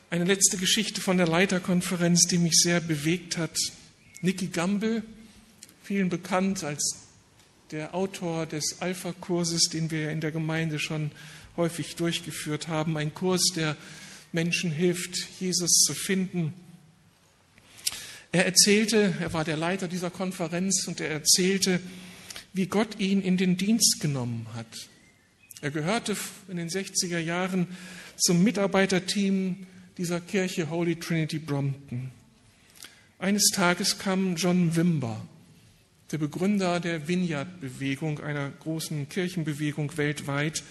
Eine 0.09 0.25
letzte 0.25 0.57
Geschichte 0.57 1.03
von 1.03 1.19
der 1.19 1.29
Leiterkonferenz, 1.29 2.23
die 2.23 2.39
mich 2.39 2.59
sehr 2.59 2.81
bewegt 2.81 3.37
hat. 3.37 3.59
Nicky 4.23 4.47
Gamble, 4.47 5.03
vielen 5.83 6.09
bekannt 6.09 6.65
als 6.65 7.08
der 7.71 7.95
Autor 7.95 8.47
des 8.47 8.81
Alpha-Kurses, 8.81 9.69
den 9.71 9.91
wir 9.91 10.11
in 10.11 10.21
der 10.21 10.33
Gemeinde 10.33 10.79
schon 10.79 11.11
häufig 11.57 11.97
durchgeführt 11.97 12.69
haben. 12.69 12.97
Ein 12.97 13.15
Kurs, 13.15 13.43
der 13.55 13.77
Menschen 14.33 14.71
hilft, 14.71 15.17
Jesus 15.41 15.83
zu 15.87 15.95
finden. 15.95 16.55
Er 18.33 18.47
erzählte, 18.47 19.15
er 19.21 19.33
war 19.33 19.45
der 19.45 19.57
Leiter 19.57 19.89
dieser 19.89 20.11
Konferenz 20.11 20.87
und 20.87 21.01
er 21.01 21.11
erzählte, 21.11 21.81
wie 22.53 22.67
Gott 22.67 22.99
ihn 22.99 23.23
in 23.23 23.37
den 23.37 23.57
Dienst 23.57 24.01
genommen 24.01 24.47
hat. 24.55 24.89
Er 25.61 25.71
gehörte 25.71 26.17
in 26.49 26.57
den 26.57 26.69
60er 26.69 27.19
Jahren 27.19 27.67
zum 28.17 28.43
Mitarbeiterteam 28.43 29.67
dieser 29.97 30.21
Kirche 30.21 30.71
Holy 30.71 30.97
Trinity 30.97 31.39
Brompton. 31.39 32.11
Eines 33.19 33.51
Tages 33.51 33.99
kam 33.99 34.37
John 34.37 34.77
Wimber, 34.77 35.27
der 36.11 36.19
Begründer 36.19 36.81
der 36.81 37.09
Vineyard-Bewegung, 37.09 38.21
einer 38.21 38.51
großen 38.51 39.09
Kirchenbewegung 39.09 39.97
weltweit, 39.97 40.63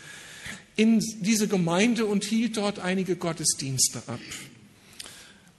in 0.75 0.99
diese 1.21 1.47
Gemeinde 1.47 2.05
und 2.05 2.23
hielt 2.23 2.57
dort 2.57 2.79
einige 2.79 3.15
Gottesdienste 3.15 4.01
ab. 4.07 4.19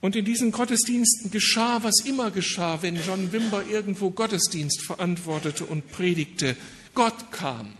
Und 0.01 0.15
in 0.15 0.23
diesen 0.23 0.51
Gottesdiensten 0.51 1.29
geschah, 1.29 1.83
was 1.83 2.05
immer 2.05 2.31
geschah, 2.31 2.81
wenn 2.81 2.95
John 2.95 3.31
Wimber 3.33 3.65
irgendwo 3.67 4.11
Gottesdienst 4.11 4.81
verantwortete 4.81 5.65
und 5.65 5.91
predigte. 5.91 6.55
Gott 6.93 7.31
kam. 7.31 7.73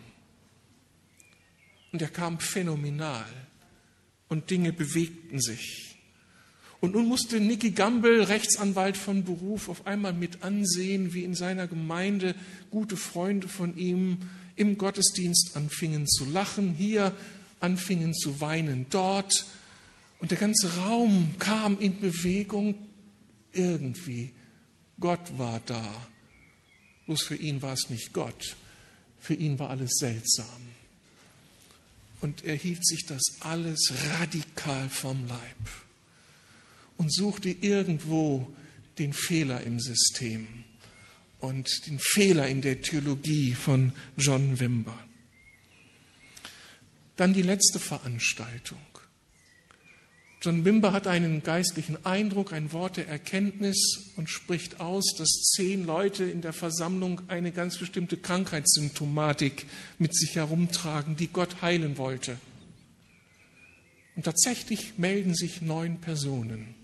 Und 1.93 2.01
er 2.01 2.09
kam 2.09 2.39
phänomenal. 2.39 3.25
Und 4.27 4.49
Dinge 4.51 4.73
bewegten 4.73 5.39
sich. 5.39 5.88
Und 6.81 6.93
nun 6.93 7.07
musste 7.07 7.39
Nicky 7.41 7.71
Gamble, 7.71 8.29
Rechtsanwalt 8.29 8.95
von 8.95 9.25
Beruf, 9.25 9.67
auf 9.67 9.85
einmal 9.85 10.13
mit 10.13 10.43
ansehen, 10.43 11.13
wie 11.13 11.23
in 11.25 11.35
seiner 11.35 11.67
Gemeinde 11.67 12.35
gute 12.71 12.95
Freunde 12.95 13.49
von 13.49 13.77
ihm 13.77 14.19
im 14.55 14.77
Gottesdienst 14.77 15.55
anfingen 15.55 16.07
zu 16.07 16.25
lachen, 16.25 16.73
hier 16.73 17.13
anfingen 17.59 18.13
zu 18.13 18.39
weinen, 18.39 18.85
dort. 18.89 19.45
Und 20.19 20.31
der 20.31 20.37
ganze 20.37 20.77
Raum 20.77 21.35
kam 21.37 21.77
in 21.79 21.99
Bewegung 21.99 22.75
irgendwie. 23.51 24.31
Gott 24.99 25.37
war 25.37 25.61
da. 25.65 25.83
Bloß 27.05 27.23
für 27.23 27.35
ihn 27.35 27.61
war 27.61 27.73
es 27.73 27.89
nicht 27.89 28.13
Gott. 28.13 28.55
Für 29.19 29.33
ihn 29.33 29.59
war 29.59 29.69
alles 29.69 29.91
seltsam. 29.97 30.45
Und 32.21 32.45
er 32.45 32.55
hielt 32.55 32.85
sich 32.85 33.05
das 33.05 33.21
alles 33.41 33.93
radikal 34.19 34.89
vom 34.89 35.27
Leib 35.27 35.88
und 37.09 37.13
suchte 37.15 37.49
irgendwo 37.49 38.47
den 38.99 39.13
Fehler 39.13 39.63
im 39.63 39.79
System 39.79 40.47
und 41.39 41.87
den 41.87 41.97
Fehler 41.97 42.47
in 42.47 42.61
der 42.61 42.83
Theologie 42.83 43.55
von 43.55 43.93
John 44.15 44.59
Wimber. 44.59 44.95
Dann 47.15 47.33
die 47.33 47.41
letzte 47.41 47.79
Veranstaltung. 47.79 48.77
John 50.43 50.65
Wimber 50.65 50.91
hat 50.91 51.07
einen 51.07 51.41
geistlichen 51.41 52.05
Eindruck, 52.05 52.53
ein 52.53 52.71
Wort 52.73 52.97
der 52.97 53.07
Erkenntnis 53.07 54.11
und 54.15 54.29
spricht 54.29 54.79
aus, 54.79 55.15
dass 55.17 55.51
zehn 55.55 55.87
Leute 55.87 56.25
in 56.25 56.41
der 56.41 56.53
Versammlung 56.53 57.21
eine 57.27 57.51
ganz 57.51 57.79
bestimmte 57.79 58.17
Krankheitssymptomatik 58.17 59.65
mit 59.97 60.15
sich 60.15 60.35
herumtragen, 60.35 61.15
die 61.15 61.29
Gott 61.29 61.63
heilen 61.63 61.97
wollte. 61.97 62.37
Und 64.15 64.25
tatsächlich 64.25 64.99
melden 64.99 65.33
sich 65.33 65.63
neun 65.63 65.97
Personen. 65.97 66.75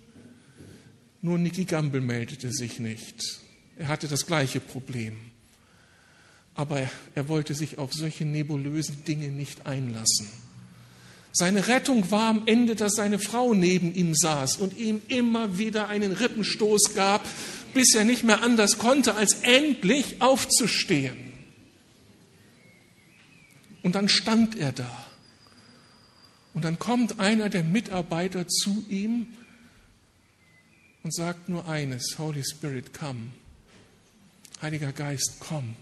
Nur 1.21 1.37
Nicky 1.37 1.65
Gamble 1.65 2.01
meldete 2.01 2.51
sich 2.51 2.79
nicht. 2.79 3.39
Er 3.77 3.87
hatte 3.87 4.07
das 4.07 4.25
gleiche 4.25 4.59
Problem. 4.59 5.17
Aber 6.53 6.89
er 7.13 7.27
wollte 7.27 7.53
sich 7.53 7.77
auf 7.77 7.93
solche 7.93 8.25
nebulösen 8.25 9.03
Dinge 9.03 9.27
nicht 9.27 9.65
einlassen. 9.65 10.27
Seine 11.33 11.67
Rettung 11.67 12.09
war 12.11 12.29
am 12.29 12.43
Ende, 12.45 12.75
dass 12.75 12.93
seine 12.93 13.19
Frau 13.19 13.53
neben 13.53 13.93
ihm 13.93 14.15
saß 14.15 14.55
und 14.55 14.77
ihm 14.77 15.01
immer 15.09 15.57
wieder 15.57 15.89
einen 15.89 16.13
Rippenstoß 16.13 16.95
gab, 16.95 17.27
bis 17.73 17.93
er 17.93 18.05
nicht 18.05 18.23
mehr 18.23 18.41
anders 18.41 18.77
konnte, 18.77 19.15
als 19.15 19.39
endlich 19.41 20.21
aufzustehen. 20.21 21.17
Und 23.83 23.95
dann 23.95 24.07
stand 24.07 24.57
er 24.57 24.71
da. 24.71 25.05
Und 26.53 26.63
dann 26.63 26.79
kommt 26.79 27.19
einer 27.19 27.49
der 27.49 27.65
Mitarbeiter 27.65 28.47
zu 28.47 28.85
ihm 28.87 29.27
und 31.05 31.13
sagt 31.13 31.49
nur 31.49 31.67
eines, 31.67 32.17
Holy 32.17 32.43
Spirit, 32.43 32.91
komm. 32.91 33.31
Heiliger 34.59 34.91
Geist, 34.91 35.35
komm. 35.39 35.75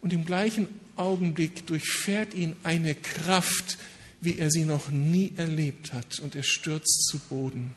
Und 0.00 0.12
im 0.12 0.24
gleichen 0.24 0.66
Augenblick 0.96 1.68
durchfährt 1.68 2.34
ihn 2.34 2.56
eine 2.64 2.96
Kraft, 2.96 3.78
wie 4.20 4.40
er 4.40 4.50
sie 4.50 4.64
noch 4.64 4.90
nie 4.90 5.34
erlebt 5.36 5.92
hat, 5.92 6.18
und 6.18 6.34
er 6.34 6.42
stürzt 6.42 7.06
zu 7.06 7.20
Boden. 7.20 7.72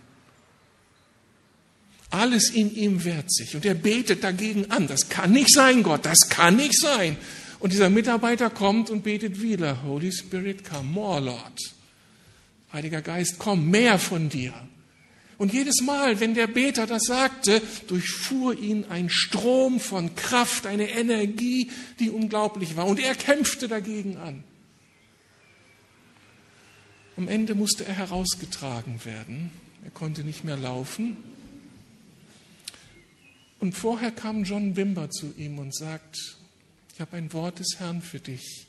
Alles 2.10 2.50
in 2.50 2.76
ihm 2.76 3.04
wehrt 3.04 3.32
sich 3.32 3.56
und 3.56 3.64
er 3.64 3.76
betet 3.76 4.24
dagegen 4.24 4.72
an. 4.72 4.88
Das 4.88 5.10
kann 5.10 5.32
nicht 5.32 5.54
sein, 5.54 5.84
Gott, 5.84 6.08
das 6.08 6.28
kann 6.28 6.56
nicht 6.56 6.80
sein. 6.80 7.18
Und 7.60 7.72
dieser 7.72 7.92
Mitarbeiter 7.92 8.50
kommt 8.50 8.90
und 8.90 9.04
betet 9.04 9.44
wieder, 9.44 9.84
Holy 9.84 10.12
Spirit, 10.12 10.68
come, 10.68 10.90
more, 10.90 11.22
Lord. 11.22 11.60
Heiliger 12.72 13.04
Geist, 13.04 13.36
komm, 13.38 13.70
mehr 13.70 14.00
von 14.00 14.30
dir. 14.30 14.56
Und 15.38 15.54
jedes 15.54 15.82
Mal, 15.82 16.20
wenn 16.20 16.34
der 16.34 16.48
Beter 16.48 16.86
das 16.86 17.04
sagte, 17.04 17.62
durchfuhr 17.88 18.58
ihn 18.58 18.86
ein 18.86 19.10
Strom 19.10 19.80
von 19.80 20.16
Kraft, 20.16 20.66
eine 20.66 20.90
Energie, 20.90 21.72
die 22.00 22.10
unglaublich 22.10 22.76
war. 22.76 22.88
Und 22.88 23.00
er 23.00 23.16
kämpfte 23.16 23.68
dagegen 23.68 24.18
an. 24.18 24.44
Am 27.18 27.28
Ende 27.28 27.56
musste 27.56 27.86
er 27.86 27.94
herausgetragen 27.94 29.06
werden. 29.06 29.52
Er 29.84 29.92
konnte 29.92 30.24
nicht 30.24 30.44
mehr 30.44 30.58
laufen. 30.58 31.18
Und 33.60 33.74
vorher 33.74 34.12
kam 34.12 34.44
John 34.44 34.76
Wimber 34.76 35.10
zu 35.10 35.34
ihm 35.38 35.58
und 35.58 35.76
sagt, 35.76 36.38
ich 36.94 37.02
habe 37.02 37.18
ein 37.18 37.32
Wort 37.34 37.60
des 37.60 37.80
Herrn 37.80 38.02
für 38.02 38.20
dich. 38.20 38.68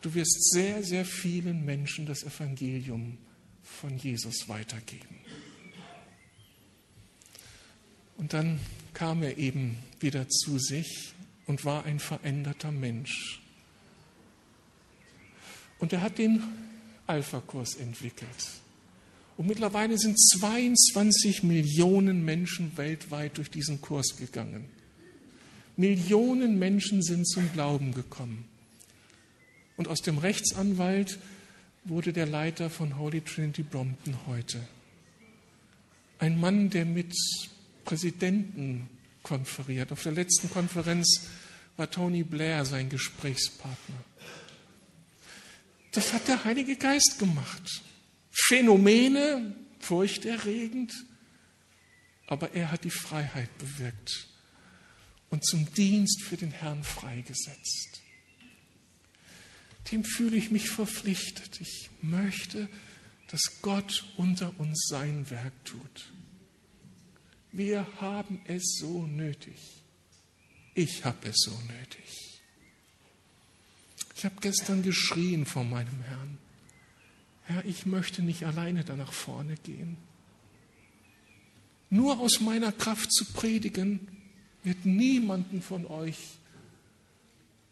Du 0.00 0.14
wirst 0.14 0.50
sehr, 0.50 0.82
sehr 0.82 1.04
vielen 1.04 1.64
Menschen 1.64 2.06
das 2.06 2.24
Evangelium 2.24 3.16
von 3.62 3.96
Jesus 3.96 4.48
weitergeben. 4.48 5.16
Und 8.22 8.32
dann 8.34 8.60
kam 8.94 9.24
er 9.24 9.36
eben 9.36 9.78
wieder 9.98 10.28
zu 10.28 10.56
sich 10.56 11.12
und 11.46 11.64
war 11.64 11.86
ein 11.86 11.98
veränderter 11.98 12.70
Mensch. 12.70 13.42
Und 15.80 15.92
er 15.92 16.02
hat 16.02 16.18
den 16.18 16.40
Alpha-Kurs 17.08 17.74
entwickelt. 17.74 18.28
Und 19.36 19.48
mittlerweile 19.48 19.98
sind 19.98 20.16
22 20.20 21.42
Millionen 21.42 22.24
Menschen 22.24 22.76
weltweit 22.76 23.38
durch 23.38 23.50
diesen 23.50 23.80
Kurs 23.80 24.16
gegangen. 24.16 24.66
Millionen 25.76 26.60
Menschen 26.60 27.02
sind 27.02 27.26
zum 27.26 27.52
Glauben 27.52 27.92
gekommen. 27.92 28.44
Und 29.76 29.88
aus 29.88 30.00
dem 30.00 30.18
Rechtsanwalt 30.18 31.18
wurde 31.82 32.12
der 32.12 32.26
Leiter 32.26 32.70
von 32.70 32.98
Holy 32.98 33.22
Trinity 33.22 33.64
Brompton 33.64 34.16
heute. 34.28 34.60
Ein 36.20 36.38
Mann, 36.38 36.70
der 36.70 36.84
mit 36.84 37.16
Präsidenten 37.84 38.88
konferiert. 39.22 39.92
Auf 39.92 40.02
der 40.02 40.12
letzten 40.12 40.50
Konferenz 40.50 41.28
war 41.76 41.90
Tony 41.90 42.22
Blair 42.22 42.64
sein 42.64 42.88
Gesprächspartner. 42.88 44.04
Das 45.92 46.12
hat 46.12 46.28
der 46.28 46.44
Heilige 46.44 46.76
Geist 46.76 47.18
gemacht. 47.18 47.82
Phänomene, 48.30 49.54
furchterregend, 49.78 50.92
aber 52.26 52.52
er 52.54 52.70
hat 52.70 52.84
die 52.84 52.90
Freiheit 52.90 53.56
bewirkt 53.58 54.28
und 55.28 55.44
zum 55.44 55.72
Dienst 55.74 56.22
für 56.22 56.36
den 56.36 56.50
Herrn 56.50 56.82
freigesetzt. 56.82 58.00
Dem 59.90 60.04
fühle 60.04 60.36
ich 60.36 60.50
mich 60.50 60.70
verpflichtet. 60.70 61.60
Ich 61.60 61.90
möchte, 62.00 62.68
dass 63.28 63.60
Gott 63.62 64.04
unter 64.16 64.58
uns 64.58 64.86
sein 64.88 65.28
Werk 65.30 65.52
tut. 65.64 66.11
Wir 67.52 67.86
haben 68.00 68.40
es 68.46 68.78
so 68.78 69.06
nötig. 69.06 69.56
Ich 70.74 71.04
habe 71.04 71.28
es 71.28 71.36
so 71.42 71.50
nötig. 71.50 72.40
Ich 74.16 74.24
habe 74.24 74.36
gestern 74.40 74.82
geschrien 74.82 75.44
vor 75.44 75.64
meinem 75.64 76.00
Herrn. 76.02 76.38
Herr, 77.44 77.64
ich 77.64 77.86
möchte 77.86 78.22
nicht 78.22 78.44
alleine 78.44 78.84
da 78.84 78.96
nach 78.96 79.12
vorne 79.12 79.56
gehen. 79.56 79.96
Nur 81.90 82.20
aus 82.20 82.40
meiner 82.40 82.72
Kraft 82.72 83.12
zu 83.12 83.26
predigen, 83.26 84.08
wird 84.62 84.86
niemanden 84.86 85.60
von 85.60 85.86
euch 85.86 86.38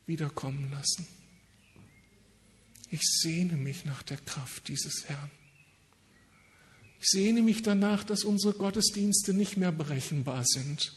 wiederkommen 0.06 0.70
lassen. 0.72 1.06
Ich 2.90 3.00
sehne 3.02 3.56
mich 3.56 3.84
nach 3.84 4.02
der 4.02 4.18
Kraft 4.18 4.68
dieses 4.68 5.08
Herrn. 5.08 5.30
Ich 7.00 7.08
sehne 7.08 7.40
mich 7.40 7.62
danach, 7.62 8.04
dass 8.04 8.24
unsere 8.24 8.52
Gottesdienste 8.52 9.32
nicht 9.32 9.56
mehr 9.56 9.72
berechenbar 9.72 10.44
sind, 10.44 10.92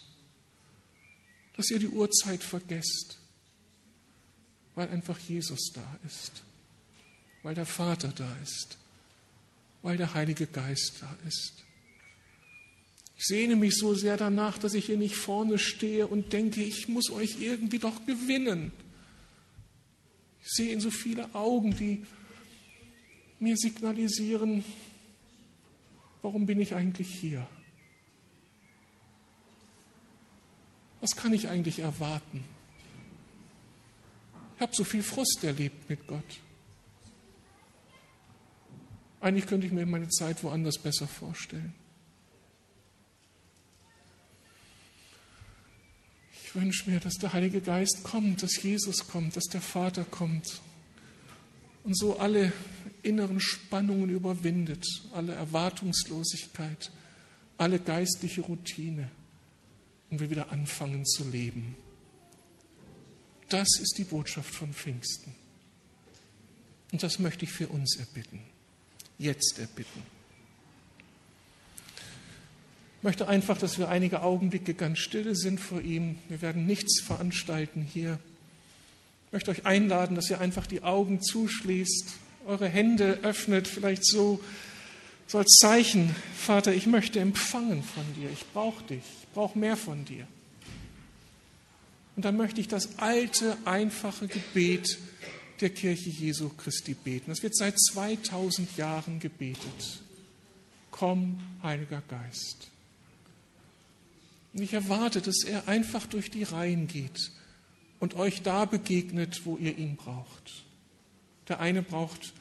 dass 1.56 1.72
ihr 1.72 1.80
die 1.80 1.88
Uhrzeit 1.88 2.44
vergesst, 2.44 3.20
weil 4.76 4.90
einfach 4.90 5.18
Jesus 5.18 5.72
da 5.74 6.00
ist, 6.06 6.44
weil 7.42 7.56
der 7.56 7.66
Vater 7.66 8.10
da 8.10 8.36
ist, 8.44 8.78
weil 9.82 9.96
der 9.96 10.14
Heilige 10.14 10.46
Geist 10.46 10.96
da 11.00 11.18
ist. 11.26 11.54
Ich 13.16 13.24
sehne 13.26 13.56
mich 13.56 13.78
so 13.78 13.96
sehr 13.96 14.18
danach, 14.18 14.58
dass 14.58 14.74
ich 14.74 14.88
hier 14.88 14.98
nicht 14.98 15.16
vorne 15.16 15.58
stehe 15.58 16.08
und 16.08 16.34
denke, 16.34 16.62
ich 16.62 16.90
muss 16.90 17.10
euch 17.12 17.40
irgendwie 17.40 17.80
doch 17.80 18.06
gewinnen. 18.06 18.74
Ich 20.42 20.50
sehe 20.50 20.74
in 20.74 20.82
so 20.82 20.92
viele 20.92 21.34
Augen, 21.34 21.78
die 21.78 22.06
mir 23.40 23.56
signalisieren, 23.56 24.66
warum 26.24 26.48
bin 26.48 26.60
ich 26.60 26.74
eigentlich 26.74 27.14
hier? 27.14 27.48
Was 31.02 31.16
kann 31.16 31.34
ich 31.34 31.50
eigentlich 31.50 31.80
erwarten? 31.80 32.44
Ich 34.56 34.62
habe 34.62 34.74
so 34.74 34.84
viel 34.84 35.04
Frust 35.04 35.44
erlebt 35.44 35.90
mit 35.90 36.08
Gott. 36.08 36.24
Eigentlich 39.20 39.46
könnte 39.46 39.68
ich 39.68 39.74
mir 39.74 39.86
meine 39.86 40.10
Zeit 40.10 40.44
woanders 40.44 40.78
besser 40.78 41.08
vorstellen. 41.08 41.74
Ich 46.44 46.56
wünsche 46.56 46.90
mir, 46.90 47.00
dass 47.00 47.16
der 47.16 47.34
Heilige 47.34 47.62
Geist 47.62 48.04
kommt, 48.04 48.44
dass 48.44 48.62
Jesus 48.62 49.08
kommt, 49.08 49.36
dass 49.36 49.46
der 49.46 49.62
Vater 49.62 50.06
kommt 50.06 50.62
und 51.84 51.98
so 51.98 52.18
alle 52.18 52.54
inneren 53.04 53.40
Spannungen 53.40 54.10
überwindet, 54.10 54.86
alle 55.14 55.34
Erwartungslosigkeit, 55.34 56.92
alle 57.58 57.80
geistliche 57.80 58.42
Routine 58.42 59.10
und 60.10 60.20
wir 60.20 60.30
wieder 60.30 60.52
anfangen 60.52 61.06
zu 61.06 61.30
leben. 61.30 61.76
Das 63.50 63.68
ist 63.80 63.98
die 63.98 64.06
Botschaft 64.06 64.54
von 64.54 64.74
Pfingsten. 64.74 65.36
Und 66.92 67.04
das 67.04 67.20
möchte 67.20 67.46
ich 67.46 67.52
für 67.52 67.68
uns 67.68 67.98
erbitten, 67.98 68.40
jetzt 69.18 69.60
erbitten. 69.60 70.04
Ich 72.98 73.04
möchte 73.04 73.28
einfach, 73.28 73.58
dass 73.58 73.78
wir 73.78 73.90
einige 73.90 74.22
Augenblicke 74.22 74.74
ganz 74.74 75.00
stille 75.00 75.36
sind 75.36 75.60
vor 75.60 75.82
ihm. 75.82 76.20
Wir 76.30 76.42
werden 76.42 76.66
nichts 76.66 77.02
veranstalten 77.02 77.82
hier. 77.82 78.18
Ich 79.28 79.34
möchte 79.34 79.52
euch 79.52 79.66
einladen, 79.66 80.16
dass 80.16 80.30
ihr 80.30 80.40
einfach 80.40 80.68
die 80.68 80.84
Augen 80.84 81.22
zuschließt 81.22 82.14
eure 82.46 82.68
Hände 82.68 83.20
öffnet, 83.24 83.68
vielleicht 83.68 84.06
so, 84.06 84.40
so 85.28 85.38
als 85.38 85.52
Zeichen, 85.60 86.16
Vater, 86.36 86.74
ich 86.74 86.86
möchte 86.86 87.20
empfangen 87.20 87.84
von 87.84 88.04
dir, 88.16 88.30
ich 88.32 88.46
brauche 88.54 88.84
dich, 88.84 89.04
ich 89.22 89.28
brauche 89.34 89.58
mehr 89.58 89.78
von 89.78 90.06
dir. 90.06 90.28
Und 92.16 92.26
dann 92.26 92.38
möchte 92.38 92.62
ich 92.62 92.68
das 92.68 93.00
alte, 93.00 93.58
einfache 93.66 94.28
Gebet 94.28 95.00
der 95.62 95.70
Kirche 95.70 96.10
Jesu 96.10 96.50
Christi 96.50 96.94
beten. 96.94 97.26
Das 97.30 97.42
wird 97.42 97.56
seit 97.56 97.80
2000 97.80 98.78
Jahren 98.78 99.20
gebetet. 99.20 100.02
Komm, 100.92 101.40
Heiliger 101.64 102.04
Geist. 102.08 102.70
Und 104.54 104.62
ich 104.62 104.74
erwarte, 104.74 105.22
dass 105.22 105.44
er 105.44 105.68
einfach 105.68 106.06
durch 106.06 106.30
die 106.30 106.44
Reihen 106.44 106.88
geht 106.88 107.32
und 108.00 108.16
euch 108.16 108.44
da 108.44 108.66
begegnet, 108.66 109.46
wo 109.46 109.58
ihr 109.58 109.76
ihn 109.78 109.96
braucht. 109.96 110.64
Der 111.48 111.60
eine 111.60 111.82
braucht 111.82 112.34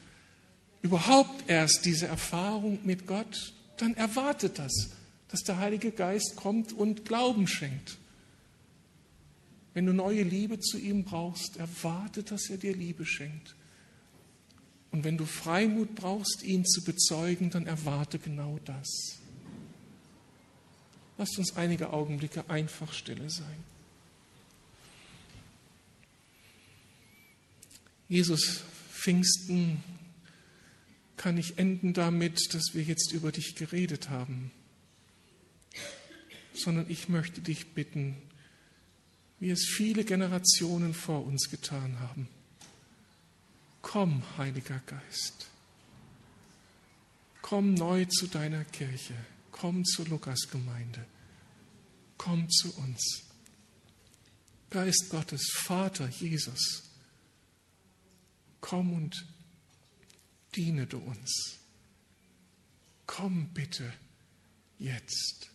überhaupt 0.81 1.49
erst 1.49 1.85
diese 1.85 2.07
Erfahrung 2.07 2.79
mit 2.83 3.07
Gott, 3.07 3.53
dann 3.77 3.95
erwartet 3.95 4.59
das, 4.59 4.91
dass 5.29 5.41
der 5.41 5.57
Heilige 5.57 5.91
Geist 5.91 6.35
kommt 6.35 6.73
und 6.73 7.05
Glauben 7.05 7.47
schenkt. 7.47 7.97
Wenn 9.73 9.85
du 9.87 9.93
neue 9.93 10.21
Liebe 10.21 10.59
zu 10.59 10.77
ihm 10.77 11.03
brauchst, 11.03 11.57
erwarte, 11.57 12.21
dass 12.23 12.49
er 12.49 12.57
dir 12.57 12.75
Liebe 12.75 13.05
schenkt. 13.05 13.55
Und 14.91 15.03
wenn 15.03 15.17
du 15.17 15.25
Freimut 15.25 15.95
brauchst, 15.95 16.43
ihn 16.43 16.65
zu 16.65 16.83
bezeugen, 16.83 17.49
dann 17.49 17.65
erwarte 17.65 18.19
genau 18.19 18.59
das. 18.63 19.17
Lasst 21.17 21.37
uns 21.39 21.55
einige 21.55 21.91
Augenblicke 21.91 22.47
einfach 22.49 22.93
stille 22.93 23.29
sein. 23.29 23.63
Jesus, 28.07 28.61
Pfingsten 29.03 29.83
kann 31.17 31.35
nicht 31.35 31.57
enden 31.57 31.93
damit, 31.93 32.53
dass 32.53 32.73
wir 32.73 32.83
jetzt 32.83 33.11
über 33.11 33.33
dich 33.33 33.55
geredet 33.55 34.09
haben, 34.09 34.51
sondern 36.53 36.89
ich 36.89 37.09
möchte 37.09 37.41
dich 37.41 37.73
bitten, 37.73 38.15
wie 39.41 39.49
es 39.49 39.65
viele 39.65 40.05
Generationen 40.05 40.93
vor 40.93 41.25
uns 41.25 41.49
getan 41.49 41.99
haben. 41.99 42.29
Komm, 43.81 44.23
Heiliger 44.37 44.81
Geist. 44.85 45.47
Komm 47.41 47.73
neu 47.73 48.05
zu 48.05 48.27
deiner 48.27 48.63
Kirche. 48.63 49.15
Komm 49.51 49.83
zur 49.83 50.05
Lukasgemeinde. 50.05 51.05
Komm 52.17 52.49
zu 52.49 52.73
uns. 52.77 53.23
Geist 54.69 55.09
Gottes, 55.09 55.51
Vater 55.53 56.07
Jesus, 56.07 56.92
komm 58.63 58.93
und 58.93 59.27
diene 60.55 60.87
du 60.87 60.97
uns. 60.97 61.59
Komm 63.05 63.49
bitte 63.53 63.93
jetzt. 64.79 65.52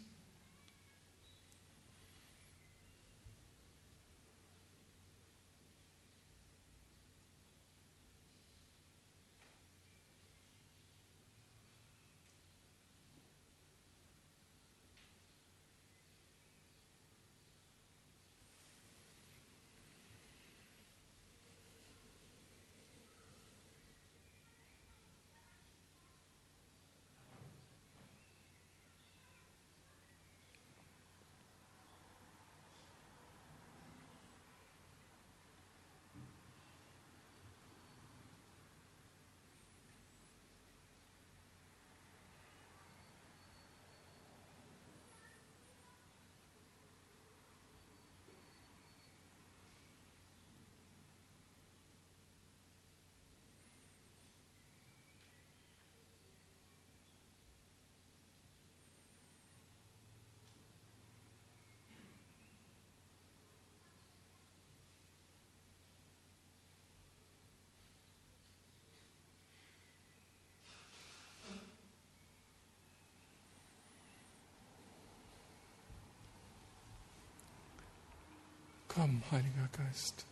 Komm, 78.98 79.22
Heiliger 79.30 79.68
Geist. 79.68 80.26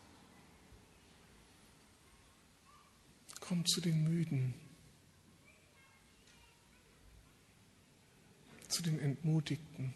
Komm 3.38 3.64
zu 3.64 3.80
den 3.80 4.02
Müden, 4.02 4.54
zu 8.66 8.82
den 8.82 8.98
Entmutigten. 8.98 9.94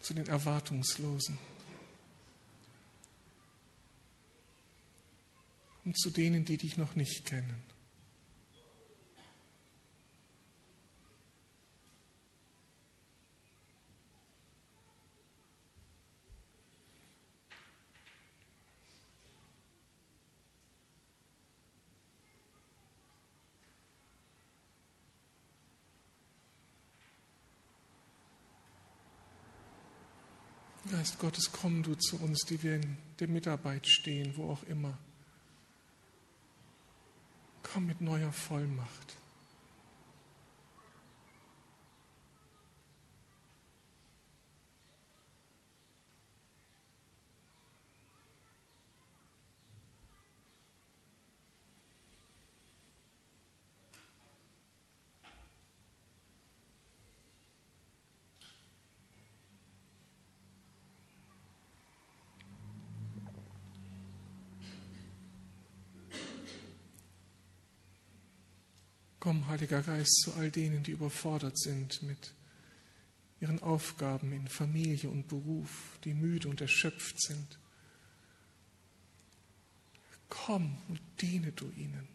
zu 0.00 0.14
den 0.14 0.26
Erwartungslosen 0.26 1.38
und 5.84 5.96
zu 5.98 6.10
denen, 6.10 6.46
die 6.46 6.56
dich 6.56 6.78
noch 6.78 6.96
nicht 6.96 7.26
kennen. 7.26 7.69
Geist 31.00 31.18
Gottes, 31.18 31.50
komm 31.50 31.82
du 31.82 31.94
zu 31.94 32.18
uns, 32.20 32.40
die 32.44 32.62
wir 32.62 32.74
in 32.74 32.98
der 33.20 33.28
Mitarbeit 33.28 33.88
stehen, 33.88 34.36
wo 34.36 34.50
auch 34.50 34.62
immer. 34.64 34.98
Komm 37.62 37.86
mit 37.86 38.02
neuer 38.02 38.30
Vollmacht. 38.32 39.16
Komm, 69.20 69.46
Heiliger 69.48 69.82
Geist, 69.82 70.22
zu 70.24 70.32
all 70.34 70.50
denen, 70.50 70.82
die 70.82 70.92
überfordert 70.92 71.58
sind 71.58 72.02
mit 72.02 72.32
ihren 73.40 73.62
Aufgaben 73.62 74.32
in 74.32 74.48
Familie 74.48 75.10
und 75.10 75.28
Beruf, 75.28 75.98
die 76.04 76.14
müde 76.14 76.48
und 76.48 76.60
erschöpft 76.60 77.20
sind. 77.20 77.58
Komm 80.30 80.78
und 80.88 81.00
diene 81.20 81.52
du 81.52 81.70
ihnen. 81.76 82.08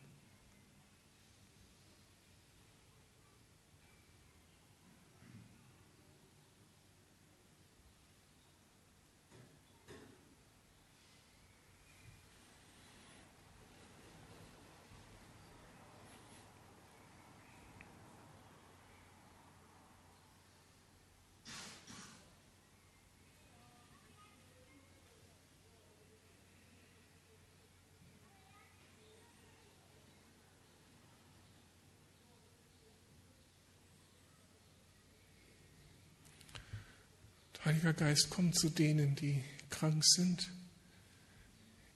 Heiliger 37.86 38.06
Geist, 38.06 38.32
komm 38.32 38.52
zu 38.52 38.72
denen, 38.72 39.16
die 39.16 39.44
krank 39.70 40.04
sind, 40.04 40.52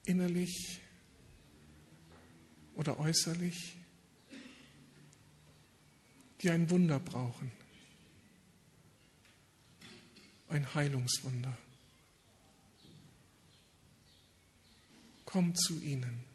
innerlich 0.06 0.82
oder 2.76 3.00
äußerlich, 3.00 3.76
die 6.42 6.52
ein 6.52 6.70
Wunder 6.70 7.00
brauchen, 7.00 7.52
ein 10.50 10.76
Heilungswunder. 10.76 11.58
Komm 15.26 15.56
zu 15.56 15.82
ihnen. 15.82 16.29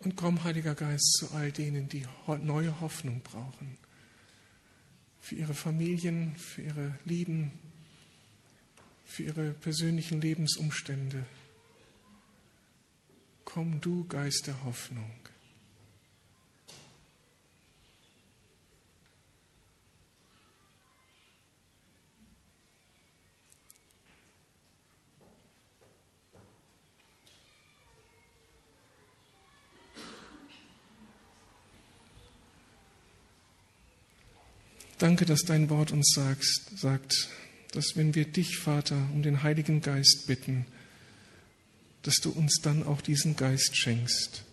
Und 0.00 0.16
komm, 0.16 0.42
Heiliger 0.44 0.74
Geist, 0.74 1.18
zu 1.18 1.30
all 1.32 1.52
denen, 1.52 1.88
die 1.88 2.06
neue 2.42 2.80
Hoffnung 2.80 3.20
brauchen. 3.20 3.76
Für 5.20 5.34
ihre 5.34 5.54
Familien, 5.54 6.34
für 6.36 6.62
ihre 6.62 6.98
Lieben, 7.04 7.52
für 9.04 9.24
ihre 9.24 9.50
persönlichen 9.52 10.20
Lebensumstände. 10.20 11.26
Komm 13.44 13.80
du, 13.80 14.06
Geist 14.06 14.46
der 14.46 14.64
Hoffnung. 14.64 15.10
Danke, 35.00 35.24
dass 35.24 35.44
dein 35.44 35.70
Wort 35.70 35.92
uns 35.92 36.12
sagst, 36.14 36.78
sagt, 36.78 37.30
dass 37.72 37.96
wenn 37.96 38.14
wir 38.14 38.26
dich, 38.26 38.58
Vater, 38.58 38.96
um 39.14 39.22
den 39.22 39.42
Heiligen 39.42 39.80
Geist 39.80 40.26
bitten, 40.26 40.66
dass 42.02 42.16
du 42.16 42.28
uns 42.30 42.60
dann 42.62 42.86
auch 42.86 43.00
diesen 43.00 43.34
Geist 43.34 43.78
schenkst. 43.78 44.44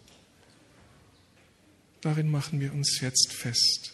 Darin 2.00 2.32
machen 2.32 2.62
wir 2.62 2.72
uns 2.72 3.02
jetzt 3.02 3.34
fest. 3.34 3.92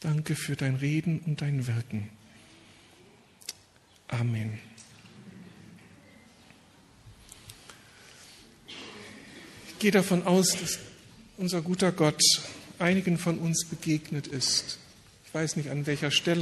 Danke 0.00 0.36
für 0.36 0.54
dein 0.54 0.76
Reden 0.76 1.20
und 1.20 1.40
dein 1.40 1.66
Wirken. 1.66 2.10
Amen. 4.08 4.58
Ich 9.68 9.78
gehe 9.78 9.92
davon 9.92 10.24
aus, 10.24 10.50
dass 10.60 10.78
unser 11.38 11.62
guter 11.62 11.90
Gott 11.90 12.20
einigen 12.78 13.18
von 13.18 13.38
uns 13.38 13.64
begegnet 13.64 14.26
ist. 14.26 14.78
Ich 15.26 15.34
weiß 15.34 15.56
nicht 15.56 15.70
an 15.70 15.86
welcher 15.86 16.10
Stelle. 16.10 16.36